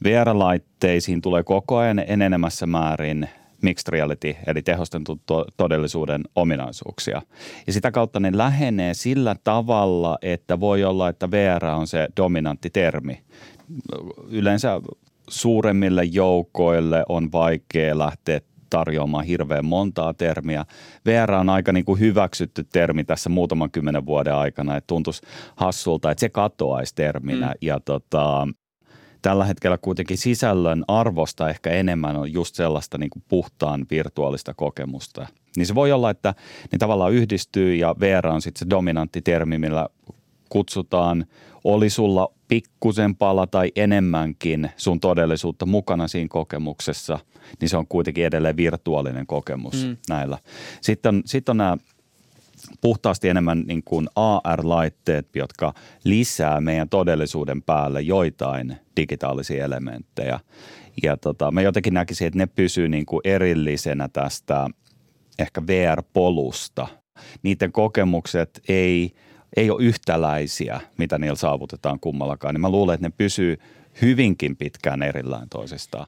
VR-laitteisiin 0.04 1.20
tulee 1.20 1.42
koko 1.42 1.76
ajan 1.76 1.98
enenemässä 1.98 2.66
määrin 2.66 3.28
mixed 3.62 3.92
reality, 3.92 4.36
eli 4.46 4.62
tehostetun 4.62 5.20
todellisuuden 5.56 6.22
ominaisuuksia. 6.34 7.22
Ja 7.66 7.72
sitä 7.72 7.90
kautta 7.90 8.20
ne 8.20 8.30
lähenee 8.34 8.94
sillä 8.94 9.36
tavalla, 9.44 10.18
että 10.22 10.60
voi 10.60 10.84
olla, 10.84 11.08
että 11.08 11.30
VR 11.30 11.64
on 11.64 11.86
se 11.86 12.08
dominantti 12.16 12.70
termi. 12.70 13.22
Yleensä 14.28 14.80
suuremmille 15.28 16.04
joukoille 16.04 17.04
on 17.08 17.32
vaikea 17.32 17.98
lähteä 17.98 18.40
tarjoamaan 18.70 19.24
hirveän 19.24 19.64
montaa 19.64 20.14
termiä. 20.14 20.64
VR 21.06 21.32
on 21.32 21.48
aika 21.48 21.72
niin 21.72 21.84
kuin 21.84 22.00
hyväksytty 22.00 22.64
termi 22.64 23.04
tässä 23.04 23.30
muutaman 23.30 23.70
kymmenen 23.70 24.06
vuoden 24.06 24.34
aikana, 24.34 24.76
että 24.76 24.86
tuntuisi 24.86 25.22
hassulta, 25.56 26.10
että 26.10 26.20
se 26.20 26.28
katoaisi 26.28 26.94
terminä. 26.94 27.46
Mm. 27.46 27.54
Ja 27.60 27.80
tota, 27.80 28.48
tällä 29.22 29.44
hetkellä 29.44 29.78
kuitenkin 29.78 30.18
sisällön 30.18 30.84
arvosta 30.88 31.48
ehkä 31.48 31.70
enemmän 31.70 32.16
on 32.16 32.32
just 32.32 32.54
sellaista 32.54 32.98
niin 32.98 33.10
kuin 33.10 33.22
puhtaan 33.28 33.86
virtuaalista 33.90 34.54
kokemusta. 34.54 35.26
Niin 35.56 35.66
se 35.66 35.74
voi 35.74 35.92
olla, 35.92 36.10
että 36.10 36.34
ne 36.72 36.78
tavallaan 36.78 37.12
yhdistyy 37.12 37.74
ja 37.74 37.94
VR 38.00 38.26
on 38.26 38.42
sitten 38.42 38.58
se 38.58 38.70
dominantti 38.70 39.22
termi, 39.22 39.58
millä 39.58 39.88
kutsutaan, 40.48 41.26
oli 41.64 41.90
sulla 41.90 42.28
pikkusen 42.48 43.16
pala 43.16 43.46
tai 43.46 43.72
enemmänkin 43.76 44.70
sun 44.76 45.00
todellisuutta 45.00 45.66
mukana 45.66 46.08
siinä 46.08 46.28
kokemuksessa, 46.30 47.18
niin 47.60 47.68
se 47.68 47.76
on 47.76 47.86
kuitenkin 47.88 48.24
edelleen 48.24 48.56
virtuaalinen 48.56 49.26
kokemus 49.26 49.86
mm. 49.86 49.96
näillä. 50.08 50.38
Sitten 50.80 51.14
on, 51.14 51.22
sitten 51.24 51.52
on 51.52 51.56
nämä 51.56 51.76
puhtaasti 52.80 53.28
enemmän 53.28 53.64
niin 53.66 53.82
kuin 53.84 54.08
AR-laitteet, 54.16 55.28
jotka 55.34 55.74
lisää 56.04 56.60
meidän 56.60 56.88
todellisuuden 56.88 57.62
päälle 57.62 58.00
joitain 58.00 58.76
digitaalisia 58.96 59.64
elementtejä. 59.64 60.40
Ja 61.02 61.16
tota, 61.16 61.50
mä 61.50 61.62
jotenkin 61.62 61.94
näkisin, 61.94 62.26
että 62.26 62.38
ne 62.38 62.46
pysyy 62.46 62.88
niin 62.88 63.06
kuin 63.06 63.20
erillisenä 63.24 64.08
tästä 64.12 64.68
ehkä 65.38 65.62
VR-polusta. 65.66 66.86
Niiden 67.42 67.72
kokemukset 67.72 68.60
ei– 68.68 69.10
ei 69.56 69.70
ole 69.70 69.82
yhtäläisiä, 69.82 70.80
mitä 70.98 71.18
niillä 71.18 71.36
saavutetaan 71.36 72.00
kummallakaan, 72.00 72.54
niin 72.54 72.60
mä 72.60 72.70
luulen, 72.70 72.94
että 72.94 73.06
ne 73.06 73.12
pysyy 73.16 73.56
hyvinkin 74.02 74.56
pitkään 74.56 75.02
erillään 75.02 75.48
toisistaan. 75.48 76.06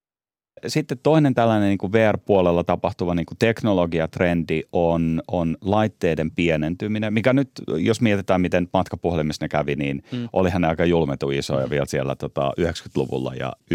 Sitten 0.66 0.98
toinen 1.02 1.34
tällainen 1.34 1.68
niin 1.68 1.78
kuin 1.78 1.92
VR-puolella 1.92 2.64
tapahtuva 2.64 3.14
niin 3.14 3.26
kuin 3.26 3.38
teknologiatrendi 3.38 4.62
on, 4.72 5.22
on 5.28 5.56
laitteiden 5.60 6.30
pienentyminen, 6.30 7.12
mikä 7.12 7.32
nyt, 7.32 7.50
jos 7.78 8.00
mietitään, 8.00 8.40
miten 8.40 8.68
matkapuhelimissa 8.72 9.44
ne 9.44 9.48
kävi, 9.48 9.76
niin 9.76 10.02
mm. 10.12 10.28
olihan 10.32 10.62
ne 10.62 10.68
aika 10.68 10.84
julmetu 10.84 11.30
isoja 11.30 11.66
mm. 11.66 11.70
vielä 11.70 11.86
siellä 11.86 12.16
tota, 12.16 12.52
90-luvulla 12.60 13.34
ja 13.34 13.52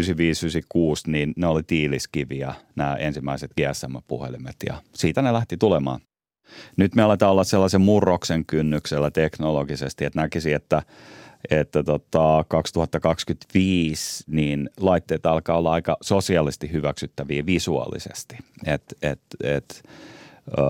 niin 1.06 1.32
ne 1.36 1.46
oli 1.46 1.62
tiiliskiviä, 1.62 2.54
nämä 2.76 2.94
ensimmäiset 2.94 3.50
GSM-puhelimet 3.60 4.56
ja 4.68 4.82
siitä 4.94 5.22
ne 5.22 5.32
lähti 5.32 5.56
tulemaan. 5.56 6.00
Nyt 6.76 6.94
me 6.94 7.02
aletaan 7.02 7.32
olla 7.32 7.44
sellaisen 7.44 7.80
murroksen 7.80 8.46
kynnyksellä 8.46 9.10
teknologisesti, 9.10 10.04
että 10.04 10.20
näkisi, 10.20 10.52
että 10.52 10.82
että 11.50 11.82
tota 11.82 12.44
2025 12.48 14.24
niin 14.26 14.70
laitteet 14.80 15.26
alkaa 15.26 15.58
olla 15.58 15.72
aika 15.72 15.96
sosiaalisesti 16.00 16.72
hyväksyttäviä 16.72 17.46
visuaalisesti. 17.46 18.36
Et, 18.66 18.82
et, 19.02 19.20
et, 19.42 19.82
ö, 20.48 20.62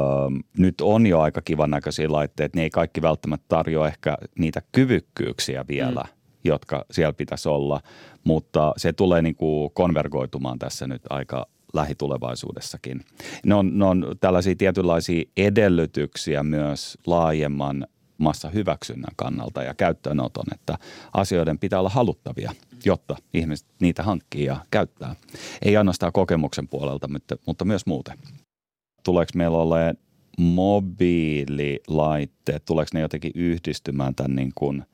nyt 0.59 0.81
on 0.81 1.07
jo 1.07 1.21
aika 1.21 1.43
kivan 1.43 1.71
näköisiä 1.71 2.13
laitteita, 2.13 2.57
ne 2.57 2.63
ei 2.63 2.71
kaikki 2.71 3.03
välttämättä 3.03 3.45
tarjoa 3.49 3.89
ehkä 3.89 4.19
niitä 4.39 4.63
kyvykkyyksiä 4.73 5.65
vielä, 5.69 6.01
mm. 6.01 6.17
jotka 6.45 6.85
siellä 6.91 7.13
pitäisi 7.13 7.49
olla, 7.49 7.81
mutta 8.25 8.73
se 8.77 8.93
tulee 8.93 9.23
niin 9.23 9.37
kuin 9.37 9.71
konvergoitumaan 9.75 10.59
tässä 10.59 10.87
nyt 10.87 11.03
aika, 11.11 11.47
lähitulevaisuudessakin. 11.77 13.01
Ne 13.45 13.55
on, 13.55 13.79
ne 13.79 13.85
on 13.85 14.07
tällaisia 14.21 14.55
tietynlaisia 14.59 15.25
edellytyksiä 15.37 16.43
myös 16.43 16.99
laajemman 17.07 17.87
massa 18.19 18.49
hyväksynnän 18.49 19.15
kannalta 19.17 19.63
ja 19.63 19.75
käyttöönoton, 19.75 20.45
että 20.55 20.79
asioiden 21.13 21.59
pitää 21.59 21.79
olla 21.79 21.89
haluttavia, 21.89 22.53
jotta 22.85 23.17
ihmiset 23.35 23.67
niitä 23.81 24.03
hankkii 24.03 24.45
ja 24.45 24.57
käyttää. 24.71 25.17
Ei 25.63 25.77
ainoastaan 25.77 26.13
kokemuksen 26.13 26.69
puolelta, 26.69 27.09
mutta, 27.09 27.37
mutta 27.47 27.65
myös 27.65 27.87
muuten. 27.87 28.19
Tuleeko 29.05 29.33
meillä 29.35 29.59
olemaan 29.59 29.97
mobiililaitteet, 30.39 32.65
tuleeko 32.65 32.91
ne 32.95 33.01
jotenkin 33.01 33.33
yhdistymään 33.35 34.15
tämän 34.15 34.37
niin 34.37 34.53
kuin 34.55 34.85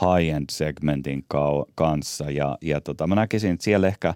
high-end 0.00 0.44
segmentin 0.50 1.24
kanssa 1.74 2.30
ja, 2.30 2.58
ja 2.60 2.80
tota, 2.80 3.06
mä 3.06 3.14
näkisin, 3.14 3.52
että 3.52 3.64
siellä 3.64 3.88
ehkä, 3.88 4.14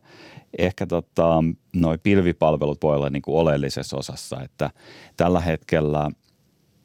ehkä 0.59 0.87
tota, 0.87 1.45
noi 1.74 1.99
pilvipalvelut 1.99 2.83
voi 2.83 2.97
olla 2.97 3.11
niin 3.11 3.22
kuin 3.22 3.37
oleellisessa 3.37 3.97
osassa, 3.97 4.43
että 4.43 4.70
tällä 5.16 5.41
hetkellä 5.41 6.11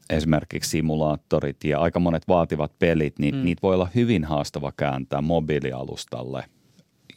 esimerkiksi 0.09 0.69
simulaattorit 0.69 1.63
ja 1.63 1.79
aika 1.79 1.99
monet 1.99 2.27
vaativat 2.27 2.79
pelit, 2.79 3.19
niin 3.19 3.35
mm. 3.35 3.43
niitä 3.43 3.61
voi 3.63 3.75
olla 3.75 3.89
hyvin 3.95 4.23
haastava 4.23 4.71
kääntää 4.77 5.21
mobiilialustalle– 5.21 6.45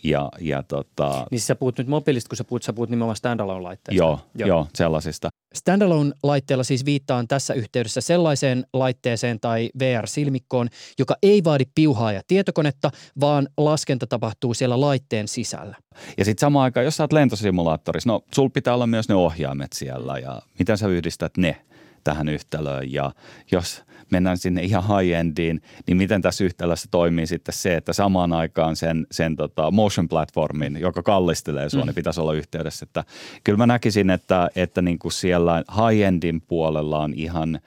ja, 0.04 0.28
ja 0.40 0.62
tota, 0.62 1.26
niin 1.30 1.40
sä 1.40 1.54
puhut 1.54 1.78
nyt 1.78 1.86
mobiilista, 1.86 2.28
kun 2.28 2.36
sä 2.36 2.44
puhut, 2.44 2.62
sä 2.62 2.72
puhut 2.72 2.90
nimenomaan 2.90 3.16
standalone-laitteista. 3.16 4.02
Joo, 4.02 4.20
joo. 4.34 4.48
joo, 4.48 4.66
sellaisista. 4.74 5.28
Standalone-laitteella 5.54 6.64
siis 6.64 6.84
viittaan 6.84 7.28
tässä 7.28 7.54
yhteydessä 7.54 8.00
sellaiseen 8.00 8.66
laitteeseen 8.72 9.40
tai 9.40 9.70
VR-silmikkoon, 9.78 10.68
joka 10.98 11.16
ei 11.22 11.44
vaadi 11.44 11.64
piuhaa 11.74 12.12
ja 12.12 12.22
tietokonetta, 12.26 12.90
vaan 13.20 13.48
laskenta 13.56 14.06
tapahtuu 14.06 14.54
siellä 14.54 14.80
laitteen 14.80 15.28
sisällä. 15.28 15.76
Ja 16.18 16.24
sitten 16.24 16.40
samaan 16.40 16.64
aikaan, 16.64 16.84
jos 16.84 16.96
sä 16.96 17.02
oot 17.02 17.12
lentosimulaattorissa, 17.12 18.08
no 18.08 18.20
sul 18.34 18.48
pitää 18.48 18.74
olla 18.74 18.86
myös 18.86 19.08
ne 19.08 19.14
ohjaimet 19.14 19.72
siellä 19.72 20.18
ja 20.18 20.42
miten 20.58 20.78
sä 20.78 20.88
yhdistät 20.88 21.36
ne 21.36 21.64
tähän 22.04 22.28
yhtälöön 22.28 22.92
ja 22.92 23.12
jos– 23.50 23.82
mennään 24.10 24.38
sinne 24.38 24.62
ihan 24.62 24.84
high-endiin, 24.84 25.62
niin 25.86 25.96
miten 25.96 26.22
tässä 26.22 26.44
yhtälössä 26.44 26.88
toimii 26.90 27.26
sitten 27.26 27.54
se, 27.54 27.74
että 27.74 27.92
samaan 27.92 28.32
aikaan 28.32 28.76
sen, 28.76 29.06
sen 29.10 29.36
tota 29.36 29.70
motion 29.70 30.08
platformin, 30.08 30.76
joka 30.80 31.02
kallistelee 31.02 31.70
sua, 31.70 31.80
mm. 31.80 31.86
niin 31.86 31.94
pitäisi 31.94 32.20
olla 32.20 32.34
yhteydessä. 32.34 32.84
Että 32.84 33.04
kyllä 33.44 33.56
mä 33.56 33.66
näkisin, 33.66 34.10
että, 34.10 34.50
että 34.56 34.82
niin 34.82 34.98
kuin 34.98 35.12
siellä 35.12 35.64
high-endin 35.70 36.40
puolella 36.48 36.98
on 36.98 37.14
ihan 37.14 37.60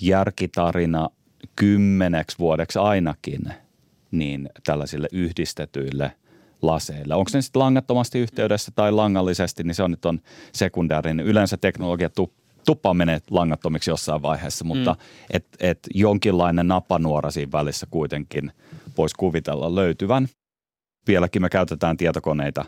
järkitarina 0.00 1.08
kymmeneksi 1.56 2.38
vuodeksi 2.38 2.78
ainakin 2.78 3.42
niin 4.10 4.48
tällaisille 4.66 5.08
yhdistetyille 5.12 6.12
laseille. 6.62 7.14
Onko 7.14 7.30
ne 7.34 7.42
sitten 7.42 7.60
langattomasti 7.60 8.18
yhteydessä 8.18 8.72
tai 8.74 8.92
langallisesti, 8.92 9.64
niin 9.64 9.74
se 9.74 9.82
on 9.82 9.90
nyt 9.90 10.04
on 10.04 10.20
sekundäärinen. 10.52 11.26
Yleensä 11.26 11.56
teknologia 11.56 12.10
tuppa 12.66 12.94
menee 12.94 13.18
langattomiksi 13.30 13.90
jossain 13.90 14.22
vaiheessa, 14.22 14.64
mutta 14.64 14.92
mm. 14.92 14.98
et, 15.30 15.46
et 15.60 15.78
jonkinlainen 15.94 16.68
napanuora 16.68 17.30
siinä 17.30 17.52
välissä 17.52 17.86
kuitenkin 17.90 18.52
voisi 18.98 19.14
kuvitella 19.18 19.74
löytyvän. 19.74 20.28
Vieläkin 21.06 21.42
me 21.42 21.48
käytetään 21.48 21.96
tietokoneita 21.96 22.64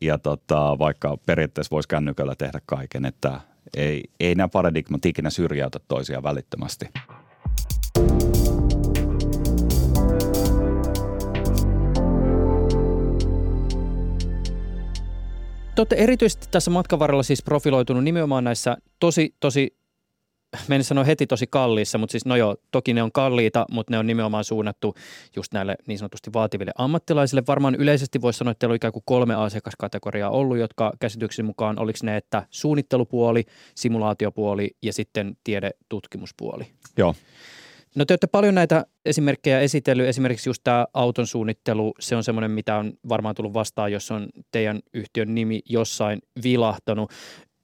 ja 0.00 0.18
tota, 0.18 0.78
vaikka 0.78 1.16
periaatteessa 1.26 1.70
voisi 1.70 1.88
kännyköllä 1.88 2.34
tehdä 2.34 2.60
kaiken, 2.66 3.04
että 3.04 3.40
ei, 3.76 4.04
ei 4.20 4.34
nämä 4.34 4.48
paradigmat 4.48 5.06
ikinä 5.06 5.30
syrjäytä 5.30 5.78
toisiaan 5.88 6.22
välittömästi. 6.22 6.88
Te 15.78 15.82
olette 15.82 15.96
erityisesti 15.96 16.46
tässä 16.50 16.70
matkan 16.70 16.98
varrella 16.98 17.22
siis 17.22 17.42
profiloitunut 17.42 18.04
nimenomaan 18.04 18.44
näissä 18.44 18.76
tosi, 18.98 19.34
tosi, 19.40 19.76
en 20.70 20.84
sano 20.84 21.04
heti 21.04 21.26
tosi 21.26 21.46
kalliissa, 21.46 21.98
mutta 21.98 22.10
siis 22.10 22.26
no 22.26 22.36
joo, 22.36 22.56
toki 22.70 22.94
ne 22.94 23.02
on 23.02 23.12
kalliita, 23.12 23.66
mutta 23.70 23.90
ne 23.90 23.98
on 23.98 24.06
nimenomaan 24.06 24.44
suunnattu 24.44 24.94
just 25.36 25.52
näille 25.52 25.76
niin 25.86 25.98
sanotusti 25.98 26.32
vaativille 26.32 26.72
ammattilaisille. 26.78 27.42
Varmaan 27.48 27.74
yleisesti 27.74 28.20
voisi 28.20 28.38
sanoa, 28.38 28.50
että 28.50 28.58
teillä 28.58 28.72
on 28.72 28.76
ikään 28.76 28.92
kuin 28.92 29.02
kolme 29.06 29.34
asiakaskategoriaa 29.34 30.30
ollut, 30.30 30.58
jotka 30.58 30.92
käsityksen 31.00 31.44
mukaan 31.44 31.78
oliko 31.78 31.98
ne, 32.02 32.16
että 32.16 32.46
suunnittelupuoli, 32.50 33.44
simulaatiopuoli 33.74 34.70
ja 34.82 34.92
sitten 34.92 35.36
tiedetutkimuspuoli. 35.44 36.66
Joo. 36.96 37.14
No 37.94 38.04
te 38.04 38.12
olette 38.12 38.26
paljon 38.26 38.54
näitä 38.54 38.86
esimerkkejä 39.04 39.60
esitellyt. 39.60 40.06
Esimerkiksi 40.06 40.48
just 40.48 40.64
tämä 40.64 40.86
auton 40.94 41.26
suunnittelu, 41.26 41.94
se 42.00 42.16
on 42.16 42.24
semmoinen, 42.24 42.50
mitä 42.50 42.76
on 42.76 42.92
varmaan 43.08 43.34
tullut 43.34 43.54
vastaan, 43.54 43.92
jos 43.92 44.10
on 44.10 44.28
teidän 44.50 44.80
yhtiön 44.94 45.34
nimi 45.34 45.60
jossain 45.68 46.18
vilahtanut. 46.42 47.12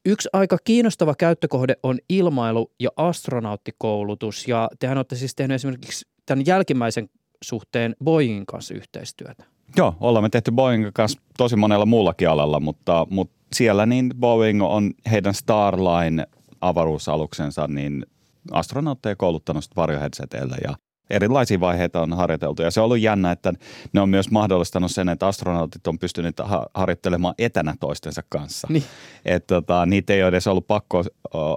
Yksi 0.06 0.28
aika 0.32 0.58
kiinnostava 0.64 1.14
käyttökohde 1.14 1.76
on 1.82 1.98
ilmailu- 2.08 2.72
ja 2.80 2.90
astronauttikoulutus. 2.96 4.48
Ja 4.48 4.68
tehän 4.78 4.98
olette 4.98 5.16
siis 5.16 5.34
tehneet 5.34 5.56
esimerkiksi 5.56 6.06
tämän 6.26 6.46
jälkimmäisen 6.46 7.08
suhteen 7.44 7.96
Boeingin 8.04 8.46
kanssa 8.46 8.74
yhteistyötä. 8.74 9.44
Joo, 9.76 9.96
olemme 10.00 10.28
tehty 10.28 10.52
Boeingin 10.52 10.92
kanssa 10.92 11.20
tosi 11.38 11.56
monella 11.56 11.86
muullakin 11.86 12.28
alalla, 12.28 12.60
mutta, 12.60 13.06
mutta 13.10 13.36
siellä 13.52 13.86
niin 13.86 14.10
Boeing 14.20 14.62
on 14.62 14.90
heidän 15.10 15.34
Starline 15.34 16.26
avaruusaluksensa 16.60 17.66
niin 17.66 18.06
astronautteja 18.50 19.16
kouluttanut 19.16 19.64
varjoheadseteillä 19.76 20.56
ja 20.64 20.74
erilaisia 21.10 21.60
vaiheita 21.60 22.02
on 22.02 22.12
harjoiteltu. 22.12 22.62
Ja 22.62 22.70
se 22.70 22.80
on 22.80 22.84
ollut 22.84 23.00
jännä, 23.00 23.32
että 23.32 23.52
ne 23.92 24.00
on 24.00 24.08
myös 24.08 24.30
mahdollistanut 24.30 24.90
sen, 24.90 25.08
että 25.08 25.26
astronautit 25.26 25.86
on 25.86 25.98
pystyneet 25.98 26.36
harjoittelemaan 26.74 27.34
etänä 27.38 27.74
toistensa 27.80 28.22
kanssa. 28.28 28.66
Niin. 28.70 28.84
Että 29.24 29.54
tota, 29.54 29.86
niitä 29.86 30.12
ei 30.12 30.22
ole 30.22 30.28
edes 30.28 30.46
ollut 30.46 30.66
pakko 30.66 31.04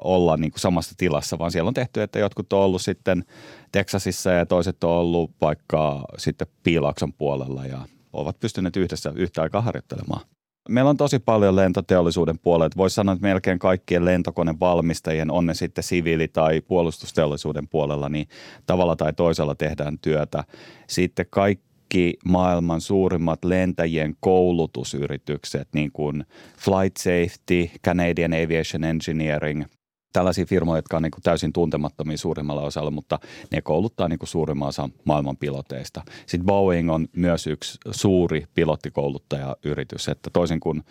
olla 0.03 0.37
niin 0.37 0.51
kuin 0.51 0.59
samassa 0.59 0.95
tilassa, 0.97 1.39
vaan 1.39 1.51
siellä 1.51 1.67
on 1.67 1.73
tehty, 1.73 2.01
että 2.01 2.19
jotkut 2.19 2.53
on 2.53 2.59
ollut 2.59 2.81
sitten 2.81 3.25
Texasissa 3.71 4.31
ja 4.31 4.45
toiset 4.45 4.83
on 4.83 4.91
ollut 4.91 5.31
vaikka 5.41 6.05
sitten 6.17 6.47
Piilakson 6.63 7.13
puolella 7.13 7.65
ja 7.65 7.79
ovat 8.13 8.39
pystyneet 8.39 8.77
yhdessä 8.77 9.13
yhtä 9.15 9.41
aikaa 9.41 9.61
harjoittelemaan. 9.61 10.21
Meillä 10.69 10.89
on 10.89 10.97
tosi 10.97 11.19
paljon 11.19 11.55
lentoteollisuuden 11.55 12.39
puolella. 12.39 12.69
Voisi 12.77 12.93
sanoa, 12.93 13.13
että 13.13 13.27
melkein 13.27 13.59
kaikkien 13.59 14.05
lentokonevalmistajien, 14.05 15.31
on 15.31 15.45
ne 15.45 15.53
sitten 15.53 15.83
siviili- 15.83 16.27
tai 16.27 16.61
puolustusteollisuuden 16.61 17.67
puolella, 17.67 18.09
niin 18.09 18.27
tavalla 18.65 18.95
tai 18.95 19.13
toisella 19.13 19.55
tehdään 19.55 19.99
työtä. 19.99 20.43
Sitten 20.87 21.25
kaikki 21.29 22.17
maailman 22.25 22.81
suurimmat 22.81 23.45
lentäjien 23.45 24.15
koulutusyritykset, 24.19 25.67
niin 25.73 25.91
kuin 25.91 26.25
Flight 26.57 26.97
Safety, 26.97 27.69
Canadian 27.85 28.33
Aviation 28.33 28.83
Engineering– 28.83 29.63
tällaisia 30.17 30.45
firmoja, 30.45 30.77
jotka 30.77 30.97
on 30.97 31.03
niin 31.03 31.11
kuin 31.11 31.23
täysin 31.23 31.53
tuntemattomia 31.53 32.17
suurimmalla 32.17 32.61
osalla, 32.61 32.91
mutta 32.91 33.19
ne 33.51 33.61
kouluttaa 33.61 34.07
niin 34.07 34.19
kuin 34.19 34.29
suurimman 34.29 34.67
osan 34.67 34.93
maailman 35.03 35.37
piloteista. 35.37 36.01
Sitten 36.25 36.45
Boeing 36.45 36.91
on 36.91 37.07
myös 37.15 37.47
yksi 37.47 37.77
suuri 37.91 38.45
pilottikouluttajayritys, 38.53 40.07
että 40.07 40.29
toisin 40.33 40.59
kuin 40.59 40.83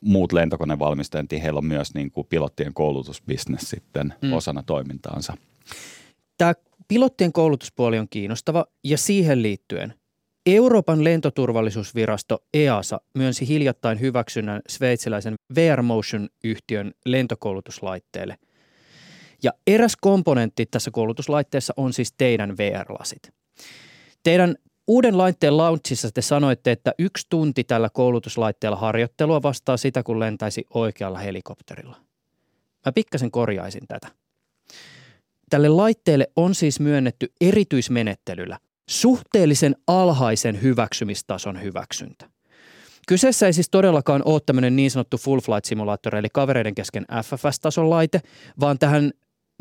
muut 0.00 0.32
lentokonevalmistajat, 0.32 1.26
niin 1.30 1.42
heillä 1.42 1.58
on 1.58 1.64
myös 1.64 1.94
niin 1.94 2.10
kuin 2.10 2.26
pilottien 2.30 2.74
koulutusbisnes 2.74 3.60
sitten 3.62 4.14
mm. 4.22 4.32
osana 4.32 4.62
toimintaansa. 4.62 5.36
Tämä 6.38 6.54
pilottien 6.88 7.32
koulutuspuoli 7.32 7.98
on 7.98 8.08
kiinnostava 8.10 8.66
ja 8.84 8.98
siihen 8.98 9.42
liittyen 9.42 9.94
Euroopan 10.46 11.04
lentoturvallisuusvirasto 11.04 12.38
EASA 12.54 13.00
myönsi 13.14 13.48
hiljattain 13.48 14.00
hyväksynnän 14.00 14.60
sveitsiläisen 14.68 15.34
VR 15.54 15.82
Motion-yhtiön 15.82 16.92
lentokoulutuslaitteelle– 17.06 18.36
ja 19.42 19.52
eräs 19.66 19.96
komponentti 20.00 20.66
tässä 20.66 20.90
koulutuslaitteessa 20.90 21.74
on 21.76 21.92
siis 21.92 22.14
teidän 22.18 22.56
VR-lasit. 22.56 23.30
Teidän 24.22 24.56
uuden 24.86 25.18
laitteen 25.18 25.56
launchissa 25.56 26.10
te 26.10 26.22
sanoitte, 26.22 26.72
että 26.72 26.92
yksi 26.98 27.26
tunti 27.28 27.64
tällä 27.64 27.88
koulutuslaitteella 27.92 28.76
harjoittelua 28.76 29.42
vastaa 29.42 29.76
sitä, 29.76 30.02
kun 30.02 30.20
lentäisi 30.20 30.66
oikealla 30.74 31.18
helikopterilla. 31.18 31.96
Mä 32.86 32.92
pikkasen 32.92 33.30
korjaisin 33.30 33.86
tätä. 33.88 34.08
Tälle 35.50 35.68
laitteelle 35.68 36.30
on 36.36 36.54
siis 36.54 36.80
myönnetty 36.80 37.32
erityismenettelyllä 37.40 38.58
suhteellisen 38.90 39.76
alhaisen 39.86 40.62
hyväksymistason 40.62 41.62
hyväksyntä. 41.62 42.30
Kyseessä 43.08 43.46
ei 43.46 43.52
siis 43.52 43.70
todellakaan 43.70 44.22
ole 44.24 44.40
tämmöinen 44.46 44.76
niin 44.76 44.90
sanottu 44.90 45.18
full 45.18 45.40
flight 45.40 45.64
simulaattori, 45.64 46.18
eli 46.18 46.28
kavereiden 46.32 46.74
kesken 46.74 47.04
FFS-tason 47.24 47.90
laite, 47.90 48.20
vaan 48.60 48.78
tähän 48.78 49.12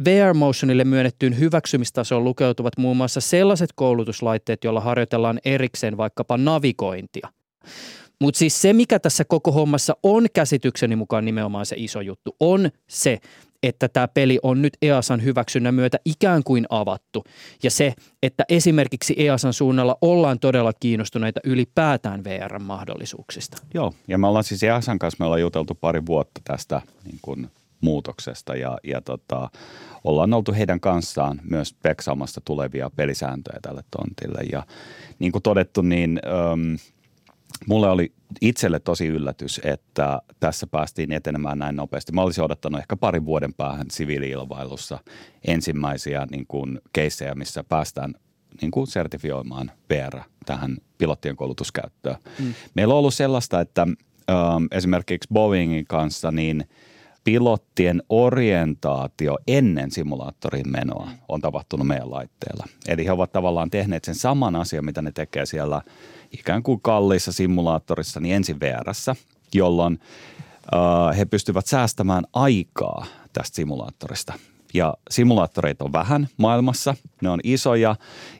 VR 0.06 0.34
Motionille 0.34 0.84
myönnettyyn 0.84 1.40
hyväksymistasoon 1.40 2.24
lukeutuvat 2.24 2.78
muun 2.78 2.98
muassa 2.98 3.22
sellaiset 3.22 3.70
koulutuslaitteet, 3.76 4.64
joilla 4.64 4.82
harjoitellaan 4.82 5.40
erikseen 5.46 5.98
vaikkapa 5.98 6.38
navigointia. 6.38 7.30
Mutta 8.22 8.38
siis 8.38 8.62
se, 8.62 8.74
mikä 8.74 9.00
tässä 9.00 9.26
koko 9.26 9.52
hommassa 9.52 9.96
on 10.04 10.28
käsitykseni 10.34 10.96
mukaan 10.96 11.26
nimenomaan 11.26 11.66
se 11.66 11.76
iso 11.80 12.02
juttu, 12.02 12.36
on 12.40 12.70
se, 12.88 13.18
että 13.64 13.90
tämä 13.90 14.08
peli 14.08 14.40
on 14.44 14.62
nyt 14.62 14.78
EASan 14.82 15.24
hyväksynnän 15.24 15.76
myötä 15.76 15.98
ikään 16.06 16.44
kuin 16.44 16.66
avattu. 16.70 17.24
Ja 17.64 17.72
se, 17.72 17.94
että 18.24 18.46
esimerkiksi 18.50 19.16
EASan 19.18 19.54
suunnalla 19.54 19.98
ollaan 20.02 20.40
todella 20.40 20.74
kiinnostuneita 20.80 21.40
ylipäätään 21.44 22.24
VR-mahdollisuuksista. 22.24 23.58
Joo, 23.74 23.94
ja 24.08 24.18
me 24.18 24.28
ollaan 24.28 24.44
siis 24.44 24.64
EASan 24.64 25.00
kanssa, 25.00 25.16
me 25.20 25.26
ollaan 25.26 25.42
juteltu 25.42 25.76
pari 25.76 26.06
vuotta 26.06 26.42
tästä 26.44 26.82
niin 27.06 27.20
kuin 27.22 27.48
muutoksesta 27.82 28.56
ja, 28.56 28.78
ja 28.84 29.02
tota, 29.02 29.50
ollaan 30.04 30.34
oltu 30.34 30.54
heidän 30.54 30.80
kanssaan 30.80 31.42
myös 31.50 31.74
peksaamassa 31.84 32.42
tulevia 32.46 32.90
pelisääntöjä 32.96 33.60
tälle 33.62 33.84
tontille. 33.92 34.42
Ja 34.52 34.64
niin 35.20 35.32
kuin 35.32 35.42
todettu, 35.42 35.82
niin 35.82 36.20
äm, 36.54 36.78
mulle 37.68 37.90
oli 37.90 38.12
itselle 38.42 38.80
tosi 38.80 39.08
yllätys, 39.08 39.62
että 39.64 40.22
tässä 40.40 40.68
päästiin 40.68 41.12
etenemään 41.12 41.60
näin 41.60 41.76
nopeasti. 41.76 42.12
Mä 42.12 42.22
olisin 42.22 42.44
odottanut 42.44 42.80
ehkä 42.80 42.96
parin 42.96 43.26
vuoden 43.26 43.54
päähän 43.54 43.88
siviiliilmailussa 43.92 45.00
ensimmäisiä 45.48 46.28
niin 46.32 46.46
kuin 46.48 46.82
keissejä, 46.94 47.36
missä 47.36 47.64
päästään 47.64 48.14
niin 48.62 48.72
kuin 48.72 48.88
sertifioimaan 48.88 49.72
VR 49.90 50.20
tähän 50.46 50.78
pilottien 50.98 51.36
koulutuskäyttöön. 51.36 52.16
Mm. 52.40 52.54
Meillä 52.74 52.94
on 52.94 52.98
ollut 52.98 53.14
sellaista, 53.14 53.62
että 53.62 53.88
ö, 54.30 54.34
esimerkiksi 54.72 55.30
Boeingin 55.34 55.88
kanssa 55.88 56.32
niin 56.32 56.70
pilottien 57.24 58.04
orientaatio 58.10 59.38
ennen 59.48 59.92
simulaattorin 59.92 60.72
menoa 60.72 61.10
on 61.28 61.42
tapahtunut 61.42 61.88
meidän 61.88 62.12
laitteella. 62.12 62.66
Eli 62.88 63.06
he 63.06 63.12
ovat 63.12 63.32
tavallaan 63.32 63.70
tehneet 63.70 64.04
sen 64.04 64.16
saman 64.16 64.56
asian, 64.56 64.86
mitä 64.86 65.02
ne 65.02 65.12
tekee 65.12 65.46
siellä 65.46 65.82
ikään 66.32 66.64
kuin 66.64 66.82
kalliissa 66.82 67.32
simulaattorissa, 67.32 68.20
niin 68.20 68.36
ensin 68.36 68.60
VRssä, 68.60 69.16
jolloin 69.54 70.00
uh, 70.74 71.18
he 71.18 71.26
pystyvät 71.26 71.66
säästämään 71.66 72.24
aikaa 72.34 73.06
tästä 73.34 73.56
simulaattorista. 73.56 74.34
Ja 74.74 74.94
simulaattoreita 75.10 75.86
on 75.86 75.94
vähän 75.94 76.28
maailmassa, 76.38 76.96
ne 77.22 77.30
on 77.30 77.40
isoja 77.44 77.96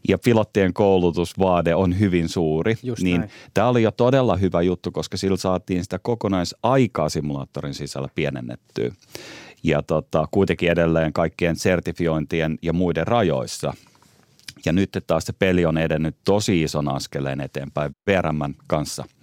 ja 0.08 0.18
pilottien 0.18 0.74
koulutusvaade 0.74 1.76
on 1.76 2.00
hyvin 2.00 2.30
suuri. 2.30 2.78
Just 2.84 3.02
niin 3.02 3.20
näin. 3.20 3.32
tämä 3.54 3.68
oli 3.68 3.84
jo 3.84 3.92
todella 3.92 4.36
hyvä 4.36 4.62
juttu, 4.62 4.92
koska 4.92 5.18
sillä 5.18 5.38
saatiin 5.38 5.84
sitä 5.84 6.00
kokonaisaikaa 6.00 7.10
simulaattorin 7.10 7.74
sisällä 7.74 8.08
pienennettyä. 8.16 8.92
Ja 9.64 9.84
tota, 9.84 10.28
kuitenkin 10.32 10.72
edelleen 10.72 11.14
kaikkien 11.14 11.56
sertifiointien 11.56 12.58
ja 12.62 12.74
muiden 12.74 13.08
rajoissa. 13.08 13.74
Ja 14.66 14.74
nyt 14.74 14.90
taas 15.08 15.24
se 15.24 15.34
peli 15.34 15.66
on 15.66 15.78
edennyt 15.78 16.16
tosi 16.26 16.62
ison 16.62 16.96
askeleen 16.96 17.42
eteenpäin 17.42 17.96
VRMn 18.08 18.56
kanssa– 18.68 19.06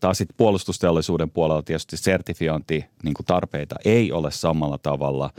taas 0.00 0.18
sitten 0.18 0.36
puolustusteollisuuden 0.36 1.30
puolella 1.30 1.62
tietysti 1.62 1.96
sertifiointi 1.96 2.84
niin 3.02 3.14
tarpeita 3.26 3.76
ei 3.84 4.12
ole 4.12 4.30
samalla 4.30 4.78
tavalla. 4.78 5.30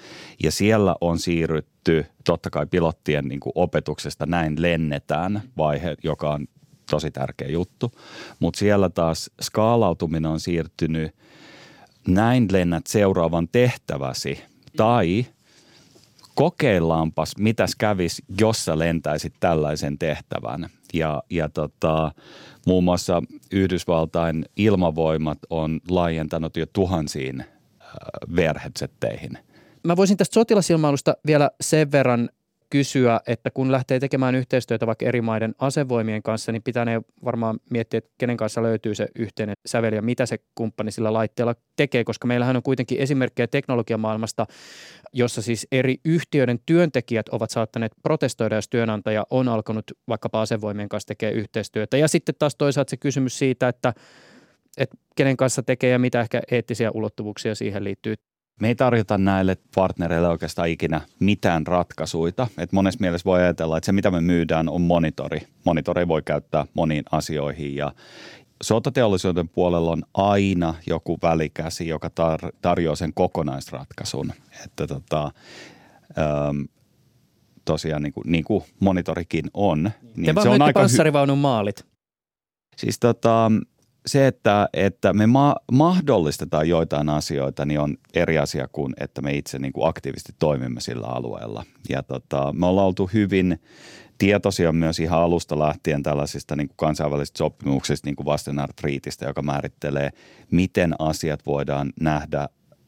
Ja 0.44 0.52
siellä 0.52 0.96
on 1.02 1.20
siirrytty 1.20 2.06
totta 2.26 2.50
kai 2.50 2.66
pilottien 2.66 3.26
niin 3.26 3.40
opetuksesta 3.56 4.26
näin 4.26 4.62
lennetään 4.62 5.42
vaihe, 5.58 5.96
joka 6.04 6.30
on 6.30 6.48
tosi 6.90 7.12
tärkeä 7.12 7.48
juttu, 7.48 7.92
mutta 8.40 8.58
siellä 8.58 8.90
taas 8.90 9.32
skaalautuminen 9.42 10.32
on 10.32 10.40
siirtynyt 10.40 11.16
näin 12.08 12.48
lennät 12.52 12.88
seuraavan 12.88 13.48
tehtäväsi 13.52 14.44
tai 14.78 15.26
kokeillaanpas, 16.38 17.38
mitäs 17.38 17.76
kävis, 17.76 18.22
jos 18.40 18.66
sä 18.66 18.80
lentäisit 18.80 19.34
tällaisen 19.40 19.98
tehtävän. 19.98 20.70
Ja, 20.94 21.24
ja 21.30 21.50
tota, 21.50 22.12
muun 22.66 22.84
muassa 22.84 23.24
Yhdysvaltain 23.52 24.46
ilmavoimat 24.58 25.38
on 25.50 25.80
laajentanut 25.90 26.58
jo 26.58 26.66
tuhansiin 26.66 27.42
äh, 27.42 27.48
VR-headsetteihin. 28.36 29.38
Mä 29.84 29.96
voisin 29.96 30.18
tästä 30.18 30.34
sotilasilmailusta 30.34 31.14
vielä 31.26 31.52
sen 31.62 31.92
verran 31.92 32.30
kysyä, 32.70 33.20
että 33.28 33.52
kun 33.52 33.72
lähtee 33.72 34.00
tekemään 34.00 34.36
yhteistyötä 34.36 34.88
vaikka 34.88 35.06
eri 35.06 35.22
maiden 35.22 35.56
asevoimien 35.60 36.24
kanssa, 36.24 36.52
niin 36.52 36.64
pitää 36.64 36.86
ne 36.86 37.02
varmaan 37.26 37.60
miettiä, 37.70 37.98
että 37.98 38.10
kenen 38.18 38.38
kanssa 38.38 38.64
löytyy 38.64 38.96
se 38.96 39.08
yhteinen 39.16 39.56
sävel 39.66 39.94
ja 39.94 40.02
mitä 40.02 40.26
se 40.26 40.38
kumppani 40.56 40.92
sillä 40.92 41.14
laitteella 41.14 41.56
tekee, 41.76 42.04
koska 42.04 42.28
meillähän 42.28 42.56
on 42.56 42.64
kuitenkin 42.64 43.00
esimerkkejä 43.00 43.48
teknologiamaailmasta, 43.48 44.46
jossa 45.14 45.42
siis 45.42 45.68
eri 45.72 45.96
yhtiöiden 46.06 46.60
työntekijät 46.66 47.30
ovat 47.30 47.50
saattaneet 47.50 47.92
protestoida, 48.04 48.56
jos 48.56 48.70
työnantaja 48.70 49.26
on 49.30 49.48
alkanut 49.48 49.92
vaikkapa 50.08 50.42
asevoimien 50.42 50.90
kanssa 50.90 51.08
tekemään 51.08 51.38
yhteistyötä. 51.38 51.98
Ja 51.98 52.08
sitten 52.08 52.36
taas 52.40 52.56
toisaalta 52.56 52.90
se 52.90 52.98
kysymys 52.98 53.40
siitä, 53.40 53.68
että, 53.68 53.94
että 54.78 54.98
kenen 55.16 55.38
kanssa 55.38 55.64
tekee 55.64 55.90
ja 55.90 56.00
mitä 56.00 56.22
ehkä 56.22 56.42
eettisiä 56.52 56.92
ulottuvuuksia 56.92 57.56
siihen 57.56 57.84
liittyy. 57.84 58.16
Me 58.62 58.68
ei 58.68 58.76
tarjota 58.76 59.18
näille 59.18 59.58
partnereille 59.76 60.28
oikeastaan 60.28 60.70
ikinä 60.70 61.02
mitään 61.20 61.68
ratkaisuja. 61.68 62.48
Et 62.58 62.72
monessa 62.72 63.00
mielessä 63.02 63.26
voi 63.26 63.40
ajatella, 63.40 63.78
että 63.78 63.86
se 63.86 63.92
mitä 63.92 64.12
me 64.12 64.22
myydään 64.22 64.70
on 64.70 64.82
monitori. 64.82 65.40
Monitori 65.66 66.08
voi 66.08 66.22
käyttää 66.22 66.66
moniin 66.74 67.04
asioihin 67.12 67.76
ja 67.76 67.92
sotateollisuuden 68.64 69.50
puolella 69.50 69.92
on 69.92 70.04
aina 70.14 70.74
joku 70.88 71.18
välikäsi, 71.22 71.88
joka 71.88 72.08
tar- 72.08 72.52
tarjoaa 72.62 72.96
sen 72.96 73.14
kokonaisratkaisun. 73.14 74.34
Että 74.66 74.88
tota, 74.88 75.32
ähm, 76.18 76.62
tosiaan 77.66 78.02
niin 78.02 78.14
kuin, 78.14 78.32
niin 78.32 78.44
kuin 78.44 78.64
monitorikin 78.80 79.46
on. 79.54 79.92
Niin 80.16 80.26
Te 80.26 80.36
vaan 80.36 80.44
se 80.44 80.50
on 80.50 80.62
aika 80.62 80.80
panssarivaunun 80.80 81.38
maalit. 81.38 81.86
Siis 82.78 83.00
tota, 83.00 83.52
se, 84.08 84.28
että, 84.28 84.70
että 84.74 85.14
me 85.14 85.28
ma- 85.28 85.56
mahdollistetaan 85.72 86.70
joitain 86.70 87.10
asioita, 87.10 87.66
niin 87.66 87.80
on 87.80 87.98
eri 88.14 88.38
asia 88.38 88.68
kuin, 88.72 88.94
että 89.00 89.22
me 89.22 89.34
itse 89.34 89.60
niin 89.60 89.74
kuin 89.74 89.90
aktiivisesti 89.90 90.34
toimimme 90.40 90.82
sillä 90.82 91.08
alueella. 91.08 91.64
Ja 91.90 92.04
tota, 92.04 92.54
me 92.54 92.66
ollaan 92.66 92.88
oltu 92.88 93.10
hyvin 93.14 93.60
tietoisia 94.18 94.72
myös 94.72 95.00
ihan 95.00 95.22
alusta 95.22 95.60
lähtien 95.60 96.04
tällaisista 96.04 96.56
niin 96.56 96.68
kuin 96.68 96.78
kansainvälisistä 96.78 97.38
sopimuksista, 97.38 98.08
niin 98.08 98.16
kuin 98.16 98.26
Vastenart 98.26 98.76
Treatistä, 98.76 99.26
joka 99.26 99.42
määrittelee, 99.42 100.10
miten 100.52 100.94
asiat 101.00 101.46
voidaan 101.46 101.94
nähdä 102.00 102.42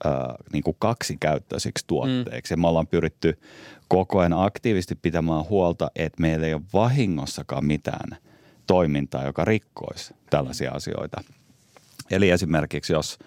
äh, 0.06 0.12
niin 0.54 0.64
kuin 0.64 0.76
kaksikäyttöisiksi 0.80 1.84
tuotteiksi. 1.88 2.56
Mm. 2.56 2.60
Ja 2.60 2.62
me 2.62 2.68
ollaan 2.68 2.88
pyritty 2.88 3.40
koko 3.88 4.20
ajan 4.20 4.34
aktiivisesti 4.34 4.96
pitämään 4.96 5.50
huolta, 5.50 5.92
että 5.96 6.22
meillä 6.22 6.48
ei 6.48 6.54
ole 6.54 6.62
vahingossakaan 6.74 7.66
mitään– 7.66 8.18
toimintaa, 8.70 9.26
joka 9.26 9.46
rikkoisi 9.46 10.14
tällaisia 10.30 10.72
asioita. 10.72 11.24
Eli 12.12 12.30
esimerkiksi 12.30 12.94
jos, 12.94 13.20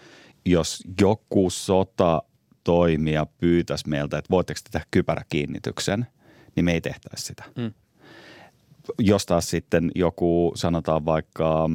jos 0.45 0.83
joku 1.01 1.51
sota 1.51 2.23
toimija 2.65 3.27
pyytäisi 3.39 3.89
meiltä, 3.89 4.19
että 4.19 4.31
voitteko 4.31 4.61
tehdä 4.71 4.87
kypäräkiinnityksen, 4.91 6.07
niin 6.57 6.65
me 6.65 6.73
ei 6.73 6.81
tehtäisi 6.81 7.25
sitä. 7.25 7.45
Mm. 7.57 7.73
Jos 8.99 9.27
taas 9.27 9.51
sitten 9.51 9.91
joku, 9.95 10.53
sanotaan 10.55 11.05
vaikka, 11.05 11.71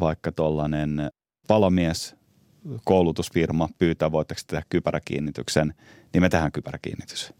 vaikka 0.00 0.32
tuollainen 0.32 1.10
palomies, 1.48 2.16
koulutusfirma 2.84 3.68
pyytää, 3.78 4.12
voitteko 4.12 4.40
tehdä 4.46 4.62
kypäräkiinnityksen, 4.68 5.74
niin 6.12 6.22
me 6.22 6.28
tehdään 6.28 6.52
kypäräkiinnitys. 6.52 7.32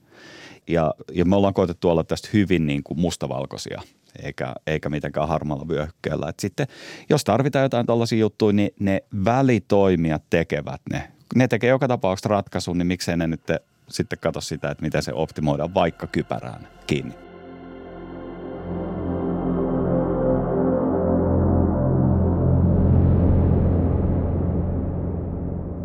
Ja, 0.69 0.95
ja 1.13 1.25
me 1.25 1.37
ollaan 1.37 1.55
koetettu 1.55 1.89
olla 1.89 2.05
tästä 2.05 2.29
hyvin 2.33 2.67
niin 2.67 2.83
kuin 2.83 3.01
mustavalkoisia– 3.01 3.83
eikä, 4.23 4.55
eikä 4.67 4.89
mitenkään 4.89 5.29
harmalla 5.29 5.69
vyöhykkeellä. 5.69 6.29
Et 6.29 6.41
sitten 6.41 6.67
jos 7.11 7.25
tarvitaan 7.25 7.63
jotain 7.63 7.87
tällaisia 7.87 8.19
juttuja, 8.19 8.53
niin 8.53 8.71
ne 8.81 9.03
välitoimijat 9.25 10.23
tekevät 10.31 10.81
ne. 10.91 11.13
Ne 11.35 11.49
tekee 11.49 11.71
joka 11.71 11.89
tapauksessa 11.89 12.29
ratkaisun, 12.29 12.79
niin 12.79 12.87
miksei 12.87 13.17
ne 13.17 13.27
nyt 13.27 13.41
sitten 13.89 14.19
katso 14.19 14.41
sitä, 14.41 14.71
että 14.71 14.83
miten 14.83 15.03
se 15.03 15.13
optimoidaan 15.13 15.75
vaikka 15.75 16.07
kypärään 16.07 16.69
kiinni. 16.87 17.15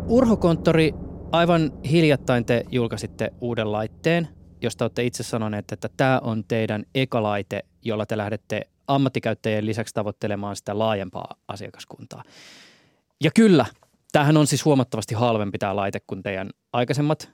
Urhokonttori, 0.08 0.94
aivan 1.32 1.72
hiljattain 1.90 2.44
te 2.44 2.64
julkaisitte 2.70 3.32
uuden 3.40 3.72
laitteen, 3.72 4.28
josta 4.62 4.84
olette 4.84 5.04
itse 5.04 5.22
sanoneet, 5.22 5.72
että 5.72 5.88
tämä 5.96 6.20
on 6.24 6.44
teidän 6.44 6.84
eka 6.94 7.22
laite, 7.22 7.64
jolla 7.82 8.06
te 8.06 8.16
lähdette 8.16 8.62
ammattikäyttäjien 8.86 9.66
lisäksi 9.66 9.94
tavoittelemaan 9.94 10.56
sitä 10.56 10.78
laajempaa 10.78 11.34
asiakaskuntaa. 11.48 12.22
Ja 13.24 13.30
kyllä, 13.34 13.66
tämähän 14.12 14.36
on 14.36 14.46
siis 14.46 14.64
huomattavasti 14.64 15.14
halvempi 15.14 15.58
tämä 15.58 15.76
laite 15.76 16.00
kuin 16.06 16.22
teidän 16.22 16.50
aikaisemmat 16.72 17.30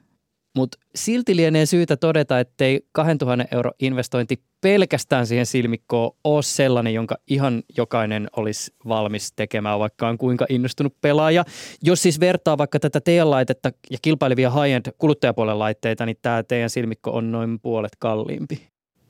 mutta 0.57 0.79
silti 0.95 1.37
lienee 1.37 1.67
syytä 1.67 1.97
todeta, 1.97 2.41
ettei 2.41 2.81
2000 2.93 3.45
euro 3.53 3.71
investointi 3.79 4.43
pelkästään 4.61 5.27
siihen 5.27 5.47
silmikkoon 5.47 6.17
ole 6.25 6.43
sellainen, 6.43 6.95
jonka 6.95 7.17
ihan 7.27 7.63
jokainen 7.77 8.29
olisi 8.37 8.75
valmis 8.89 9.33
tekemään, 9.37 9.79
vaikka 9.79 10.09
on 10.09 10.19
kuinka 10.19 10.47
innostunut 10.49 11.01
pelaaja. 11.01 11.45
Jos 11.83 12.03
siis 12.03 12.21
vertaa 12.21 12.59
vaikka 12.59 12.81
tätä 12.81 13.01
teidän 13.01 13.31
laitetta 13.31 13.73
ja 13.91 13.99
kilpailevia 14.03 14.51
high-end 14.51 14.93
kuluttajapuolen 14.99 15.59
laitteita, 15.59 16.07
niin 16.07 16.17
tämä 16.23 16.43
teidän 16.43 16.71
silmikko 16.71 17.11
on 17.11 17.33
noin 17.33 17.61
puolet 17.61 17.93
kalliimpi. 17.99 18.69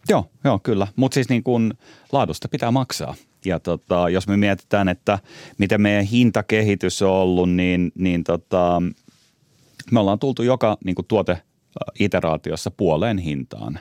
Joo, 0.08 0.30
joo 0.44 0.58
kyllä. 0.62 0.86
Mutta 0.96 1.14
siis 1.14 1.28
niin 1.28 1.42
kun 1.42 1.74
laadusta 2.12 2.48
pitää 2.48 2.70
maksaa. 2.70 3.14
Ja 3.44 3.60
tota, 3.60 4.08
jos 4.08 4.28
me 4.28 4.36
mietitään, 4.36 4.88
että 4.88 5.18
miten 5.58 5.80
meidän 5.80 6.04
hintakehitys 6.04 7.02
on 7.02 7.10
ollut, 7.10 7.50
niin, 7.50 7.92
niin 7.94 8.24
tota, 8.24 8.82
me 9.90 10.00
ollaan 10.00 10.18
tultu 10.18 10.42
joka 10.42 10.76
niin 10.84 10.94
kuin 10.94 11.06
tuote-iteraatiossa 11.06 12.70
puoleen 12.70 13.18
hintaan. 13.18 13.78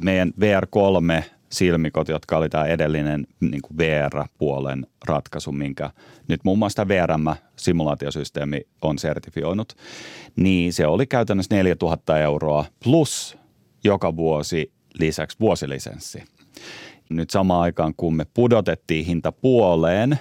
Meidän 0.00 0.32
VR3 0.40 1.22
silmikot, 1.52 2.08
jotka 2.08 2.36
oli 2.36 2.48
tämä 2.48 2.64
edellinen 2.64 3.26
niin 3.40 3.62
kuin 3.62 3.78
VR-puolen 3.78 4.86
ratkaisu, 5.04 5.52
minkä 5.52 5.90
nyt 6.28 6.44
muun 6.44 6.58
muassa 6.58 6.88
VRM-simulaatiosysteemi 6.88 8.60
on 8.82 8.98
sertifioinut, 8.98 9.72
niin 10.36 10.72
se 10.72 10.86
oli 10.86 11.06
käytännössä 11.06 11.54
4000 11.54 12.18
euroa 12.18 12.64
plus 12.84 13.38
joka 13.84 14.16
vuosi 14.16 14.72
lisäksi 14.98 15.40
vuosilisenssi. 15.40 16.22
Nyt 17.10 17.30
samaan 17.30 17.62
aikaan, 17.62 17.94
kun 17.96 18.16
me 18.16 18.26
pudotettiin 18.34 19.06
hinta 19.06 19.32
puoleen, 19.32 20.18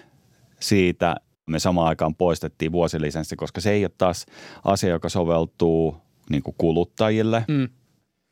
siitä 0.59 1.15
me 1.47 1.59
samaan 1.59 1.87
aikaan 1.87 2.15
poistettiin 2.15 2.71
vuosilisenssi, 2.71 3.35
koska 3.35 3.61
se 3.61 3.71
ei 3.71 3.83
ole 3.83 3.91
taas 3.97 4.25
asia, 4.63 4.89
joka 4.89 5.09
soveltuu 5.09 5.97
niin 6.29 6.43
kuin 6.43 6.55
kuluttajille. 6.57 7.45
Mm. 7.47 7.69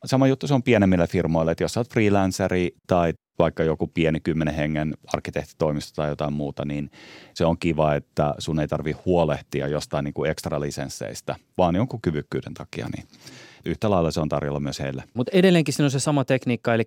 Sama 0.04 0.26
juttu 0.26 0.46
se 0.46 0.54
on 0.54 0.62
pienemmille 0.62 1.06
firmoille, 1.06 1.52
että 1.52 1.64
jos 1.64 1.76
olet 1.76 1.92
freelanceri 1.92 2.74
tai 2.86 3.14
vaikka 3.38 3.62
joku 3.62 3.86
pieni 3.86 4.20
kymmenen 4.20 4.54
hengen 4.54 4.94
arkkitehtitoimisto 5.14 6.02
tai 6.02 6.08
jotain 6.08 6.32
muuta, 6.32 6.64
niin 6.64 6.90
se 7.34 7.44
on 7.44 7.58
kiva, 7.58 7.94
että 7.94 8.34
sun 8.38 8.60
ei 8.60 8.68
tarvi 8.68 8.92
huolehtia 8.92 9.68
jostain 9.68 10.04
niin 10.04 10.14
kuin 10.14 10.30
ekstra 10.30 10.60
lisensseistä, 10.60 11.36
vaan 11.58 11.74
jonkun 11.76 12.00
kyvykkyyden 12.02 12.54
takia, 12.54 12.86
niin 12.96 13.06
yhtä 13.66 13.90
lailla 13.90 14.10
se 14.10 14.20
on 14.20 14.28
tarjolla 14.28 14.60
myös 14.60 14.80
heille. 14.80 15.04
Mutta 15.14 15.30
edelleenkin 15.34 15.74
siinä 15.74 15.84
on 15.84 15.90
se 15.90 16.00
sama 16.00 16.24
tekniikka, 16.24 16.74
eli 16.74 16.84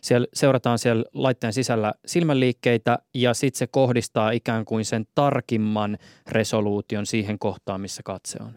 siellä 0.00 0.26
seurataan 0.34 0.78
siellä 0.78 1.04
laitteen 1.14 1.52
sisällä 1.52 1.94
silmänliikkeitä 2.06 2.98
ja 3.14 3.34
sitten 3.34 3.58
se 3.58 3.66
kohdistaa 3.66 4.30
ikään 4.30 4.64
kuin 4.64 4.84
sen 4.84 5.06
tarkimman 5.14 5.98
resoluution 6.28 7.06
siihen 7.06 7.38
kohtaan, 7.38 7.80
missä 7.80 8.02
katse 8.02 8.38
on. 8.40 8.50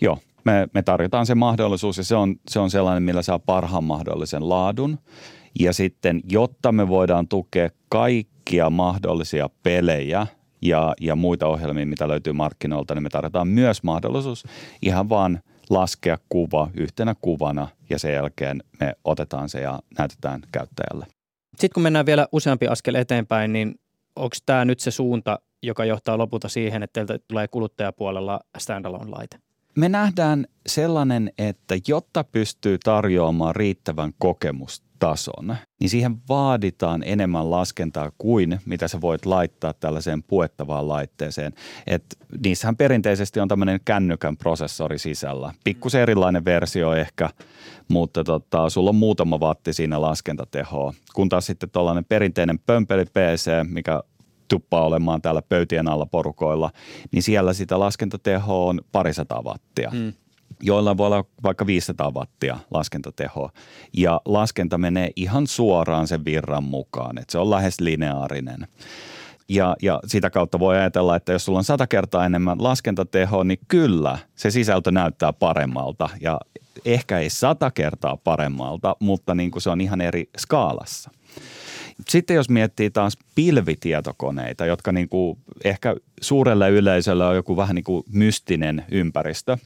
Joo, 0.00 0.18
me, 0.44 0.68
me 0.74 0.82
tarjotaan 0.82 1.26
se 1.26 1.34
mahdollisuus 1.34 1.98
ja 1.98 2.04
se 2.04 2.16
on, 2.16 2.36
se 2.48 2.58
on 2.58 2.70
sellainen, 2.70 3.02
millä 3.02 3.22
saa 3.22 3.38
parhaan 3.38 3.84
mahdollisen 3.84 4.48
laadun. 4.48 4.98
Ja 5.60 5.72
sitten, 5.72 6.20
jotta 6.30 6.72
me 6.72 6.88
voidaan 6.88 7.28
tukea 7.28 7.68
kaikkia 7.88 8.70
mahdollisia 8.70 9.50
pelejä 9.62 10.26
ja, 10.62 10.94
ja 11.00 11.16
muita 11.16 11.46
ohjelmia, 11.46 11.86
mitä 11.86 12.08
löytyy 12.08 12.32
markkinoilta, 12.32 12.94
niin 12.94 13.02
me 13.02 13.08
tarjotaan 13.08 13.48
myös 13.48 13.82
mahdollisuus 13.82 14.44
ihan 14.82 15.08
vaan 15.08 15.40
laskea 15.70 16.18
kuva 16.28 16.70
yhtenä 16.74 17.14
kuvana 17.20 17.68
ja 17.90 17.98
sen 17.98 18.12
jälkeen 18.12 18.62
me 18.80 18.94
otetaan 19.04 19.48
se 19.48 19.60
ja 19.60 19.80
näytetään 19.98 20.42
käyttäjälle. 20.52 21.06
Sitten 21.50 21.70
kun 21.74 21.82
mennään 21.82 22.06
vielä 22.06 22.28
useampi 22.32 22.66
askel 22.66 22.94
eteenpäin, 22.94 23.52
niin 23.52 23.80
onko 24.16 24.36
tämä 24.46 24.64
nyt 24.64 24.80
se 24.80 24.90
suunta, 24.90 25.38
joka 25.62 25.84
johtaa 25.84 26.18
lopulta 26.18 26.48
siihen, 26.48 26.82
että 26.82 26.92
teiltä 27.06 27.24
tulee 27.28 27.48
kuluttajapuolella 27.48 28.40
standalone-laite? 28.58 29.38
Me 29.76 29.88
nähdään 29.88 30.46
sellainen, 30.66 31.32
että 31.38 31.74
jotta 31.88 32.24
pystyy 32.24 32.78
tarjoamaan 32.78 33.56
riittävän 33.56 34.12
kokemustason, 35.00 35.56
niin 35.80 35.90
siihen 35.90 36.16
vaaditaan 36.28 37.02
enemmän 37.06 37.50
laskentaa 37.50 38.10
kuin 38.18 38.60
mitä 38.66 38.88
sä 38.88 39.00
voit 39.00 39.26
laittaa 39.26 39.72
tällaiseen 39.72 40.22
puettavaan 40.22 40.88
laitteeseen. 40.88 41.52
Et 41.86 42.04
niissähän 42.44 42.76
perinteisesti 42.76 43.40
on 43.40 43.48
tämmöinen 43.48 43.80
kännykän 43.84 44.36
prosessori 44.36 44.98
sisällä. 44.98 45.52
Pikkusen 45.64 46.00
erilainen 46.00 46.44
versio 46.44 46.94
ehkä, 46.94 47.30
mutta 47.88 48.24
tota, 48.24 48.70
sulla 48.70 48.90
on 48.90 48.96
muutama 48.96 49.38
watti 49.38 49.72
siinä 49.72 50.00
laskentatehoa. 50.00 50.94
Kun 51.14 51.28
taas 51.28 51.46
sitten 51.46 51.70
tuollainen 51.70 52.04
perinteinen 52.04 52.58
pömpeli 52.58 53.04
PC, 53.04 53.50
mikä 53.68 54.02
tuppaa 54.48 54.84
olemaan 54.86 55.22
täällä 55.22 55.42
pöytien 55.42 55.88
alla 55.88 56.06
porukoilla, 56.06 56.70
niin 57.12 57.22
siellä 57.22 57.52
sitä 57.52 57.78
laskentatehoa 57.78 58.68
on 58.68 58.80
parisataa 58.92 59.42
wattia. 59.42 59.90
Hmm 59.90 60.12
joilla 60.60 60.96
voi 60.96 61.06
olla 61.06 61.24
vaikka 61.42 61.66
500 61.66 62.10
wattia 62.10 62.56
laskentatehoa. 62.70 63.52
Ja 63.96 64.20
laskenta 64.24 64.78
menee 64.78 65.10
ihan 65.16 65.46
suoraan 65.46 66.08
sen 66.08 66.24
virran 66.24 66.64
mukaan, 66.64 67.18
että 67.18 67.32
se 67.32 67.38
on 67.38 67.50
lähes 67.50 67.80
lineaarinen. 67.80 68.68
Ja, 69.48 69.76
ja 69.82 70.00
sitä 70.06 70.30
kautta 70.30 70.58
voi 70.58 70.76
ajatella, 70.76 71.16
että 71.16 71.32
jos 71.32 71.44
sulla 71.44 71.58
on 71.58 71.64
sata 71.64 71.86
kertaa 71.86 72.26
enemmän 72.26 72.62
laskentatehoa, 72.62 73.44
niin 73.44 73.58
kyllä 73.68 74.18
se 74.36 74.50
sisältö 74.50 74.90
näyttää 74.90 75.32
paremmalta. 75.32 76.08
Ja 76.20 76.40
ehkä 76.84 77.18
ei 77.18 77.30
sata 77.30 77.70
kertaa 77.70 78.16
paremmalta, 78.16 78.96
mutta 79.00 79.34
niin 79.34 79.50
kuin 79.50 79.62
se 79.62 79.70
on 79.70 79.80
ihan 79.80 80.00
eri 80.00 80.28
skaalassa. 80.38 81.10
Sitten 82.08 82.36
jos 82.36 82.48
miettii 82.48 82.90
taas 82.90 83.18
pilvitietokoneita, 83.34 84.66
jotka 84.66 84.92
niin 84.92 85.08
kuin 85.08 85.38
ehkä 85.64 85.96
suurelle 86.20 86.70
yleisölle 86.70 87.26
on 87.26 87.36
joku 87.36 87.56
vähän 87.56 87.74
niin 87.74 87.84
kuin 87.84 88.04
mystinen 88.12 88.84
ympäristö. 88.90 89.58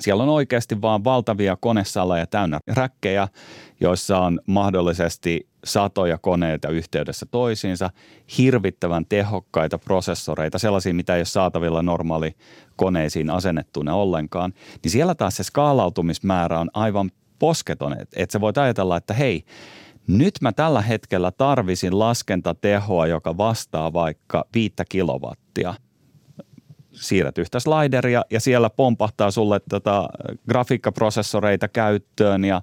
Siellä 0.00 0.22
on 0.22 0.28
oikeasti 0.28 0.82
vaan 0.82 1.04
valtavia 1.04 1.56
konesaleja 1.60 2.26
täynnä 2.26 2.60
räkkejä, 2.66 3.28
joissa 3.80 4.18
on 4.18 4.40
mahdollisesti 4.46 5.48
satoja 5.64 6.18
koneita 6.18 6.68
yhteydessä 6.68 7.26
toisiinsa, 7.30 7.90
hirvittävän 8.38 9.06
tehokkaita 9.06 9.78
prosessoreita, 9.78 10.58
sellaisia, 10.58 10.94
mitä 10.94 11.14
ei 11.14 11.18
ole 11.18 11.24
saatavilla 11.24 11.82
normaali 11.82 12.36
koneisiin 12.76 13.30
asennettuna 13.30 13.94
ollenkaan, 13.94 14.52
niin 14.82 14.90
siellä 14.90 15.14
taas 15.14 15.36
se 15.36 15.42
skaalautumismäärä 15.42 16.60
on 16.60 16.70
aivan 16.74 17.10
posketon, 17.38 18.00
että 18.00 18.22
et 18.22 18.30
sä 18.30 18.40
voit 18.40 18.58
ajatella, 18.58 18.96
että 18.96 19.14
hei, 19.14 19.44
nyt 20.06 20.34
mä 20.40 20.52
tällä 20.52 20.82
hetkellä 20.82 21.30
tarvisin 21.30 21.98
laskentatehoa, 21.98 23.06
joka 23.06 23.36
vastaa 23.36 23.92
vaikka 23.92 24.44
5 24.54 24.74
kilowattia. 24.88 25.74
Siirrät 26.94 27.38
yhtä 27.38 27.60
slideria 27.60 28.22
ja 28.30 28.40
siellä 28.40 28.70
pompahtaa 28.70 29.30
sulle 29.30 29.60
tota 29.70 30.08
grafiikkaprosessoreita 30.48 31.68
käyttöön 31.68 32.44
ja 32.44 32.62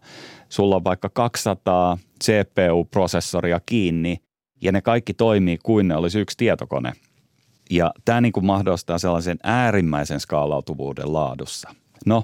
sulla 0.50 0.76
on 0.76 0.84
vaikka 0.84 1.10
200 1.10 1.98
CPU-prosessoria 2.24 3.60
kiinni 3.66 4.18
ja 4.62 4.72
ne 4.72 4.82
kaikki 4.82 5.14
toimii 5.14 5.58
kuin 5.64 5.88
ne 5.88 5.96
olisi 5.96 6.20
yksi 6.20 6.38
tietokone. 6.38 6.94
Ja 7.70 7.92
tämä 8.06 8.22
niin 8.22 8.34
kuin 8.34 8.46
mahdollistaa 8.46 8.98
sellaisen 8.98 9.38
äärimmäisen 9.44 10.20
skaalautuvuuden 10.20 11.14
laadussa. 11.14 11.70
No, 12.06 12.24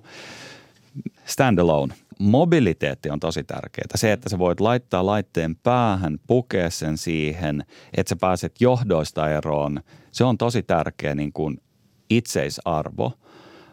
standalone– 1.25 1.93
mobiliteetti 2.19 3.09
on 3.09 3.19
tosi 3.19 3.43
tärkeää. 3.43 3.87
Se, 3.95 4.11
että 4.11 4.29
sä 4.29 4.39
voit 4.39 4.59
laittaa 4.59 5.05
laitteen 5.05 5.55
päähän, 5.55 6.17
pukea 6.27 6.69
sen 6.69 6.97
siihen, 6.97 7.63
että 7.97 8.09
sä 8.09 8.15
pääset 8.21 8.61
johdoista 8.61 9.29
eroon, 9.29 9.81
se 10.11 10.23
on 10.23 10.37
tosi 10.37 10.63
tärkeä 10.63 11.15
niin 11.15 11.33
kuin 11.33 11.57
itseisarvo. 12.09 13.11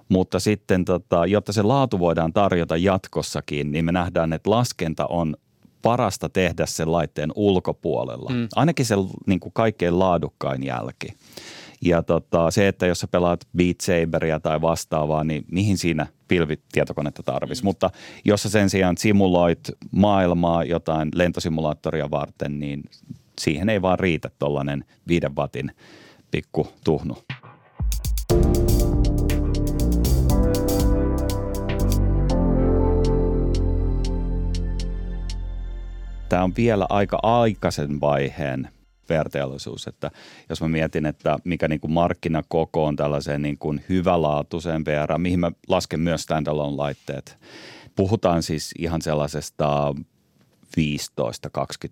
Mutta 0.09 0.41
sitten, 0.41 0.85
tota, 0.85 1.27
jotta 1.27 1.53
se 1.53 1.63
laatu 1.63 1.99
voidaan 1.99 2.33
tarjota 2.33 2.77
jatkossakin, 2.77 3.73
niin 3.73 3.85
me 3.85 3.93
nähdään, 3.93 4.33
että 4.33 4.51
laskenta 4.51 5.07
on 5.07 5.37
parasta 5.83 6.29
tehdä 6.29 6.67
sen 6.67 6.93
laitteen 6.93 7.31
ulkopuolella. 7.35 8.31
Mm. 8.31 8.49
Ainakin 8.57 8.87
se 8.87 8.95
niin 9.27 9.41
kuin 9.41 9.53
kaikkein 9.53 9.99
laadukkain 9.99 10.63
jälki. 10.63 11.09
Ja 11.81 12.03
tota, 12.03 12.51
se, 12.51 12.69
että 12.69 12.87
jos 12.87 13.01
sä 13.01 13.07
pelaat 13.07 13.49
Beat 13.57 13.81
Saberia 13.83 14.41
tai 14.41 14.61
vastaavaa, 14.61 15.25
niin 15.25 15.45
mihin 15.51 15.79
siinä 15.79 16.07
pilvitietokonetta 16.29 17.23
tarvisi. 17.23 17.63
Mm. 17.63 17.67
Mutta 17.67 17.91
jos 18.25 18.43
sä 18.43 18.49
sen 18.49 18.71
sijaan 18.71 18.97
simuloit 18.99 19.61
maailmaa 19.91 20.65
jotain 20.65 21.09
lentosimulaattoria 21.15 22.11
varten, 22.11 22.59
niin 22.61 22.83
siihen 23.41 23.69
ei 23.69 23.83
vaan 23.83 23.99
riitä 23.99 24.31
tuollainen 24.39 24.85
viiden 25.09 25.37
watin 25.37 25.71
pikku 26.31 26.67
tuhnu. 26.85 27.17
Tämä 36.35 36.45
on 36.45 36.57
vielä 36.57 36.87
aika 36.89 37.19
aikaisen 37.23 38.01
vaiheen 38.01 38.69
verteollisuus. 39.09 39.87
Että 39.87 40.11
jos 40.49 40.61
mä 40.61 40.69
mietin, 40.69 41.07
että 41.07 41.39
mikä 41.45 41.69
niin 41.69 41.81
kuin 41.81 41.93
markkinakoko 41.93 42.85
on 42.85 42.97
tällaiseen 42.97 43.43
niin 43.43 43.59
kuin 43.59 43.85
hyvälaatuiseen 43.89 44.85
VR, 44.85 45.19
mihin 45.19 45.41
mä 45.41 45.53
lasken 45.69 46.01
myös 46.01 46.23
standalone-laitteet. 46.23 47.39
Puhutaan 47.97 48.43
siis 48.43 48.75
ihan 48.79 49.03
sellaisesta 49.03 49.95
15-20 50.81 50.81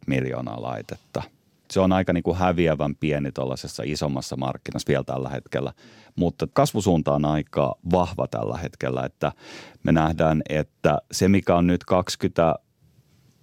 miljoonaa 0.07 0.63
laitetta. 0.63 1.23
Se 1.71 1.81
on 1.81 1.93
aika 1.93 2.13
niin 2.13 2.25
kuin 2.25 2.39
häviävän 2.39 2.97
pieni 2.97 3.33
tuollaisessa 3.33 3.83
isommassa 3.87 4.37
markkinassa 4.37 4.89
vielä 4.89 5.05
tällä 5.05 5.29
hetkellä, 5.29 5.73
mutta 6.17 6.49
kasvusuunta 6.53 7.15
on 7.15 7.25
aika 7.25 7.77
vahva 7.93 8.27
tällä 8.27 8.59
hetkellä, 8.59 9.05
että 9.05 9.33
me 9.83 9.93
nähdään, 9.93 10.43
että 10.49 10.99
se 11.13 11.29
mikä 11.29 11.57
on 11.57 11.67
nyt 11.67 11.85
20 11.85 12.55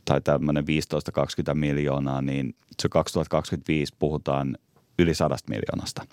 tai 0.10 0.22
tämmöinen 0.22 0.66
15-20 1.52 1.54
miljoonaa, 1.54 2.22
niin 2.22 2.56
se 2.82 2.90
2025 2.90 3.96
puhutaan 4.00 4.58
yli 5.00 5.14
sadasta 5.14 5.50
miljoonasta. 5.50 6.06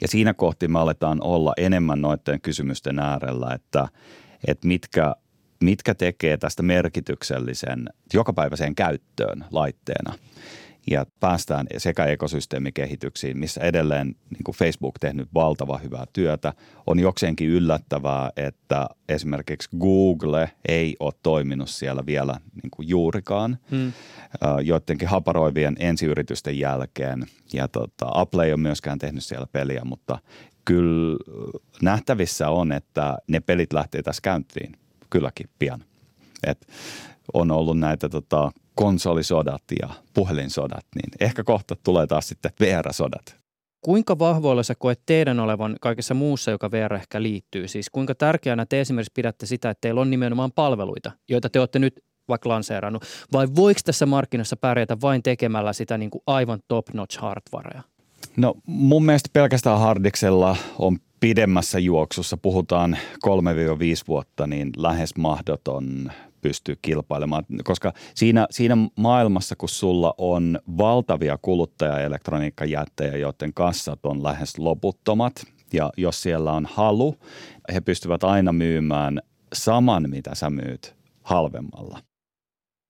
Ja 0.00 0.08
siinä 0.08 0.34
kohti 0.34 0.68
me 0.68 0.78
aletaan 0.78 1.22
olla 1.22 1.52
enemmän 1.56 2.00
noiden 2.00 2.40
kysymysten 2.40 2.98
äärellä, 2.98 3.54
että, 3.54 3.88
että 4.46 4.66
mitkä, 4.66 5.14
mitkä 5.60 5.94
tekee 5.94 6.36
tästä 6.36 6.62
merkityksellisen 6.62 7.88
jokapäiväiseen 8.14 8.74
käyttöön 8.74 9.44
laitteena– 9.50 10.14
ja 10.90 11.06
päästään 11.20 11.66
sekä 11.76 12.04
ekosysteemikehityksiin, 12.04 13.38
missä 13.38 13.60
edelleen 13.60 14.06
niin 14.06 14.44
kuin 14.44 14.54
Facebook 14.54 14.98
tehnyt 14.98 15.28
valtava 15.34 15.78
hyvää 15.78 16.04
työtä. 16.12 16.52
On 16.86 16.98
jokseenkin 16.98 17.48
yllättävää, 17.48 18.30
että 18.36 18.88
esimerkiksi 19.08 19.68
Google 19.80 20.50
ei 20.68 20.96
ole 21.00 21.12
toiminut 21.22 21.70
siellä 21.70 22.06
vielä 22.06 22.34
niin 22.62 22.70
kuin 22.70 22.88
juurikaan 22.88 23.58
hmm. 23.70 23.92
joidenkin 24.62 25.08
haparoivien 25.08 25.76
ensiyritysten 25.78 26.58
jälkeen. 26.58 27.26
Ja 27.52 27.68
tota, 27.68 28.06
Apple 28.14 28.44
ei 28.44 28.52
ole 28.52 28.60
myöskään 28.60 28.98
tehnyt 28.98 29.24
siellä 29.24 29.46
peliä, 29.52 29.82
mutta 29.84 30.18
kyllä 30.64 31.18
nähtävissä 31.82 32.48
on, 32.48 32.72
että 32.72 33.18
ne 33.28 33.40
pelit 33.40 33.72
lähtee 33.72 34.02
tässä 34.02 34.22
käyntiin 34.22 34.72
kylläkin 35.10 35.50
pian. 35.58 35.84
Et 36.46 36.66
on 37.34 37.50
ollut 37.50 37.78
näitä 37.78 38.08
tota, 38.08 38.52
konsolisodat 38.74 39.62
ja 39.82 39.88
puhelinsodat, 40.14 40.86
niin 40.94 41.10
ehkä 41.20 41.44
kohta 41.44 41.76
tulee 41.82 42.06
taas 42.06 42.28
sitten 42.28 42.52
VR-sodat. 42.60 43.36
kuinka 43.84 44.18
vahvoilla 44.18 44.62
sä 44.62 44.74
koet 44.78 45.00
teidän 45.06 45.40
olevan 45.40 45.76
kaikessa 45.80 46.14
muussa, 46.14 46.50
joka 46.50 46.70
VR 46.70 46.94
ehkä 46.94 47.22
liittyy? 47.22 47.68
Siis 47.68 47.90
kuinka 47.90 48.14
tärkeänä 48.14 48.66
te 48.66 48.80
esimerkiksi 48.80 49.12
pidätte 49.14 49.46
sitä, 49.46 49.70
että 49.70 49.80
teillä 49.80 50.00
on 50.00 50.10
nimenomaan 50.10 50.52
palveluita, 50.52 51.12
joita 51.28 51.50
te 51.50 51.60
olette 51.60 51.78
nyt 51.78 52.00
vaikka 52.28 52.48
lanseerannut, 52.48 53.04
vai 53.32 53.46
voiko 53.56 53.80
tässä 53.84 54.06
markkinassa 54.06 54.56
pärjätä 54.56 54.96
vain 55.02 55.22
tekemällä 55.22 55.72
sitä 55.72 55.98
niin 55.98 56.10
kuin 56.10 56.22
aivan 56.26 56.60
top-notch 56.68 57.18
hardwarea? 57.18 57.82
No 58.36 58.54
mun 58.66 59.04
mielestä 59.04 59.28
pelkästään 59.32 59.80
hardiksella 59.80 60.56
on 60.78 60.98
pidemmässä 61.20 61.78
juoksussa, 61.78 62.36
puhutaan 62.36 62.98
3-5 63.26 63.28
vuotta, 64.08 64.46
niin 64.46 64.70
lähes 64.76 65.16
mahdoton 65.16 66.12
pystyy 66.44 66.76
kilpailemaan, 66.82 67.44
koska 67.64 67.92
siinä, 68.14 68.46
siinä 68.50 68.76
maailmassa, 68.96 69.56
kun 69.56 69.68
sulla 69.68 70.14
on 70.18 70.58
valtavia 70.78 71.38
kuluttajaelektroniikkajättejä, 71.42 73.16
joiden 73.16 73.54
kassat 73.54 74.06
on 74.06 74.22
lähes 74.22 74.58
loputtomat, 74.58 75.32
ja 75.72 75.90
jos 75.96 76.22
siellä 76.22 76.52
on 76.52 76.66
halu, 76.72 77.16
he 77.74 77.80
pystyvät 77.80 78.24
aina 78.24 78.52
myymään 78.52 79.20
saman, 79.52 80.10
mitä 80.10 80.34
sä 80.34 80.50
myyt 80.50 80.96
halvemmalla 81.22 81.98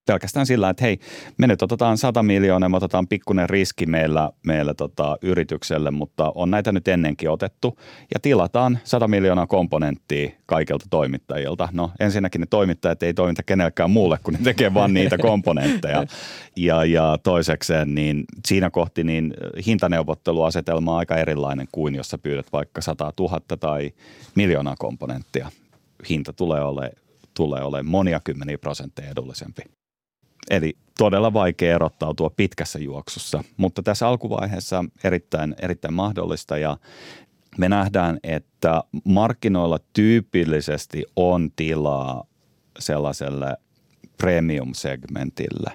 pelkästään 0.06 0.46
sillä, 0.46 0.70
että 0.70 0.84
hei, 0.84 0.98
me 1.38 1.46
nyt 1.46 1.62
otetaan 1.62 1.98
100 1.98 2.22
miljoonaa, 2.22 2.68
me 2.68 2.76
otetaan 2.76 3.08
pikkuinen 3.08 3.50
riski 3.50 3.86
meillä, 3.86 4.30
meillä 4.46 4.74
tota, 4.74 5.16
yritykselle, 5.22 5.90
mutta 5.90 6.32
on 6.34 6.50
näitä 6.50 6.72
nyt 6.72 6.88
ennenkin 6.88 7.30
otettu 7.30 7.78
ja 8.14 8.20
tilataan 8.20 8.78
100 8.84 9.08
miljoonaa 9.08 9.46
komponenttia 9.46 10.30
kaikilta 10.46 10.86
toimittajilta. 10.90 11.68
No 11.72 11.90
ensinnäkin 12.00 12.40
ne 12.40 12.46
toimittajat 12.50 13.02
ei 13.02 13.14
toimita 13.14 13.42
kenellekään 13.42 13.90
muulle, 13.90 14.18
kun 14.22 14.34
ne 14.34 14.40
tekee 14.44 14.74
vain 14.74 14.94
niitä 14.94 15.18
komponentteja. 15.28 16.06
Ja, 16.56 16.84
ja 16.84 17.18
toisekseen 17.22 17.94
niin 17.94 18.24
siinä 18.46 18.70
kohti 18.70 19.04
niin 19.04 19.34
hintaneuvotteluasetelma 19.66 20.92
on 20.92 20.98
aika 20.98 21.16
erilainen 21.16 21.68
kuin 21.72 21.94
jos 21.94 22.10
sä 22.10 22.18
pyydät 22.18 22.46
vaikka 22.52 22.80
100 22.80 23.12
000 23.20 23.40
tai 23.60 23.92
miljoonaa 24.34 24.74
komponenttia. 24.78 25.50
Hinta 26.08 26.32
tulee 26.32 26.62
olemaan 26.62 27.04
tulee 27.34 27.62
olemaan 27.62 27.86
monia 27.86 28.20
kymmeniä 28.20 28.58
prosentteja 28.58 29.10
edullisempi. 29.10 29.62
Eli 30.50 30.76
todella 30.98 31.32
vaikea 31.32 31.74
erottautua 31.74 32.30
pitkässä 32.30 32.78
juoksussa, 32.78 33.44
mutta 33.56 33.82
tässä 33.82 34.08
alkuvaiheessa 34.08 34.84
erittäin, 35.04 35.54
erittäin 35.62 35.94
mahdollista. 35.94 36.58
Ja 36.58 36.76
me 37.58 37.68
nähdään, 37.68 38.18
että 38.22 38.82
markkinoilla 39.04 39.78
tyypillisesti 39.92 41.04
on 41.16 41.50
tilaa 41.56 42.24
sellaiselle 42.78 43.56
premium-segmentille. 44.18 45.72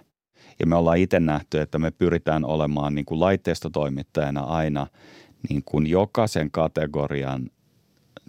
Ja 0.60 0.68
me 0.68 0.76
ollaan 0.76 0.98
itse 0.98 1.20
nähty, 1.20 1.62
että 1.62 1.80
me 1.80 1.92
pyritään 1.92 2.46
olemaan 2.46 2.96
niin 2.96 3.06
kuin 3.06 3.20
laitteistotoimittajana 3.20 4.42
aina 4.42 4.88
niin 5.50 5.64
kuin 5.66 5.88
jokaisen 5.88 6.52
kategorian 6.52 7.50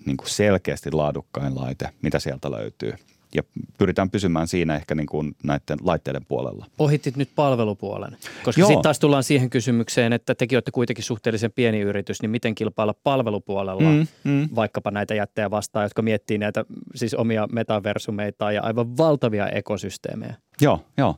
niin 0.07 0.17
kuin 0.17 0.29
selkeästi 0.29 0.91
laadukkain 0.91 1.55
laite, 1.55 1.89
mitä 2.03 2.19
sieltä 2.19 2.51
löytyy 2.51 2.93
ja 3.35 3.43
pyritään 3.79 4.11
pysymään 4.11 4.49
siinä 4.49 4.77
ehkä 4.77 4.95
niin 4.95 5.07
kuin 5.07 5.37
näiden 5.45 5.79
laitteiden 5.83 6.25
puolella. 6.29 6.67
Ohitit 6.79 7.17
nyt 7.17 7.31
palvelupuolen, 7.35 8.17
koska 8.43 8.67
sitten 8.67 8.83
taas 8.83 8.99
tullaan 8.99 9.25
siihen 9.25 9.51
kysymykseen, 9.51 10.13
että 10.13 10.35
tekin 10.35 10.57
olette 10.57 10.71
kuitenkin 10.71 11.05
suhteellisen 11.05 11.53
pieni 11.53 11.81
yritys, 11.81 12.23
niin 12.23 12.31
miten 12.31 12.55
kilpailla 12.55 12.95
palvelupuolella 13.05 13.81
mm, 13.91 14.07
mm. 14.25 14.49
vaikkapa 14.55 14.91
näitä 14.91 15.15
jättejä 15.15 15.51
vastaan, 15.51 15.85
jotka 15.85 16.03
miettii 16.03 16.39
näitä 16.39 16.65
siis 16.95 17.15
omia 17.15 17.49
metaversumeita 17.53 18.53
ja 18.53 18.63
aivan 18.63 18.97
valtavia 18.97 19.49
ekosysteemejä. 19.49 20.35
Joo, 20.61 20.85
joo. 20.97 21.15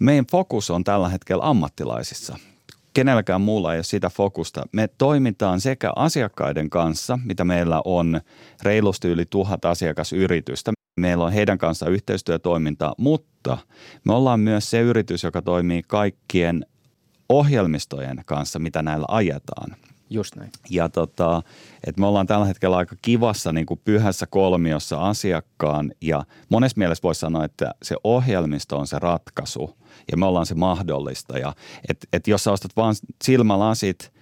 Meidän 0.00 0.26
fokus 0.30 0.70
on 0.70 0.84
tällä 0.84 1.08
hetkellä 1.08 1.48
ammattilaisissa 1.48 2.36
kenelläkään 2.94 3.40
muulla 3.40 3.72
ei 3.72 3.78
ole 3.78 3.84
sitä 3.84 4.10
fokusta. 4.10 4.62
Me 4.72 4.88
toimitaan 4.98 5.60
sekä 5.60 5.92
asiakkaiden 5.96 6.70
kanssa, 6.70 7.18
mitä 7.24 7.44
meillä 7.44 7.82
on 7.84 8.20
reilusti 8.62 9.08
yli 9.08 9.24
tuhat 9.30 9.64
asiakasyritystä. 9.64 10.72
Meillä 10.96 11.24
on 11.24 11.32
heidän 11.32 11.58
kanssa 11.58 11.88
yhteistyötoimintaa, 11.88 12.94
mutta 12.98 13.58
me 14.04 14.14
ollaan 14.14 14.40
myös 14.40 14.70
se 14.70 14.80
yritys, 14.80 15.22
joka 15.22 15.42
toimii 15.42 15.82
kaikkien 15.82 16.66
ohjelmistojen 17.28 18.22
kanssa, 18.26 18.58
mitä 18.58 18.82
näillä 18.82 19.06
ajetaan. 19.08 19.76
Just 20.10 20.36
näin. 20.36 20.50
Ja 20.70 20.88
tota, 20.88 21.42
että 21.86 22.00
me 22.00 22.06
ollaan 22.06 22.26
tällä 22.26 22.46
hetkellä 22.46 22.76
aika 22.76 22.96
kivassa 23.02 23.52
niin 23.52 23.66
kuin 23.66 23.80
pyhässä 23.84 24.26
kolmiossa 24.26 25.00
asiakkaan 25.00 25.92
ja 26.00 26.24
monessa 26.48 26.78
mielessä 26.78 27.02
voisi 27.02 27.18
sanoa, 27.18 27.44
että 27.44 27.74
se 27.82 27.96
ohjelmisto 28.04 28.78
on 28.78 28.86
se 28.86 28.98
ratkaisu 28.98 29.76
ja 30.10 30.16
me 30.16 30.26
ollaan 30.26 30.46
se 30.46 30.54
mahdollista. 30.54 31.38
Ja 31.38 31.52
että 31.88 32.06
et 32.12 32.28
jos 32.28 32.44
sä 32.44 32.52
ostat 32.52 32.76
vaan 32.76 32.94
silmälasit, 33.24 34.12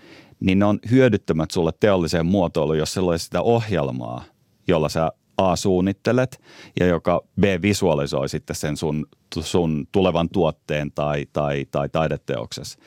niin 0.40 0.58
ne 0.58 0.64
on 0.64 0.78
hyödyttömät 0.90 1.50
sulle 1.50 1.72
teolliseen 1.80 2.26
muotoiluun, 2.26 2.78
jos 2.78 2.94
sulla 2.94 3.18
sitä 3.18 3.42
ohjelmaa, 3.42 4.24
jolla 4.68 4.88
sä 4.88 5.12
A 5.36 5.56
suunnittelet 5.56 6.40
ja 6.80 6.86
joka 6.86 7.20
B 7.40 7.44
visualisoi 7.62 8.28
sitten 8.28 8.56
sen 8.56 8.76
sun, 8.76 9.06
sun 9.40 9.86
tulevan 9.92 10.28
tuotteen 10.28 10.92
tai, 10.92 11.26
tai, 11.32 11.66
tai 11.70 11.88
taideteoksessa. 11.88 12.78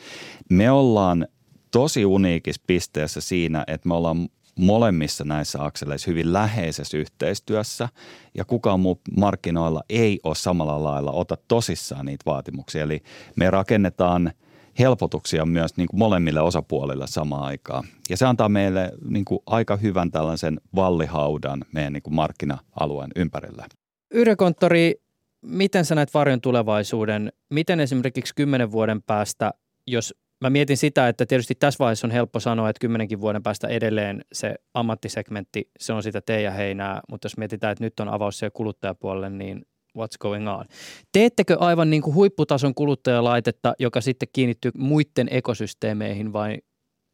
Me 0.50 0.72
ollaan 0.72 1.28
tosi 1.72 2.06
uniikissa 2.06 2.62
pisteessä 2.68 3.22
siinä, 3.22 3.64
että 3.68 3.88
me 3.88 3.94
ollaan 3.94 4.28
molemmissa 4.60 5.24
näissä 5.24 5.64
akseleissa 5.64 6.12
hyvin 6.12 6.34
läheisessä 6.34 6.98
yhteistyössä 6.98 7.90
ja 8.36 8.46
kukaan 8.46 8.80
muu 8.80 9.02
markkinoilla 9.18 9.84
ei 9.90 10.20
ole 10.24 10.36
samalla 10.36 10.84
lailla 10.84 11.12
ota 11.12 11.38
tosissaan 11.48 12.06
niitä 12.06 12.24
vaatimuksia. 12.26 12.84
Eli 12.84 13.04
me 13.36 13.50
rakennetaan 13.50 14.32
helpotuksia 14.80 15.46
myös 15.46 15.78
niin 15.78 15.88
kuin 15.88 16.00
molemmille 16.00 16.42
osapuolille 16.42 17.08
samaan 17.08 17.44
aikaan. 17.44 17.84
Ja 18.10 18.18
se 18.18 18.26
antaa 18.26 18.50
meille 18.50 18.92
niin 19.10 19.26
kuin 19.26 19.40
aika 19.46 19.78
hyvän 19.78 20.12
tällaisen 20.12 20.62
vallihaudan 20.76 21.66
meidän 21.72 21.94
niin 21.94 22.04
kuin 22.04 22.14
markkina-alueen 22.16 23.12
ympärillä. 23.16 23.66
Yrekonttori, 24.14 24.96
miten 25.42 25.86
sä 25.86 25.96
näet 25.96 26.14
varjon 26.14 26.42
tulevaisuuden? 26.42 27.32
Miten 27.50 27.80
esimerkiksi 27.80 28.36
kymmenen 28.36 28.72
vuoden 28.72 29.02
päästä, 29.02 29.54
jos 29.88 30.14
mä 30.42 30.50
mietin 30.50 30.78
sitä, 30.78 31.08
että 31.08 31.26
tietysti 31.26 31.56
tässä 31.56 31.78
vaiheessa 31.80 32.08
on 32.08 32.12
helppo 32.12 32.40
sanoa, 32.40 32.70
että 32.70 32.80
kymmenenkin 32.80 33.22
vuoden 33.22 33.44
päästä 33.44 33.68
edelleen 33.68 34.22
se 34.34 34.56
ammattisegmentti, 34.74 35.70
se 35.80 35.94
on 35.94 36.04
sitä 36.04 36.22
teidän 36.22 36.54
heinää, 36.54 37.02
mutta 37.10 37.26
jos 37.26 37.38
mietitään, 37.38 37.72
että 37.72 37.84
nyt 37.84 38.00
on 38.00 38.10
avaus 38.10 38.40
siellä 38.40 38.54
kuluttajapuolelle, 38.54 39.30
niin 39.30 39.66
what's 39.98 40.18
going 40.20 40.50
on. 40.50 40.66
Teettekö 41.12 41.58
aivan 41.60 41.90
niin 41.90 42.02
kuin 42.02 42.16
huipputason 42.16 42.76
kuluttajalaitetta, 42.76 43.74
joka 43.80 44.02
sitten 44.02 44.30
kiinnittyy 44.34 44.72
muiden 44.78 45.28
ekosysteemeihin 45.32 46.34
vai 46.34 46.58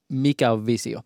mikä 0.10 0.52
on 0.52 0.66
visio? 0.66 1.02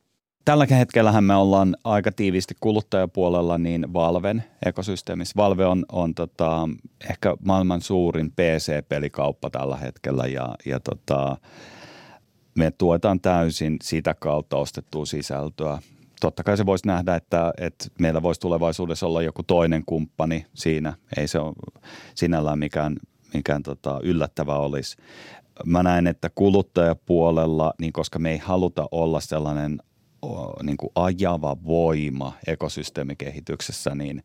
Tällä 0.45 0.65
hetkellähän 0.65 1.23
me 1.23 1.35
ollaan 1.35 1.77
aika 1.83 2.11
tiiviisti 2.11 2.53
kuluttajapuolella 2.59 3.57
niin 3.57 3.93
Valven 3.93 4.43
ekosysteemissä. 4.65 5.33
Valve 5.37 5.65
on, 5.65 5.85
on 5.91 6.15
tota, 6.15 6.69
ehkä 7.09 7.35
maailman 7.45 7.81
suurin 7.81 8.31
PC-pelikauppa 8.31 9.49
tällä 9.49 9.77
hetkellä 9.77 10.27
ja, 10.27 10.55
ja 10.65 10.79
tota, 10.79 11.37
me 12.55 12.71
tuetaan 12.71 13.19
täysin 13.19 13.77
sitä 13.83 14.13
kautta 14.13 14.57
ostettua 14.57 15.05
sisältöä. 15.05 15.79
Totta 16.21 16.43
kai 16.43 16.57
se 16.57 16.65
voisi 16.65 16.87
nähdä, 16.87 17.15
että, 17.15 17.53
että 17.57 17.85
meillä 17.99 18.21
voisi 18.21 18.41
tulevaisuudessa 18.41 19.07
olla 19.07 19.21
joku 19.21 19.43
toinen 19.43 19.83
kumppani 19.85 20.45
siinä. 20.53 20.93
Ei 21.17 21.27
se 21.27 21.39
ole 21.39 21.55
sinällään 22.15 22.59
mikään, 22.59 22.95
mikään 23.33 23.63
tota 23.63 23.99
yllättävä 24.03 24.55
olisi. 24.55 24.97
Mä 25.65 25.83
näen, 25.83 26.07
että 26.07 26.29
kuluttajapuolella, 26.35 27.73
niin 27.81 27.93
koska 27.93 28.19
me 28.19 28.31
ei 28.31 28.37
haluta 28.37 28.87
olla 28.91 29.19
sellainen 29.19 29.79
niin 30.63 30.77
kuin 30.77 30.91
ajava 30.95 31.57
voima 31.65 32.33
ekosysteemikehityksessä, 32.47 33.95
niin 33.95 34.23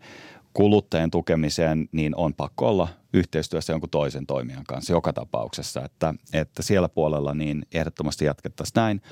kuluttajien 0.54 1.10
tukemiseen, 1.10 1.88
niin 1.92 2.16
on 2.16 2.34
pakko 2.34 2.68
olla 2.68 2.88
yhteistyössä 3.12 3.72
jonkun 3.72 3.90
toisen 3.90 4.26
toimijan 4.26 4.64
kanssa 4.64 4.92
joka 4.92 5.12
tapauksessa. 5.12 5.84
Että, 5.84 6.14
että 6.32 6.62
siellä 6.62 6.88
puolella 6.88 7.34
niin 7.34 7.66
ehdottomasti 7.72 8.24
jatkettaisiin 8.24 8.74
näin. 8.76 9.02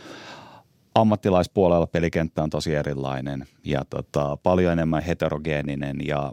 Ammattilaispuolella 0.95 1.87
pelikenttä 1.87 2.43
on 2.43 2.51
tosi 2.51 2.75
erilainen 2.75 3.47
ja 3.65 3.85
tota, 3.91 4.37
paljon 4.43 4.73
enemmän 4.73 5.03
heterogeeninen 5.03 5.97
ja 6.07 6.33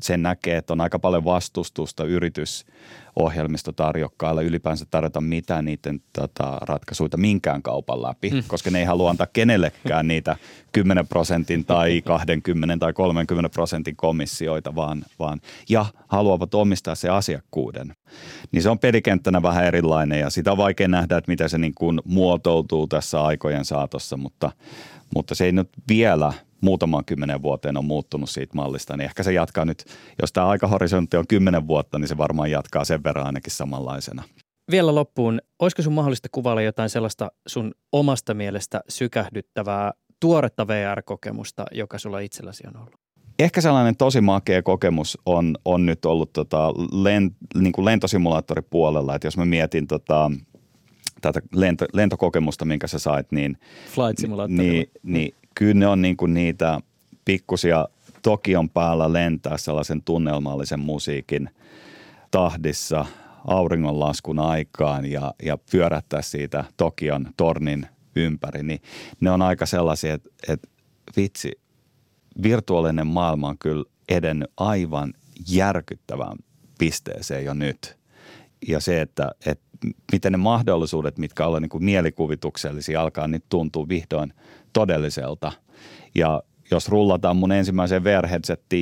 sen 0.00 0.22
näkee, 0.22 0.56
että 0.56 0.72
on 0.72 0.80
aika 0.80 0.98
paljon 0.98 1.24
vastustusta 1.24 2.04
yritys 2.04 2.66
ohjelmistotarjokkailla 3.16 4.42
ylipäänsä 4.42 4.84
tarjota 4.90 5.20
mitään 5.20 5.64
niiden 5.64 6.00
tota, 6.12 6.58
ratkaisuja 6.60 7.08
minkään 7.16 7.62
kaupan 7.62 8.02
läpi, 8.02 8.30
mm. 8.30 8.42
koska 8.46 8.70
ne 8.70 8.78
ei 8.78 8.84
halua 8.84 9.10
antaa 9.10 9.26
kenellekään 9.32 10.08
niitä 10.08 10.36
10 10.72 11.08
prosentin 11.08 11.64
tai 11.64 12.02
20 12.06 12.76
tai 12.78 12.92
30 12.92 13.48
prosentin 13.48 13.96
komissioita, 13.96 14.74
vaan, 14.74 15.04
vaan 15.18 15.40
ja 15.68 15.86
haluavat 16.08 16.54
omistaa 16.54 16.94
se 16.94 17.08
asiakkuuden. 17.08 17.94
Niin 18.52 18.62
se 18.62 18.70
on 18.70 18.78
pelikenttänä 18.78 19.42
vähän 19.42 19.64
erilainen 19.64 20.20
ja 20.20 20.30
sitä 20.30 20.52
on 20.52 20.58
vaikea 20.58 20.88
nähdä, 20.88 21.16
että 21.16 21.30
miten 21.30 21.48
se 21.48 21.58
niin 21.58 21.74
kuin 21.74 22.00
muotoutuu 22.04 22.86
tässä 22.86 23.22
aikojen 23.22 23.64
saatossa, 23.64 24.16
mutta, 24.16 24.52
mutta 25.14 25.34
se 25.34 25.44
ei 25.44 25.52
nyt 25.52 25.68
vielä– 25.88 26.32
muutamaan 26.62 27.04
kymmenen 27.04 27.42
vuoteen 27.42 27.76
on 27.76 27.84
muuttunut 27.84 28.30
siitä 28.30 28.54
mallista, 28.54 28.96
niin 28.96 29.04
ehkä 29.04 29.22
se 29.22 29.32
jatkaa 29.32 29.64
nyt, 29.64 29.84
jos 30.22 30.32
tämä 30.32 30.48
aikahorisontti 30.48 31.16
on 31.16 31.26
kymmenen 31.26 31.66
vuotta, 31.66 31.98
niin 31.98 32.08
se 32.08 32.16
varmaan 32.16 32.50
jatkaa 32.50 32.84
sen 32.84 33.04
verran 33.04 33.26
ainakin 33.26 33.52
samanlaisena. 33.52 34.22
vielä 34.70 34.94
loppuun, 34.94 35.40
olisiko 35.58 35.82
sun 35.82 35.92
mahdollista 35.92 36.28
kuvailla 36.32 36.62
jotain 36.62 36.90
sellaista 36.90 37.32
sun 37.46 37.72
omasta 37.92 38.34
mielestä 38.34 38.80
sykähdyttävää 38.88 39.92
tuoretta 40.20 40.66
VR-kokemusta, 40.66 41.64
joka 41.72 41.98
sulla 41.98 42.18
itselläsi 42.18 42.64
on 42.66 42.76
ollut? 42.76 42.94
Ehkä 43.38 43.60
sellainen 43.60 43.96
tosi 43.96 44.20
makea 44.20 44.62
kokemus 44.62 45.18
on, 45.26 45.56
on 45.64 45.86
nyt 45.86 46.04
ollut 46.04 46.32
tota 46.32 46.72
lent, 46.92 47.34
niin 47.54 47.72
kuin 47.72 47.84
lentosimulaattoripuolella, 47.84 49.14
että 49.14 49.26
jos 49.26 49.36
mä 49.36 49.44
mietin 49.44 49.86
tota, 49.86 50.30
tätä 51.20 51.40
lento, 51.54 51.84
lentokokemusta, 51.92 52.64
minkä 52.64 52.86
sä 52.86 52.98
sait, 52.98 53.32
niin, 53.32 53.58
Flight 53.88 54.18
Simulator. 54.18 54.56
niin, 54.56 54.90
niin 55.02 55.34
kyllä 55.54 55.74
ne 55.74 55.86
on 55.86 56.02
niin 56.02 56.16
kuin 56.16 56.34
niitä 56.34 56.80
pikkusia 57.24 57.88
Tokion 58.22 58.70
päällä 58.70 59.12
lentää 59.12 59.56
sellaisen 59.56 60.02
tunnelmallisen 60.02 60.80
musiikin 60.80 61.50
tahdissa 62.30 63.06
auringonlaskun 63.46 64.38
aikaan 64.38 65.04
ja, 65.06 65.34
ja 65.42 65.58
pyörättää 65.70 66.22
siitä 66.22 66.64
Tokion 66.76 67.28
tornin 67.36 67.86
ympäri, 68.16 68.62
niin 68.62 68.82
ne 69.20 69.30
on 69.30 69.42
aika 69.42 69.66
sellaisia, 69.66 70.14
että, 70.14 70.30
että 70.48 70.68
vitsi, 71.16 71.52
virtuaalinen 72.42 73.06
maailma 73.06 73.48
on 73.48 73.58
kyllä 73.58 73.84
edennyt 74.08 74.50
aivan 74.56 75.14
järkyttävään 75.48 76.36
pisteeseen 76.78 77.44
jo 77.44 77.54
nyt. 77.54 77.96
Ja 78.68 78.80
se, 78.80 79.00
että, 79.00 79.30
että 79.46 79.64
miten 80.12 80.32
ne 80.32 80.38
mahdollisuudet, 80.38 81.18
mitkä 81.18 81.46
ovat 81.46 81.60
niin 81.60 81.84
mielikuvituksellisia, 81.84 83.02
alkaa 83.02 83.28
nyt 83.28 83.44
tuntua 83.48 83.88
vihdoin 83.88 84.34
todelliselta. 84.72 85.52
Ja 86.14 86.42
jos 86.70 86.88
rullataan 86.88 87.36
mun 87.36 87.52
ensimmäiseen 87.52 88.04
VR 88.04 88.26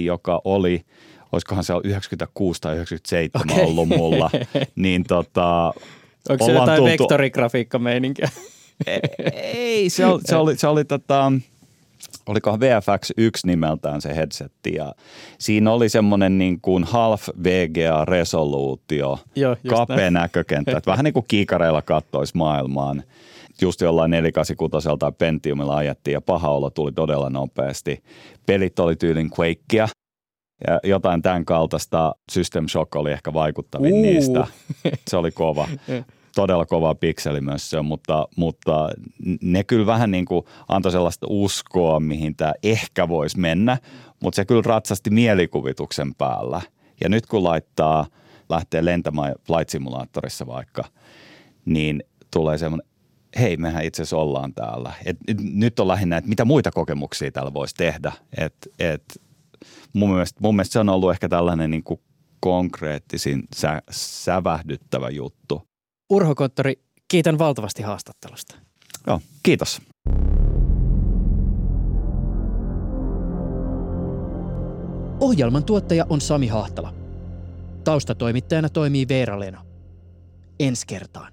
joka 0.04 0.40
oli, 0.44 0.84
olisikohan 1.32 1.64
se 1.64 1.72
96 1.84 2.60
tai 2.60 2.74
97 2.74 3.52
okay. 3.52 3.64
ollut 3.64 3.88
mulla, 3.88 4.30
niin 4.76 5.04
tota, 5.04 5.72
Onko 6.28 6.46
se 6.46 6.52
jotain 6.52 6.76
tuntu... 6.76 6.84
vektorigrafiikkameininkiä? 6.84 8.28
Ei, 9.32 9.90
se 9.90 10.06
oli, 10.06 10.20
se 10.24 10.36
oli, 10.36 10.56
se 10.56 10.66
oli 10.66 10.84
tota, 10.84 11.32
olikohan 12.26 12.60
VFX 12.60 13.10
1 13.16 13.46
nimeltään 13.46 14.00
se 14.00 14.16
headsetti 14.16 14.74
ja 14.74 14.94
siinä 15.38 15.72
oli 15.72 15.88
semmoinen 15.88 16.38
niin 16.38 16.60
kuin 16.60 16.84
half 16.84 17.28
VGA-resoluutio, 17.28 19.18
Joo, 19.36 19.56
kapea 19.68 19.96
näin. 19.96 20.14
näkökenttä, 20.14 20.76
että 20.76 20.90
vähän 20.90 21.04
niin 21.04 21.14
kuin 21.14 21.24
kiikareilla 21.28 21.82
kattoisi 21.82 22.36
maailmaan. 22.36 23.02
Just 23.62 23.80
jollain 23.80 24.10
486 24.10 24.88
tai 24.98 25.12
Pentiumilla 25.12 25.76
ajettiin 25.76 26.12
ja 26.12 26.20
paha 26.20 26.50
olo 26.50 26.70
tuli 26.70 26.92
todella 26.92 27.30
nopeasti. 27.30 28.02
Pelit 28.46 28.78
oli 28.78 28.96
tyylin 28.96 29.30
Quakea 29.38 29.88
ja 30.68 30.80
jotain 30.84 31.22
tämän 31.22 31.44
kaltaista. 31.44 32.14
System 32.32 32.68
Shock 32.68 32.96
oli 32.96 33.12
ehkä 33.12 33.32
vaikuttavin 33.32 33.92
uh. 33.92 34.02
niistä. 34.02 34.46
Se 35.08 35.16
oli 35.16 35.30
kova. 35.30 35.68
todella 36.34 36.66
kova 36.66 36.94
pikseli 36.94 37.40
myös 37.40 37.70
se, 37.70 37.82
mutta, 37.82 38.28
mutta 38.36 38.88
ne 39.42 39.64
kyllä 39.64 39.86
vähän 39.86 40.10
niin 40.10 40.24
kuin 40.24 40.44
antoi 40.68 40.92
sellaista 40.92 41.26
uskoa, 41.30 42.00
mihin 42.00 42.36
tämä 42.36 42.52
ehkä 42.62 43.08
voisi 43.08 43.38
mennä, 43.38 43.78
mutta 44.22 44.36
se 44.36 44.44
kyllä 44.44 44.62
ratsasti 44.64 45.10
mielikuvituksen 45.10 46.14
päällä. 46.14 46.60
Ja 47.00 47.08
nyt 47.08 47.26
kun 47.26 47.44
laittaa, 47.44 48.06
lähtee 48.48 48.84
lentämään 48.84 49.34
flight 49.46 49.68
simulaattorissa 49.68 50.46
vaikka, 50.46 50.84
niin 51.64 52.02
tulee 52.30 52.58
semmoinen, 52.58 52.89
hei, 53.38 53.56
mehän 53.56 53.84
itse 53.84 54.02
asiassa 54.02 54.16
ollaan 54.16 54.54
täällä. 54.54 54.92
Et, 55.04 55.16
nyt 55.38 55.80
on 55.80 55.88
lähinnä, 55.88 56.16
että 56.16 56.28
mitä 56.28 56.44
muita 56.44 56.70
kokemuksia 56.70 57.32
täällä 57.32 57.54
voisi 57.54 57.74
tehdä. 57.74 58.12
Et, 58.36 58.54
et, 58.78 59.20
mun, 59.92 60.10
mielestä, 60.10 60.40
mun 60.42 60.56
mielestä 60.56 60.72
se 60.72 60.78
on 60.78 60.88
ollut 60.88 61.10
ehkä 61.10 61.28
tällainen 61.28 61.70
niin 61.70 61.84
kuin 61.84 62.00
konkreettisin 62.40 63.42
sä, 63.56 63.82
sävähdyttävä 63.90 65.10
juttu. 65.10 65.62
Urho 66.10 66.34
Konttori, 66.34 66.82
kiitän 67.08 67.38
valtavasti 67.38 67.82
haastattelusta. 67.82 68.56
Joo, 69.06 69.20
kiitos. 69.42 69.82
Ohjelman 75.20 75.64
tuottaja 75.64 76.06
on 76.08 76.20
Sami 76.20 76.46
Hahtala. 76.46 76.94
Taustatoimittajana 77.84 78.68
toimii 78.68 79.08
Veera 79.08 79.40
Leno. 79.40 79.58
Ensi 80.60 80.86
kertaan. 80.86 81.32